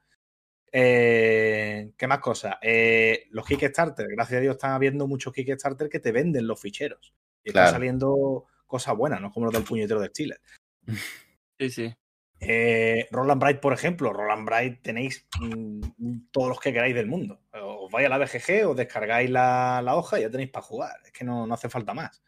[0.72, 2.58] Eh, ¿Qué más cosas?
[2.62, 7.16] Eh, los Kickstarter, gracias a Dios están habiendo muchos Kickstarter que te venden los ficheros.
[7.44, 7.66] Y Claro.
[7.66, 10.42] están saliendo cosas buenas, no como los del puñetero de Steelers.
[11.60, 11.96] Sí, sí.
[12.40, 17.42] Eh, Roland Bright, por ejemplo, Roland Bright tenéis mm, todos los que queráis del mundo.
[17.54, 20.96] Os vais a la BGG, os descargáis la, la hoja y ya tenéis para jugar.
[21.04, 22.22] Es que no, no hace falta más.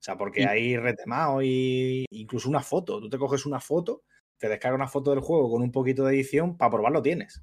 [0.00, 3.00] O sea, porque hay retemado y incluso una foto.
[3.00, 4.02] Tú te coges una foto,
[4.38, 7.42] te descargas una foto del juego con un poquito de edición, para probarlo tienes.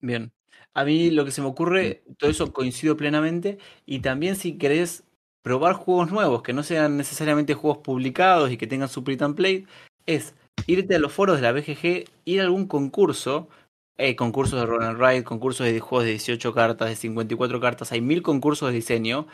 [0.00, 0.32] Bien.
[0.74, 3.58] A mí lo que se me ocurre, todo eso coincido plenamente.
[3.86, 5.04] Y también si querés
[5.42, 9.36] probar juegos nuevos, que no sean necesariamente juegos publicados y que tengan su print and
[9.36, 9.66] play,
[10.06, 10.34] es
[10.66, 13.48] irte a los foros de la BGG, ir a algún concurso,
[13.96, 17.92] eh, concursos de Roll and Ride, concursos de juegos de 18 cartas, de 54 cartas,
[17.92, 19.26] hay mil concursos de diseño,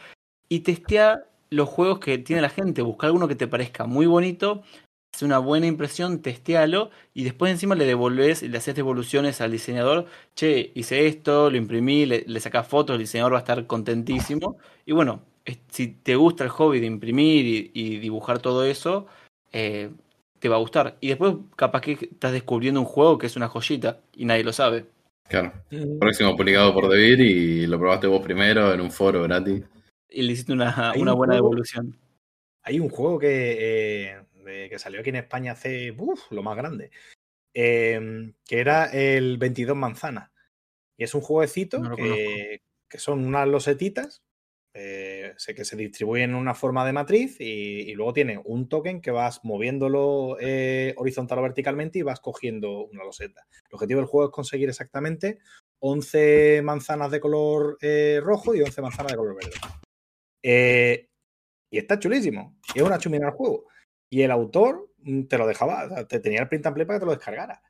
[0.49, 4.63] y testea los juegos que tiene la gente, busca alguno que te parezca muy bonito,
[5.13, 9.51] hace una buena impresión, testéalo, y después encima le devolves y le haces devoluciones al
[9.53, 13.67] diseñador, che, hice esto, lo imprimí, le, le sacás fotos, el diseñador va a estar
[13.67, 18.65] contentísimo, y bueno, es- si te gusta el hobby de imprimir y, y dibujar todo
[18.65, 19.07] eso,
[19.53, 19.91] eh,
[20.39, 20.97] te va a gustar.
[21.01, 24.53] Y después capaz que estás descubriendo un juego que es una joyita y nadie lo
[24.53, 24.87] sabe.
[25.29, 25.53] Claro.
[25.99, 29.63] Próximo publicado por Debir y lo probaste vos primero en un foro gratis.
[30.11, 31.99] Y le hiciste una, Hay una un buena juego- devolución.
[32.63, 36.57] Hay un juego que, eh, de- que salió aquí en España hace uf, lo más
[36.57, 36.91] grande,
[37.55, 40.31] eh, que era el 22 manzanas.
[40.99, 44.23] Y es un jueguecito No que, que son unas losetitas
[44.73, 48.69] eh, sé que se distribuyen en una forma de matriz y, y luego tiene un
[48.69, 53.49] token que vas moviéndolo eh, horizontal o verticalmente y vas cogiendo una loseta.
[53.69, 55.41] El objetivo del juego es conseguir exactamente
[55.81, 59.57] 11 manzanas de color eh, rojo y 11 manzanas de color verde.
[60.43, 61.09] Eh,
[61.71, 62.57] y está chulísimo.
[62.75, 63.67] Es una chumina al juego.
[64.09, 64.91] Y el autor
[65.29, 67.63] te lo dejaba, te tenía el print and play para que te lo descargara.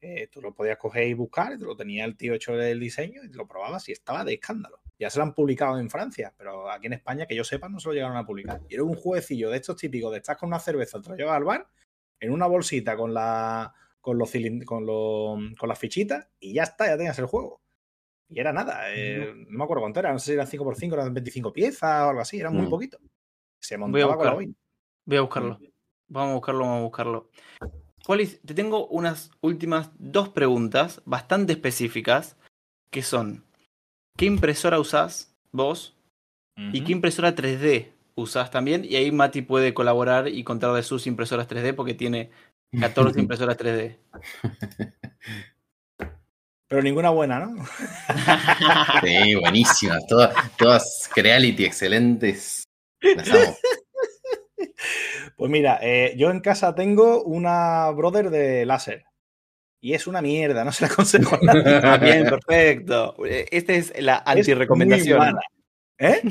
[0.00, 2.80] Eh, tú lo podías coger y buscar, y te lo tenía el tío hecho el
[2.80, 4.80] diseño y lo probabas y estaba de escándalo.
[4.98, 7.78] Ya se lo han publicado en Francia, pero aquí en España, que yo sepa, no
[7.78, 8.60] se lo llegaron a publicar.
[8.68, 11.36] Y era un jueguecillo de estos típicos de estar con una cerveza, te lo llevas
[11.36, 11.68] al bar,
[12.18, 14.32] en una bolsita con la con los
[14.64, 17.61] con, los- con las fichitas y ya está, ya tenías el juego.
[18.34, 21.12] Y era nada, eh, no me acuerdo cuánto era, no sé si eran 5x5, eran
[21.12, 22.70] 25 piezas o algo así, era muy Mm.
[22.70, 22.98] poquito.
[23.60, 24.54] Se montaba con la boina.
[25.04, 25.58] Voy a buscarlo.
[26.08, 27.30] Vamos a buscarlo, vamos a buscarlo.
[28.06, 32.36] Polis, te tengo unas últimas dos preguntas bastante específicas
[32.90, 33.44] que son,
[34.16, 35.96] ¿qué impresora usás vos?
[36.72, 38.84] ¿Y qué impresora 3D usás también?
[38.84, 42.30] Y ahí Mati puede colaborar y contar de sus impresoras 3D porque tiene
[42.80, 43.98] 14 impresoras 3D.
[46.72, 47.66] Pero ninguna buena, ¿no?
[49.04, 50.06] Sí, buenísimas.
[50.06, 52.64] Todas, todas Creality excelentes.
[53.02, 53.56] Las amo.
[55.36, 59.04] Pues mira, eh, yo en casa tengo una brother de láser.
[59.82, 61.62] Y es una mierda, no se la aconsejo a nadie.
[61.84, 63.16] Ah, bien, perfecto.
[63.26, 65.36] Eh, Esta es la antirecomendación.
[65.98, 66.22] ¿Eh?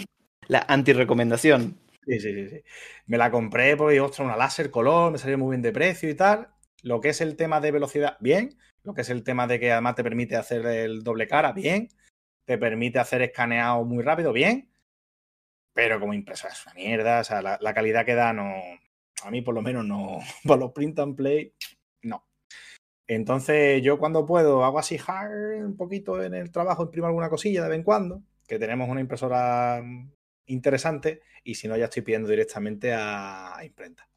[0.47, 1.77] La antirecomendación.
[2.03, 2.63] Sí, sí, sí, sí.
[3.05, 6.15] Me la compré porque, ostras, una láser color, me salió muy bien de precio y
[6.15, 6.47] tal.
[6.81, 8.57] Lo que es el tema de velocidad, bien.
[8.83, 11.89] Lo que es el tema de que además te permite hacer el doble cara, bien.
[12.45, 14.71] Te permite hacer escaneado muy rápido, bien.
[15.73, 17.19] Pero como impresora es una mierda.
[17.19, 18.51] O sea, la, la calidad que da no.
[19.23, 20.19] A mí, por lo menos, no.
[20.43, 21.53] Para los print and play,
[22.01, 22.25] no.
[23.07, 27.63] Entonces, yo cuando puedo hago así hard un poquito en el trabajo, imprimo alguna cosilla
[27.63, 28.23] de vez en cuando.
[28.47, 30.11] Que tenemos una impresora mm,
[30.47, 34.10] interesante y si no ya estoy pidiendo directamente a imprenta.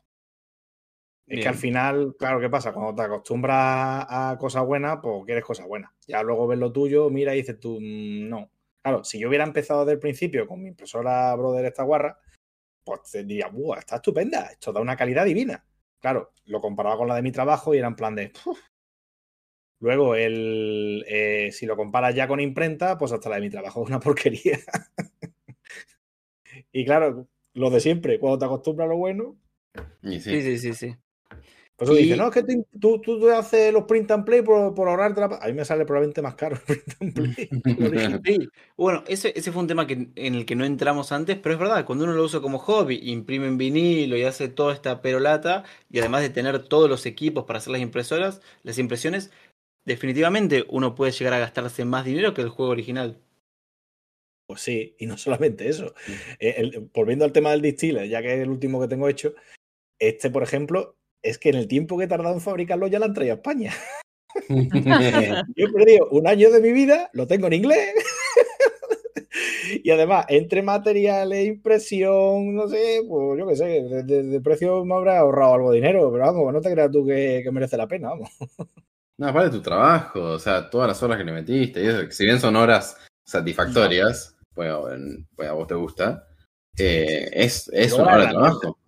[1.27, 2.73] Es que al final, claro, ¿qué pasa?
[2.73, 5.91] Cuando te acostumbras a cosas buenas, pues quieres cosas buenas.
[6.07, 8.51] Ya luego ves lo tuyo, mira y dices tú, "Mm, no.
[8.83, 12.19] Claro, si yo hubiera empezado desde el principio con mi impresora Brother esta guarra,
[12.85, 13.79] pues te diría, ¡buah!
[13.81, 15.65] Está estupenda, esto da una calidad divina.
[16.01, 18.31] Claro, lo comparaba con la de mi trabajo y era en plan de.
[18.45, 18.59] "Puf".
[19.81, 23.83] Luego, el, eh, si lo comparas ya con imprenta, pues hasta la de mi trabajo
[23.83, 24.59] es una porquería.
[26.73, 29.37] y claro, lo de siempre, cuando te acostumbras a lo bueno,
[30.21, 30.43] sí.
[30.43, 30.97] sí, sí, sí.
[31.77, 34.25] Por eso Y- dice, no, es que tú, tú, tú te haces los print and
[34.25, 35.29] play por, por ahorrarte la...
[35.29, 35.39] pa-".
[35.43, 37.51] A mí me sale probablemente más caro el print and play.
[38.25, 41.55] Sí, bueno, ese, ese fue un tema que, en el que no entramos antes, pero
[41.55, 45.03] es verdad, cuando uno lo usa como hobby, imprime en vinilo y hace toda esta
[45.03, 49.33] perolata, y además de tener todos los equipos para hacer las impresoras, las impresiones,
[49.85, 53.19] definitivamente uno puede llegar a gastarse más dinero que el juego original.
[54.47, 55.95] Pues sí, y no solamente eso.
[56.39, 59.35] Eh, el- volviendo al tema del distiller, ya que es el último que tengo hecho,
[59.99, 63.07] este, por ejemplo, es que en el tiempo que he tardado en fabricarlo ya lo
[63.07, 63.73] han traído a España.
[65.57, 67.95] Yo he perdido un año de mi vida, lo tengo en inglés.
[69.85, 74.85] y además, entre materiales, impresión, no sé, pues yo qué sé, de, de- de precio
[74.85, 77.77] me habrá ahorrado algo de dinero, pero vamos, no te creas tú que, que merece
[77.77, 78.31] la pena, vamos.
[79.17, 82.01] No, aparte de tu trabajo, o sea, todas las horas que le metiste, y eso,
[82.01, 86.27] que si bien son horas satisfactorias, bueno, en- pues a vos te gusta,
[86.77, 88.79] eh, es, es una la hora de trabajo.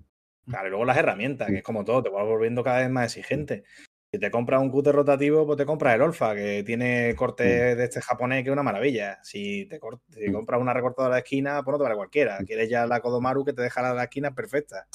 [0.48, 3.06] Claro, y luego las herramientas, que es como todo, te vas volviendo cada vez más
[3.06, 3.64] exigente.
[4.12, 7.84] Si te compras un cúter rotativo, pues te compras el Olfa, que tiene corte de
[7.84, 9.18] este japonés que es una maravilla.
[9.22, 9.80] Si te
[10.10, 12.38] si compras una recortadora de esquina, pues no te vale cualquiera.
[12.46, 14.86] Quieres ya la Kodomaru que te deja la, la esquina perfecta.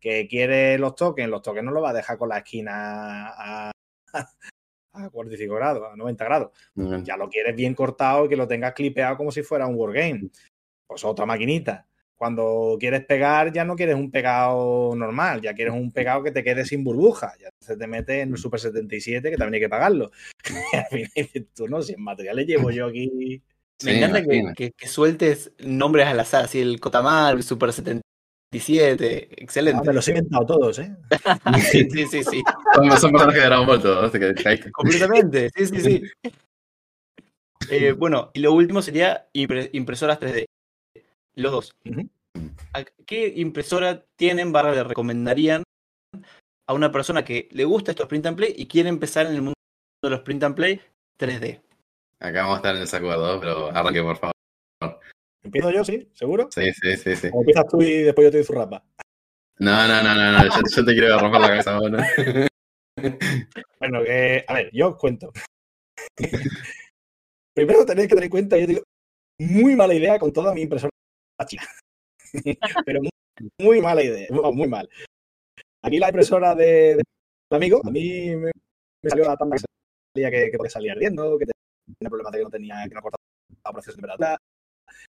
[0.00, 3.70] Que quieres los tokens, los tokens no los va a dejar con la esquina a,
[4.92, 6.50] a 45 grados, a 90 grados.
[7.04, 10.28] Ya lo quieres bien cortado y que lo tengas clipeado como si fuera un wargame.
[10.86, 11.86] Pues otra maquinita.
[12.16, 16.42] Cuando quieres pegar, ya no quieres un pegado normal, ya quieres un pegado que te
[16.42, 17.34] quede sin burbuja.
[17.38, 20.10] Ya se te mete en el Super 77, que también hay que pagarlo.
[20.72, 23.42] Y al final dices tú, no, si en materiales llevo yo aquí.
[23.84, 27.70] Me Sí, encanta que, que- que sueltes nombres al azar, así el Kotamar, el Super
[27.74, 29.86] 77, Ah, excelente.
[29.86, 30.96] me los he inventado todos, ¿eh?
[31.60, 32.42] Sí, sí, sí, sí.
[32.74, 34.12] Son, son personajes de Dragon Ball todos.
[34.72, 36.02] Completamente, sí, sí, sí.
[37.68, 40.46] Eh, bueno, y lo último sería impre- impresoras 3D.
[41.34, 41.76] Los dos.
[41.84, 42.00] Ujú.
[42.00, 42.06] ¿A
[43.06, 45.62] ¿Qué impresora tienen, barra le recomendarían
[46.68, 49.42] a una persona que le gusta estos print and play y quiere empezar en el
[49.42, 49.54] mundo
[50.02, 50.80] de los print and play
[51.18, 51.60] 3D?
[52.20, 54.32] Acá vamos a estar en desacuerdo, pero arranque, por favor.
[55.42, 56.48] Empiezo yo, sí, seguro.
[56.50, 57.28] Sí, sí, sí, sí.
[57.32, 58.84] O empiezas tú y después yo te doy zurrapa.
[59.58, 60.44] No, no, no, no, no.
[60.44, 62.06] Yo, yo te quiero romper la cabeza ahora.
[63.78, 65.32] Bueno, eh, a ver, yo os cuento.
[67.54, 68.82] Primero tenéis que tener en cuenta, yo digo,
[69.38, 70.90] muy mala idea con toda mi impresora
[71.46, 71.62] china.
[72.86, 73.10] Pero muy,
[73.60, 74.88] muy mala idea, muy, muy mal.
[75.82, 77.02] Aquí la impresora de, de
[77.50, 78.50] mi amigo, a mí me,
[79.02, 79.62] me salió la tanda que
[80.14, 83.22] salía que, salir ardiendo, que tenía problemas de que no tenía, que no cortaba
[83.72, 84.38] procesos de temperatura.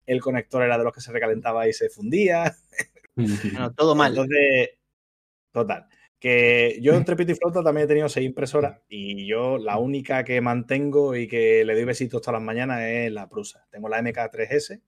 [0.06, 2.54] El conector era de los que se recalentaba y se fundía.
[3.18, 4.12] Bueno, todo mal.
[4.12, 4.78] Entonces,
[5.52, 5.88] total.
[6.20, 10.22] Que yo entre Pito y Flauta también he tenido seis impresoras y yo la única
[10.22, 13.66] que mantengo y que le doy besitos todas las mañanas es la Prusa.
[13.72, 14.80] Tengo la MK3S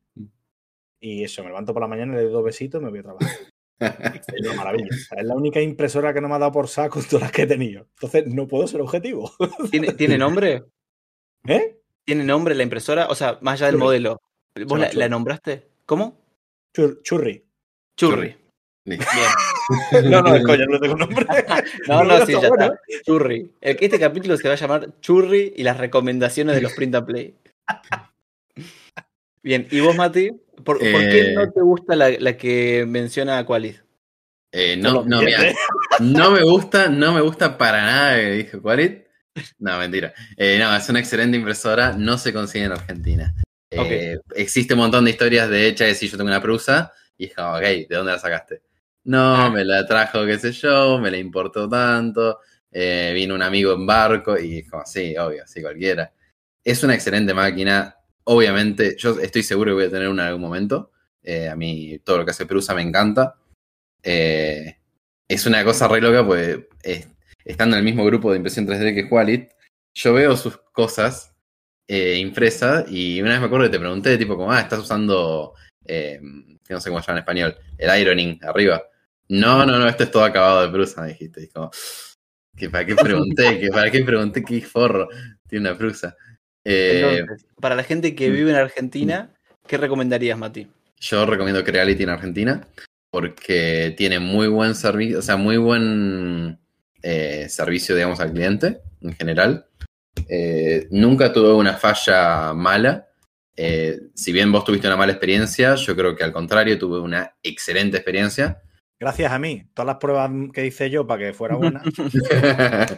[1.01, 3.02] y eso, me levanto por la mañana, le doy dos besitos y me voy a
[3.02, 3.31] trabajar.
[3.81, 4.89] Es una maravilla.
[5.16, 7.47] Es la única impresora que no me ha dado por saco todas las que he
[7.47, 7.86] tenido.
[7.94, 9.32] Entonces no puedo ser objetivo.
[9.70, 10.64] ¿Tiene, ¿Tiene nombre?
[11.47, 11.78] ¿Eh?
[12.05, 13.06] ¿Tiene nombre la impresora?
[13.09, 13.85] O sea, más allá del Churri.
[13.85, 14.20] modelo.
[14.66, 15.66] ¿Vos la, nombraste?
[15.86, 16.20] ¿Cómo?
[16.74, 17.43] Chur- churri.
[17.97, 18.36] Churri.
[18.85, 19.01] Bien.
[20.05, 21.24] No, no, es coña, no tengo nombre.
[21.86, 22.64] No, no, sí, ya bueno.
[22.64, 22.81] está.
[23.05, 23.52] Churri.
[23.60, 27.35] Este capítulo se va a llamar Churri y las recomendaciones de los print and play.
[29.42, 30.30] Bien, ¿y vos, Mati?
[30.64, 31.34] ¿Por, por qué Eh.
[31.34, 33.82] no te gusta la, la que menciona Aqualis?
[34.52, 35.52] Eh, Por no, no, mira,
[36.00, 39.04] no me gusta, no me gusta para nada que dijo Qualit.
[39.58, 40.12] No, mentira.
[40.36, 43.32] Eh, no, es una excelente impresora, no se consigue en Argentina.
[43.70, 47.26] Eh, Existe un montón de historias de hecha de si yo tengo una prusa y
[47.26, 48.62] es como, ok, ¿de dónde la sacaste?
[49.04, 49.50] No, Ah.
[49.50, 52.40] me la trajo, qué sé yo, me la importó tanto,
[52.72, 56.12] eh, vino un amigo en barco y es como, sí, obvio, sí, cualquiera.
[56.64, 57.94] Es una excelente máquina,
[58.24, 60.90] obviamente, yo estoy seguro que voy a tener una en algún momento.
[61.22, 63.36] Eh, a mí todo lo que hace Prusa me encanta.
[64.02, 64.76] Eh,
[65.28, 67.06] es una cosa re loca, pues eh,
[67.44, 69.51] estando en el mismo grupo de impresión 3D que Qualit,
[69.94, 71.34] yo veo sus cosas
[71.88, 75.55] eh, impresas y una vez me acuerdo que te pregunté, tipo, como, ah, estás usando,
[76.68, 78.82] no sé cómo se llama en español, el ironing arriba.
[79.28, 81.44] No, no, no, esto es todo acabado de Prusa, me dijiste.
[81.44, 81.70] Y como,
[82.56, 83.60] que ¿para qué pregunté?
[83.60, 85.09] que ¿Para qué pregunté qué forro
[85.48, 86.16] tiene una Prusa?
[86.64, 88.32] Eh, Entonces, para la gente que mm.
[88.32, 89.30] vive en Argentina,
[89.66, 90.66] ¿qué recomendarías, Mati?
[90.98, 92.66] Yo recomiendo Creality en Argentina
[93.10, 96.58] porque tiene muy buen servicio, o sea, muy buen
[97.02, 99.66] eh, servicio, digamos, al cliente en general.
[100.28, 103.08] Eh, nunca tuve una falla mala.
[103.56, 107.34] Eh, si bien vos tuviste una mala experiencia, yo creo que al contrario tuve una
[107.42, 108.62] excelente experiencia.
[109.01, 109.64] Gracias a mí.
[109.72, 111.82] Todas las pruebas que hice yo para que fuera buena.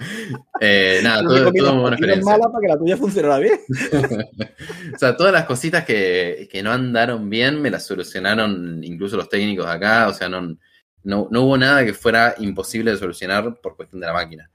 [0.64, 2.24] Eh, nada, tuve muy buena experiencia.
[2.24, 3.58] malas para que la tuya funcionara bien.
[4.94, 9.28] o sea, todas las cositas que, que no andaron bien me las solucionaron incluso los
[9.28, 10.06] técnicos de acá.
[10.06, 10.56] O sea, no,
[11.02, 14.50] no, no hubo nada que fuera imposible de solucionar por cuestión de la máquina.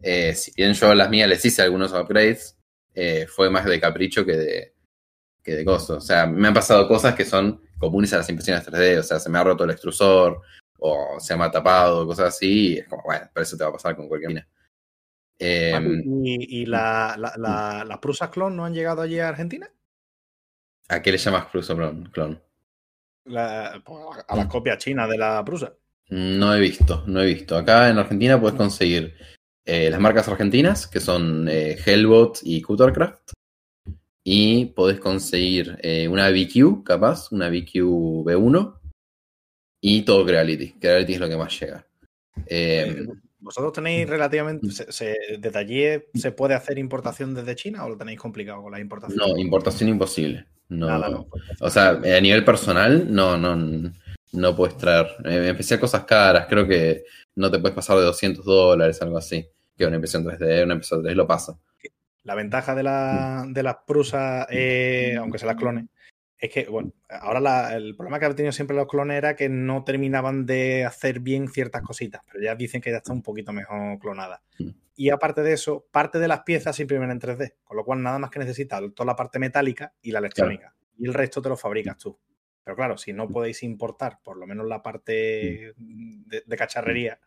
[0.00, 2.58] Eh, si bien yo a las mías les hice algunos upgrades,
[2.92, 4.74] eh, fue más de capricho que de,
[5.44, 5.98] que de costo.
[5.98, 8.98] O sea, me han pasado cosas que son comunes a las impresiones 3D.
[8.98, 10.42] O sea, se me ha roto el extrusor
[10.82, 12.74] o se ha tapado, cosas así.
[12.74, 14.48] Y es como, bueno, pero eso te va a pasar con cualquier máquina.
[15.38, 19.68] Eh, ¿Y, y la- la- la- las prusas clon no han llegado allí a Argentina?
[20.88, 21.74] ¿A qué le llamas Cruzo
[22.12, 22.42] Clon?
[23.24, 23.82] La-
[24.28, 25.72] a las copias chinas de la prusa.
[26.10, 27.56] No he visto, no he visto.
[27.56, 29.14] Acá en Argentina puedes conseguir
[29.64, 33.30] eh, las marcas argentinas, que son eh, Hellbot y Cuttercraft.
[34.24, 38.78] Y podés conseguir eh, una BQ, capaz, una BQ B1.
[39.84, 40.74] Y todo Creality.
[40.80, 41.84] Creality es lo que más llega.
[42.46, 43.06] Eh, Eh,
[43.40, 44.70] ¿Vosotros tenéis relativamente.
[44.70, 45.84] se- se- ¿Desde allí
[46.14, 49.18] se puede hacer importación desde China o lo tenéis complicado con la importación?
[49.18, 50.46] no, importación imposible.
[50.68, 51.26] No, Nada, no.
[51.60, 53.92] O sea, eh, a nivel personal, no, no,
[54.32, 55.08] no puedes traer.
[55.24, 57.02] eh, especial cosas caras, creo que
[57.34, 59.44] no te puedes pasar de 200 dólares, algo así.
[59.76, 61.58] Que una impresión 3D, una impresión 3D lo pasa.
[62.22, 65.86] La ventaja de, la- de las prusas, eh, aunque se las clones,
[66.42, 69.48] es que, bueno, ahora la- el problema que han tenido siempre los clones era que
[69.48, 73.52] no terminaban de hacer bien ciertas cositas, pero ya dicen que ya está un poquito
[73.52, 74.42] mejor clonada.
[74.58, 74.68] Mm.
[74.96, 78.02] Y aparte de eso, parte de las piezas se imprimen en 3D, con lo cual
[78.02, 80.74] nada más que necesitas toda la parte metálica y la electrónica.
[80.98, 82.18] Y el resto te lo fabricas tú.
[82.64, 87.18] Pero claro, si no podéis importar por lo menos la parte de, de cacharrería,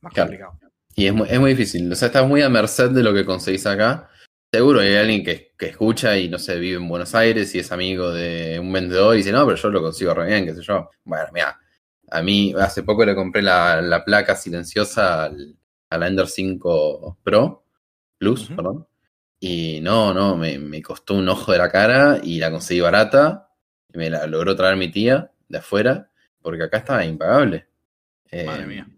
[0.00, 0.28] más Claro.
[0.30, 0.58] complicado.
[0.94, 1.90] Y es muy, es muy difícil.
[1.92, 4.08] O sea, estás muy a merced de lo que conseguís acá.
[4.52, 7.70] Seguro hay alguien que, que escucha y no sé, vive en Buenos Aires y es
[7.70, 10.62] amigo de un vendedor y dice, no, pero yo lo consigo re bien, qué sé
[10.62, 10.90] yo.
[11.04, 11.56] Bueno, mira,
[12.10, 15.56] a mí hace poco le compré la, la placa silenciosa al,
[15.90, 17.64] al Ender 5 Pro
[18.18, 18.86] Plus, perdón.
[19.40, 23.48] Y no, no, me, me costó un ojo de la cara y la conseguí barata.
[23.92, 26.10] Y me la logró traer mi tía de afuera,
[26.42, 27.68] porque acá estaba impagable.
[28.44, 28.88] Madre Eh, mía.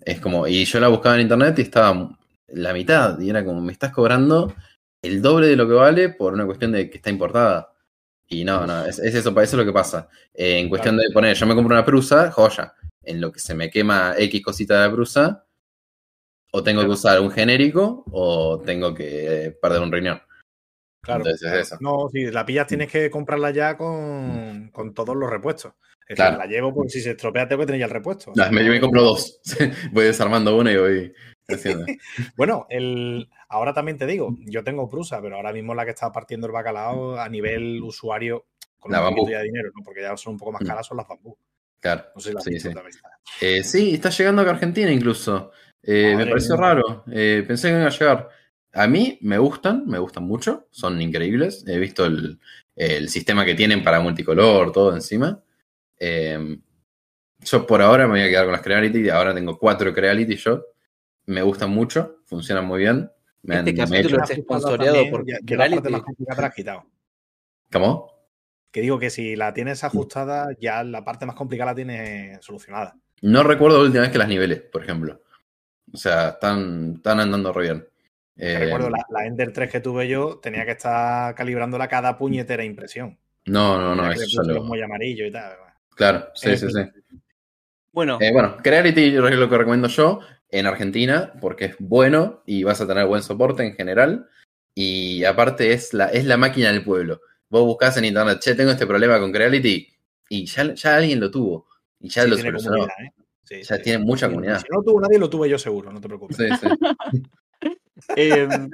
[0.00, 2.18] es como, y yo la buscaba en internet y estaba
[2.48, 4.54] la mitad, y era como, me estás cobrando
[5.06, 7.72] el doble de lo que vale por una cuestión de que está importada.
[8.28, 10.08] Y no, no, es, es eso, eso es lo que pasa.
[10.34, 12.74] Eh, en cuestión de poner, yo me compro una prusa, joya.
[13.02, 15.46] En lo que se me quema X cosita de prusa,
[16.50, 20.20] o tengo que usar un genérico, o tengo que perder un riñón.
[21.02, 21.20] Claro.
[21.20, 21.76] Entonces es eso.
[21.80, 25.72] No, si la pillas tienes que comprarla ya con, con todos los repuestos.
[26.08, 26.38] Es decir, Claro.
[26.38, 28.32] la llevo porque si se estropea tengo que tener ya el repuesto.
[28.34, 29.40] No, me, me compro dos.
[29.92, 31.14] voy desarmando una y voy
[31.48, 31.84] haciendo.
[32.36, 36.12] Bueno, el, ahora también te digo, yo tengo Prusa, pero ahora mismo la que está
[36.12, 38.46] partiendo el bacalao a nivel usuario
[38.78, 39.26] con La un bambú.
[39.26, 39.82] de dinero, ¿no?
[39.84, 40.66] porque ya son un poco más Mm.
[40.66, 41.36] caras, son las bambú.
[41.80, 42.04] Claro.
[42.14, 42.68] No sé si las Sí, sí.
[43.40, 45.50] Eh, sí, está llegando acá a Argentina incluso.
[45.82, 47.04] Eh, me pareció raro.
[47.12, 48.28] eh, pensé que no iba a llegar.
[48.72, 50.66] A mí me gustan, me gustan mucho.
[50.70, 51.64] Son increíbles.
[51.66, 52.38] He visto el,
[52.74, 55.42] el sistema que tienen para multicolor, todo encima.
[55.98, 56.58] Eh,
[57.40, 59.08] yo por ahora me voy a quedar con las Creality.
[59.10, 60.64] Ahora tengo cuatro Creality yo.
[61.26, 63.10] Me gustan mucho, funcionan muy bien.
[63.46, 66.48] Me han Este he capítulo está por ya- ya la parte más complicada te la
[66.48, 66.84] has quitado.
[67.72, 68.12] ¿Cómo?
[68.70, 72.96] Que digo que si la tienes ajustada, ya la parte más complicada la tienes solucionada.
[73.22, 75.22] No recuerdo la última vez que las nivelé, por ejemplo.
[75.92, 77.88] O sea, están, están andando re bien.
[78.36, 82.64] Eh, recuerdo, la, la Ender 3 que tuve yo tenía que estar calibrándola cada puñetera
[82.64, 83.16] impresión.
[83.46, 84.64] No, no, no, que eso le ya puse lo.
[84.64, 85.52] muy amarillo y tal.
[85.94, 86.80] Claro, sí, En sí, sí.
[87.92, 90.20] Bueno, Eh, bueno, Creality es lo que recomiendo yo
[90.50, 94.28] en Argentina porque es bueno y vas a tener buen soporte en general.
[94.74, 97.20] Y aparte es la, es la máquina del pueblo.
[97.48, 99.88] Vos buscás en internet, che, tengo este problema con Creality
[100.28, 101.66] y ya, ya alguien lo tuvo
[102.00, 102.84] y ya Sí, lo solucionó.
[102.86, 103.12] ¿eh?
[103.44, 103.82] Sí, Ya sí.
[103.82, 104.58] tiene mucha comunidad.
[104.60, 106.36] Si no lo tuvo nadie, lo tuve yo seguro, no te preocupes.
[106.36, 107.22] Sí, sí.
[108.16, 108.68] Em,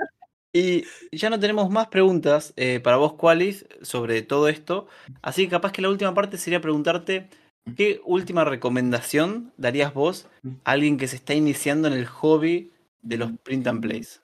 [0.52, 4.88] y ya no tenemos más preguntas eh, para vos, Qualis, sobre todo esto.
[5.22, 7.28] Así que capaz que la última parte sería preguntarte
[7.76, 10.28] qué última recomendación darías vos
[10.64, 12.72] a alguien que se está iniciando en el hobby
[13.02, 14.22] de los print and plays.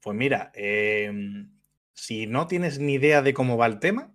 [0.00, 1.10] Pues mira, eh,
[1.92, 4.14] si no tienes ni idea de cómo va el tema,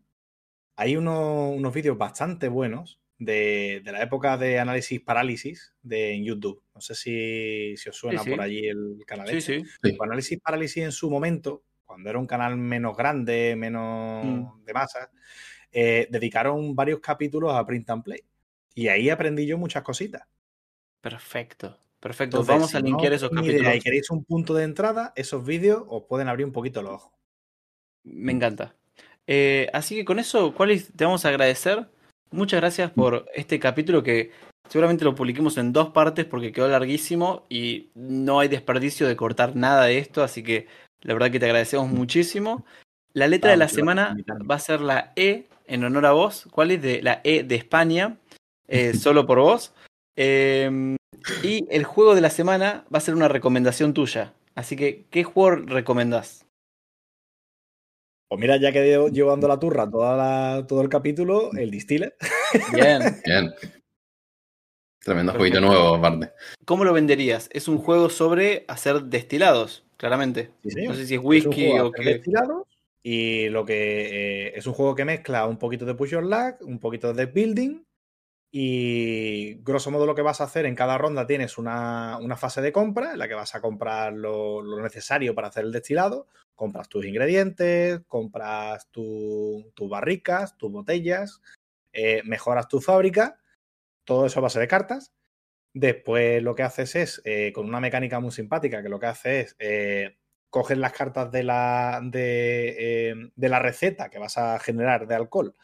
[0.75, 6.23] hay uno- unos vídeos bastante buenos de, de la época de análisis parálisis de en
[6.23, 6.63] YouTube.
[6.73, 8.29] No sé si, si os suena sí.
[8.31, 9.27] por allí el canal.
[9.27, 9.59] Sí, este.
[9.59, 9.65] sí.
[9.83, 9.91] Sí.
[9.93, 14.63] Pues análisis parálisis en su momento, cuando era un canal menos grande, menos Mm.
[14.63, 15.11] de masa,
[15.71, 18.23] eh, dedicaron varios capítulos a print and play.
[18.73, 20.23] Y ahí aprendí yo muchas cositas.
[21.01, 21.77] Perfecto.
[21.99, 22.37] Perfecto.
[22.37, 23.75] Entonces, Vamos si a no linkear esos idea capítulos.
[23.75, 27.11] y queréis un punto de entrada, esos vídeos os pueden abrir un poquito los ojos.
[28.03, 28.75] Me encanta.
[29.27, 31.87] Eh, así que con eso, Qualis, te vamos a agradecer.
[32.31, 34.31] Muchas gracias por este capítulo que
[34.67, 39.55] seguramente lo publiquemos en dos partes porque quedó larguísimo y no hay desperdicio de cortar
[39.55, 40.67] nada de esto, así que
[41.01, 42.65] la verdad que te agradecemos muchísimo.
[43.13, 44.15] La letra de la semana
[44.49, 48.17] va a ser la E en honor a vos, Qualis, de la E de España,
[48.67, 49.73] eh, solo por vos.
[50.15, 50.95] Eh,
[51.43, 54.33] y el juego de la semana va a ser una recomendación tuya.
[54.55, 56.45] Así que, ¿qué juego recomendás?
[58.29, 62.15] Pues mira, ya que llevo llevando la turra toda la- todo el capítulo, el distiller.
[62.73, 63.01] Bien.
[63.25, 63.53] Bien.
[65.03, 65.37] Tremendo Perfecto.
[65.37, 66.31] jueguito nuevo, aparte.
[66.65, 67.49] ¿Cómo lo venderías?
[67.51, 70.51] Es un juego sobre hacer destilados, claramente.
[70.63, 70.85] Sí.
[70.87, 72.03] No sé si es Es un whisky o qué.
[72.03, 72.67] destilados
[73.03, 76.61] y lo que eh, es un juego que mezcla un poquito de push your luck,
[76.61, 77.83] un poquito de building
[78.53, 82.61] y grosso modo lo que vas a hacer en cada ronda tienes una, una fase
[82.61, 86.89] de compra en la que vas a comprar lo, necesario para hacer el destilado, compras
[86.89, 91.41] tus ingredientes, compras tu- tus barricas, tus botellas,
[91.93, 93.39] eh, mejoras tu fábrica,
[94.05, 95.13] todo eso a base de cartas.
[95.73, 99.41] Después lo que haces es, eh, con una mecánica muy simpática, que lo que hace
[99.41, 100.17] es eh,
[100.51, 105.15] coges las cartas de la, de, eh, de la receta que vas a generar de
[105.15, 105.55] alcohol,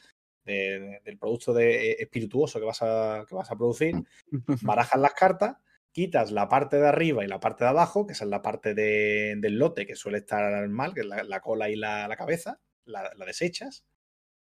[0.46, 3.94] de- de- del producto de, eh, espirituoso que vas, a, que vas a producir,
[4.64, 5.58] barajas las cartas,
[5.92, 8.74] quitas la parte de arriba y la parte de abajo, que esa es la parte
[8.74, 12.16] de- del lote que suele estar mal, que es la, la cola y la, la
[12.16, 13.86] cabeza, la, la desechas,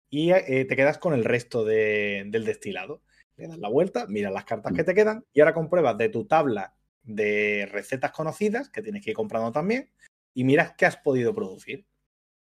[0.09, 3.03] y eh, te quedas con el resto de- del destilado.
[3.35, 6.25] Le das la vuelta, miras las cartas que te quedan y ahora compruebas de tu
[6.25, 9.89] tabla de recetas conocidas, que tienes que ir comprando también,
[10.33, 11.85] y miras qué has podido producir.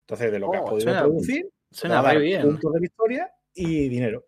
[0.02, 2.42] Entonces, de lo que has Oh, podido suena- producir, Suena re bien.
[2.42, 4.26] puntos de victoria y dinero.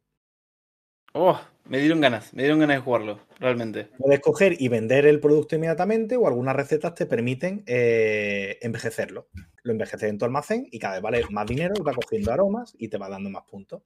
[1.14, 3.89] Oh, me dieron ganas, me dieron ganas de jugarlo, realmente.
[3.98, 9.28] Puedes coger y vender el producto inmediatamente o algunas recetas te permiten eh, envejecerlo.
[9.62, 12.89] Lo envejeces en tu almacén y cada vez vale más dinero va cogiendo aromas y
[12.89, 13.82] te va dando más puntos.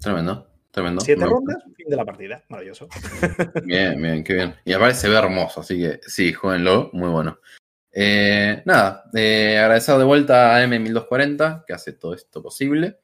[0.00, 1.00] Tremendo, tremendo.
[1.02, 1.52] Siete Me gusta.
[1.52, 2.44] rondas, fin de la partida.
[2.48, 2.88] Maravilloso.
[3.64, 4.54] Bien, bien, qué bien.
[4.64, 7.38] Y aparte se ve hermoso, así que sí, jueguenlo, muy bueno.
[8.00, 13.00] Eh, nada, eh, agradecer de vuelta a M1240 que hace todo esto posible.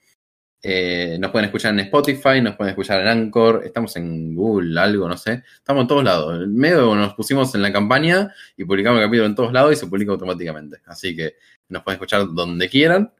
[0.63, 5.09] Eh, nos pueden escuchar en Spotify, nos pueden escuchar en Anchor, estamos en Google, algo,
[5.09, 5.43] no sé.
[5.57, 6.45] Estamos en todos lados.
[6.45, 9.77] En medio nos pusimos en la campaña y publicamos el capítulo en todos lados y
[9.77, 10.79] se publica automáticamente.
[10.87, 11.39] Así que
[11.71, 13.13] nos pueden escuchar donde quieran.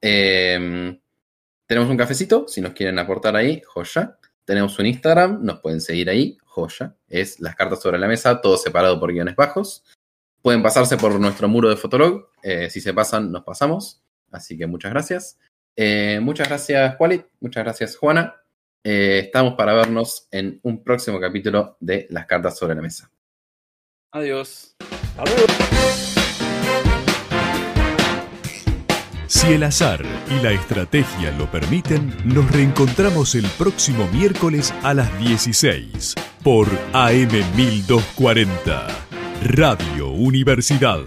[0.00, 0.96] Eh,
[1.66, 4.16] tenemos un cafecito, si nos quieren aportar ahí, joya.
[4.44, 6.94] Tenemos un Instagram, nos pueden seguir ahí, joya.
[7.08, 9.82] Es las cartas sobre la mesa, todo separado por guiones bajos.
[10.42, 12.28] Pueden pasarse por nuestro muro de Fotolog.
[12.42, 14.02] eh, si se pasan, nos pasamos.
[14.30, 15.38] Así que muchas gracias.
[15.76, 17.26] Eh, muchas gracias, Qualit.
[17.40, 18.36] Muchas gracias, Juana.
[18.82, 23.10] Eh, estamos para vernos en un próximo capítulo de Las cartas sobre la mesa.
[24.12, 24.76] Adiós.
[25.16, 25.46] Hasta luego.
[29.26, 35.16] Si el azar y la estrategia lo permiten, nos reencontramos el próximo miércoles a las
[35.20, 38.88] 16 por AM 1240,
[39.42, 41.00] Radio Universidad.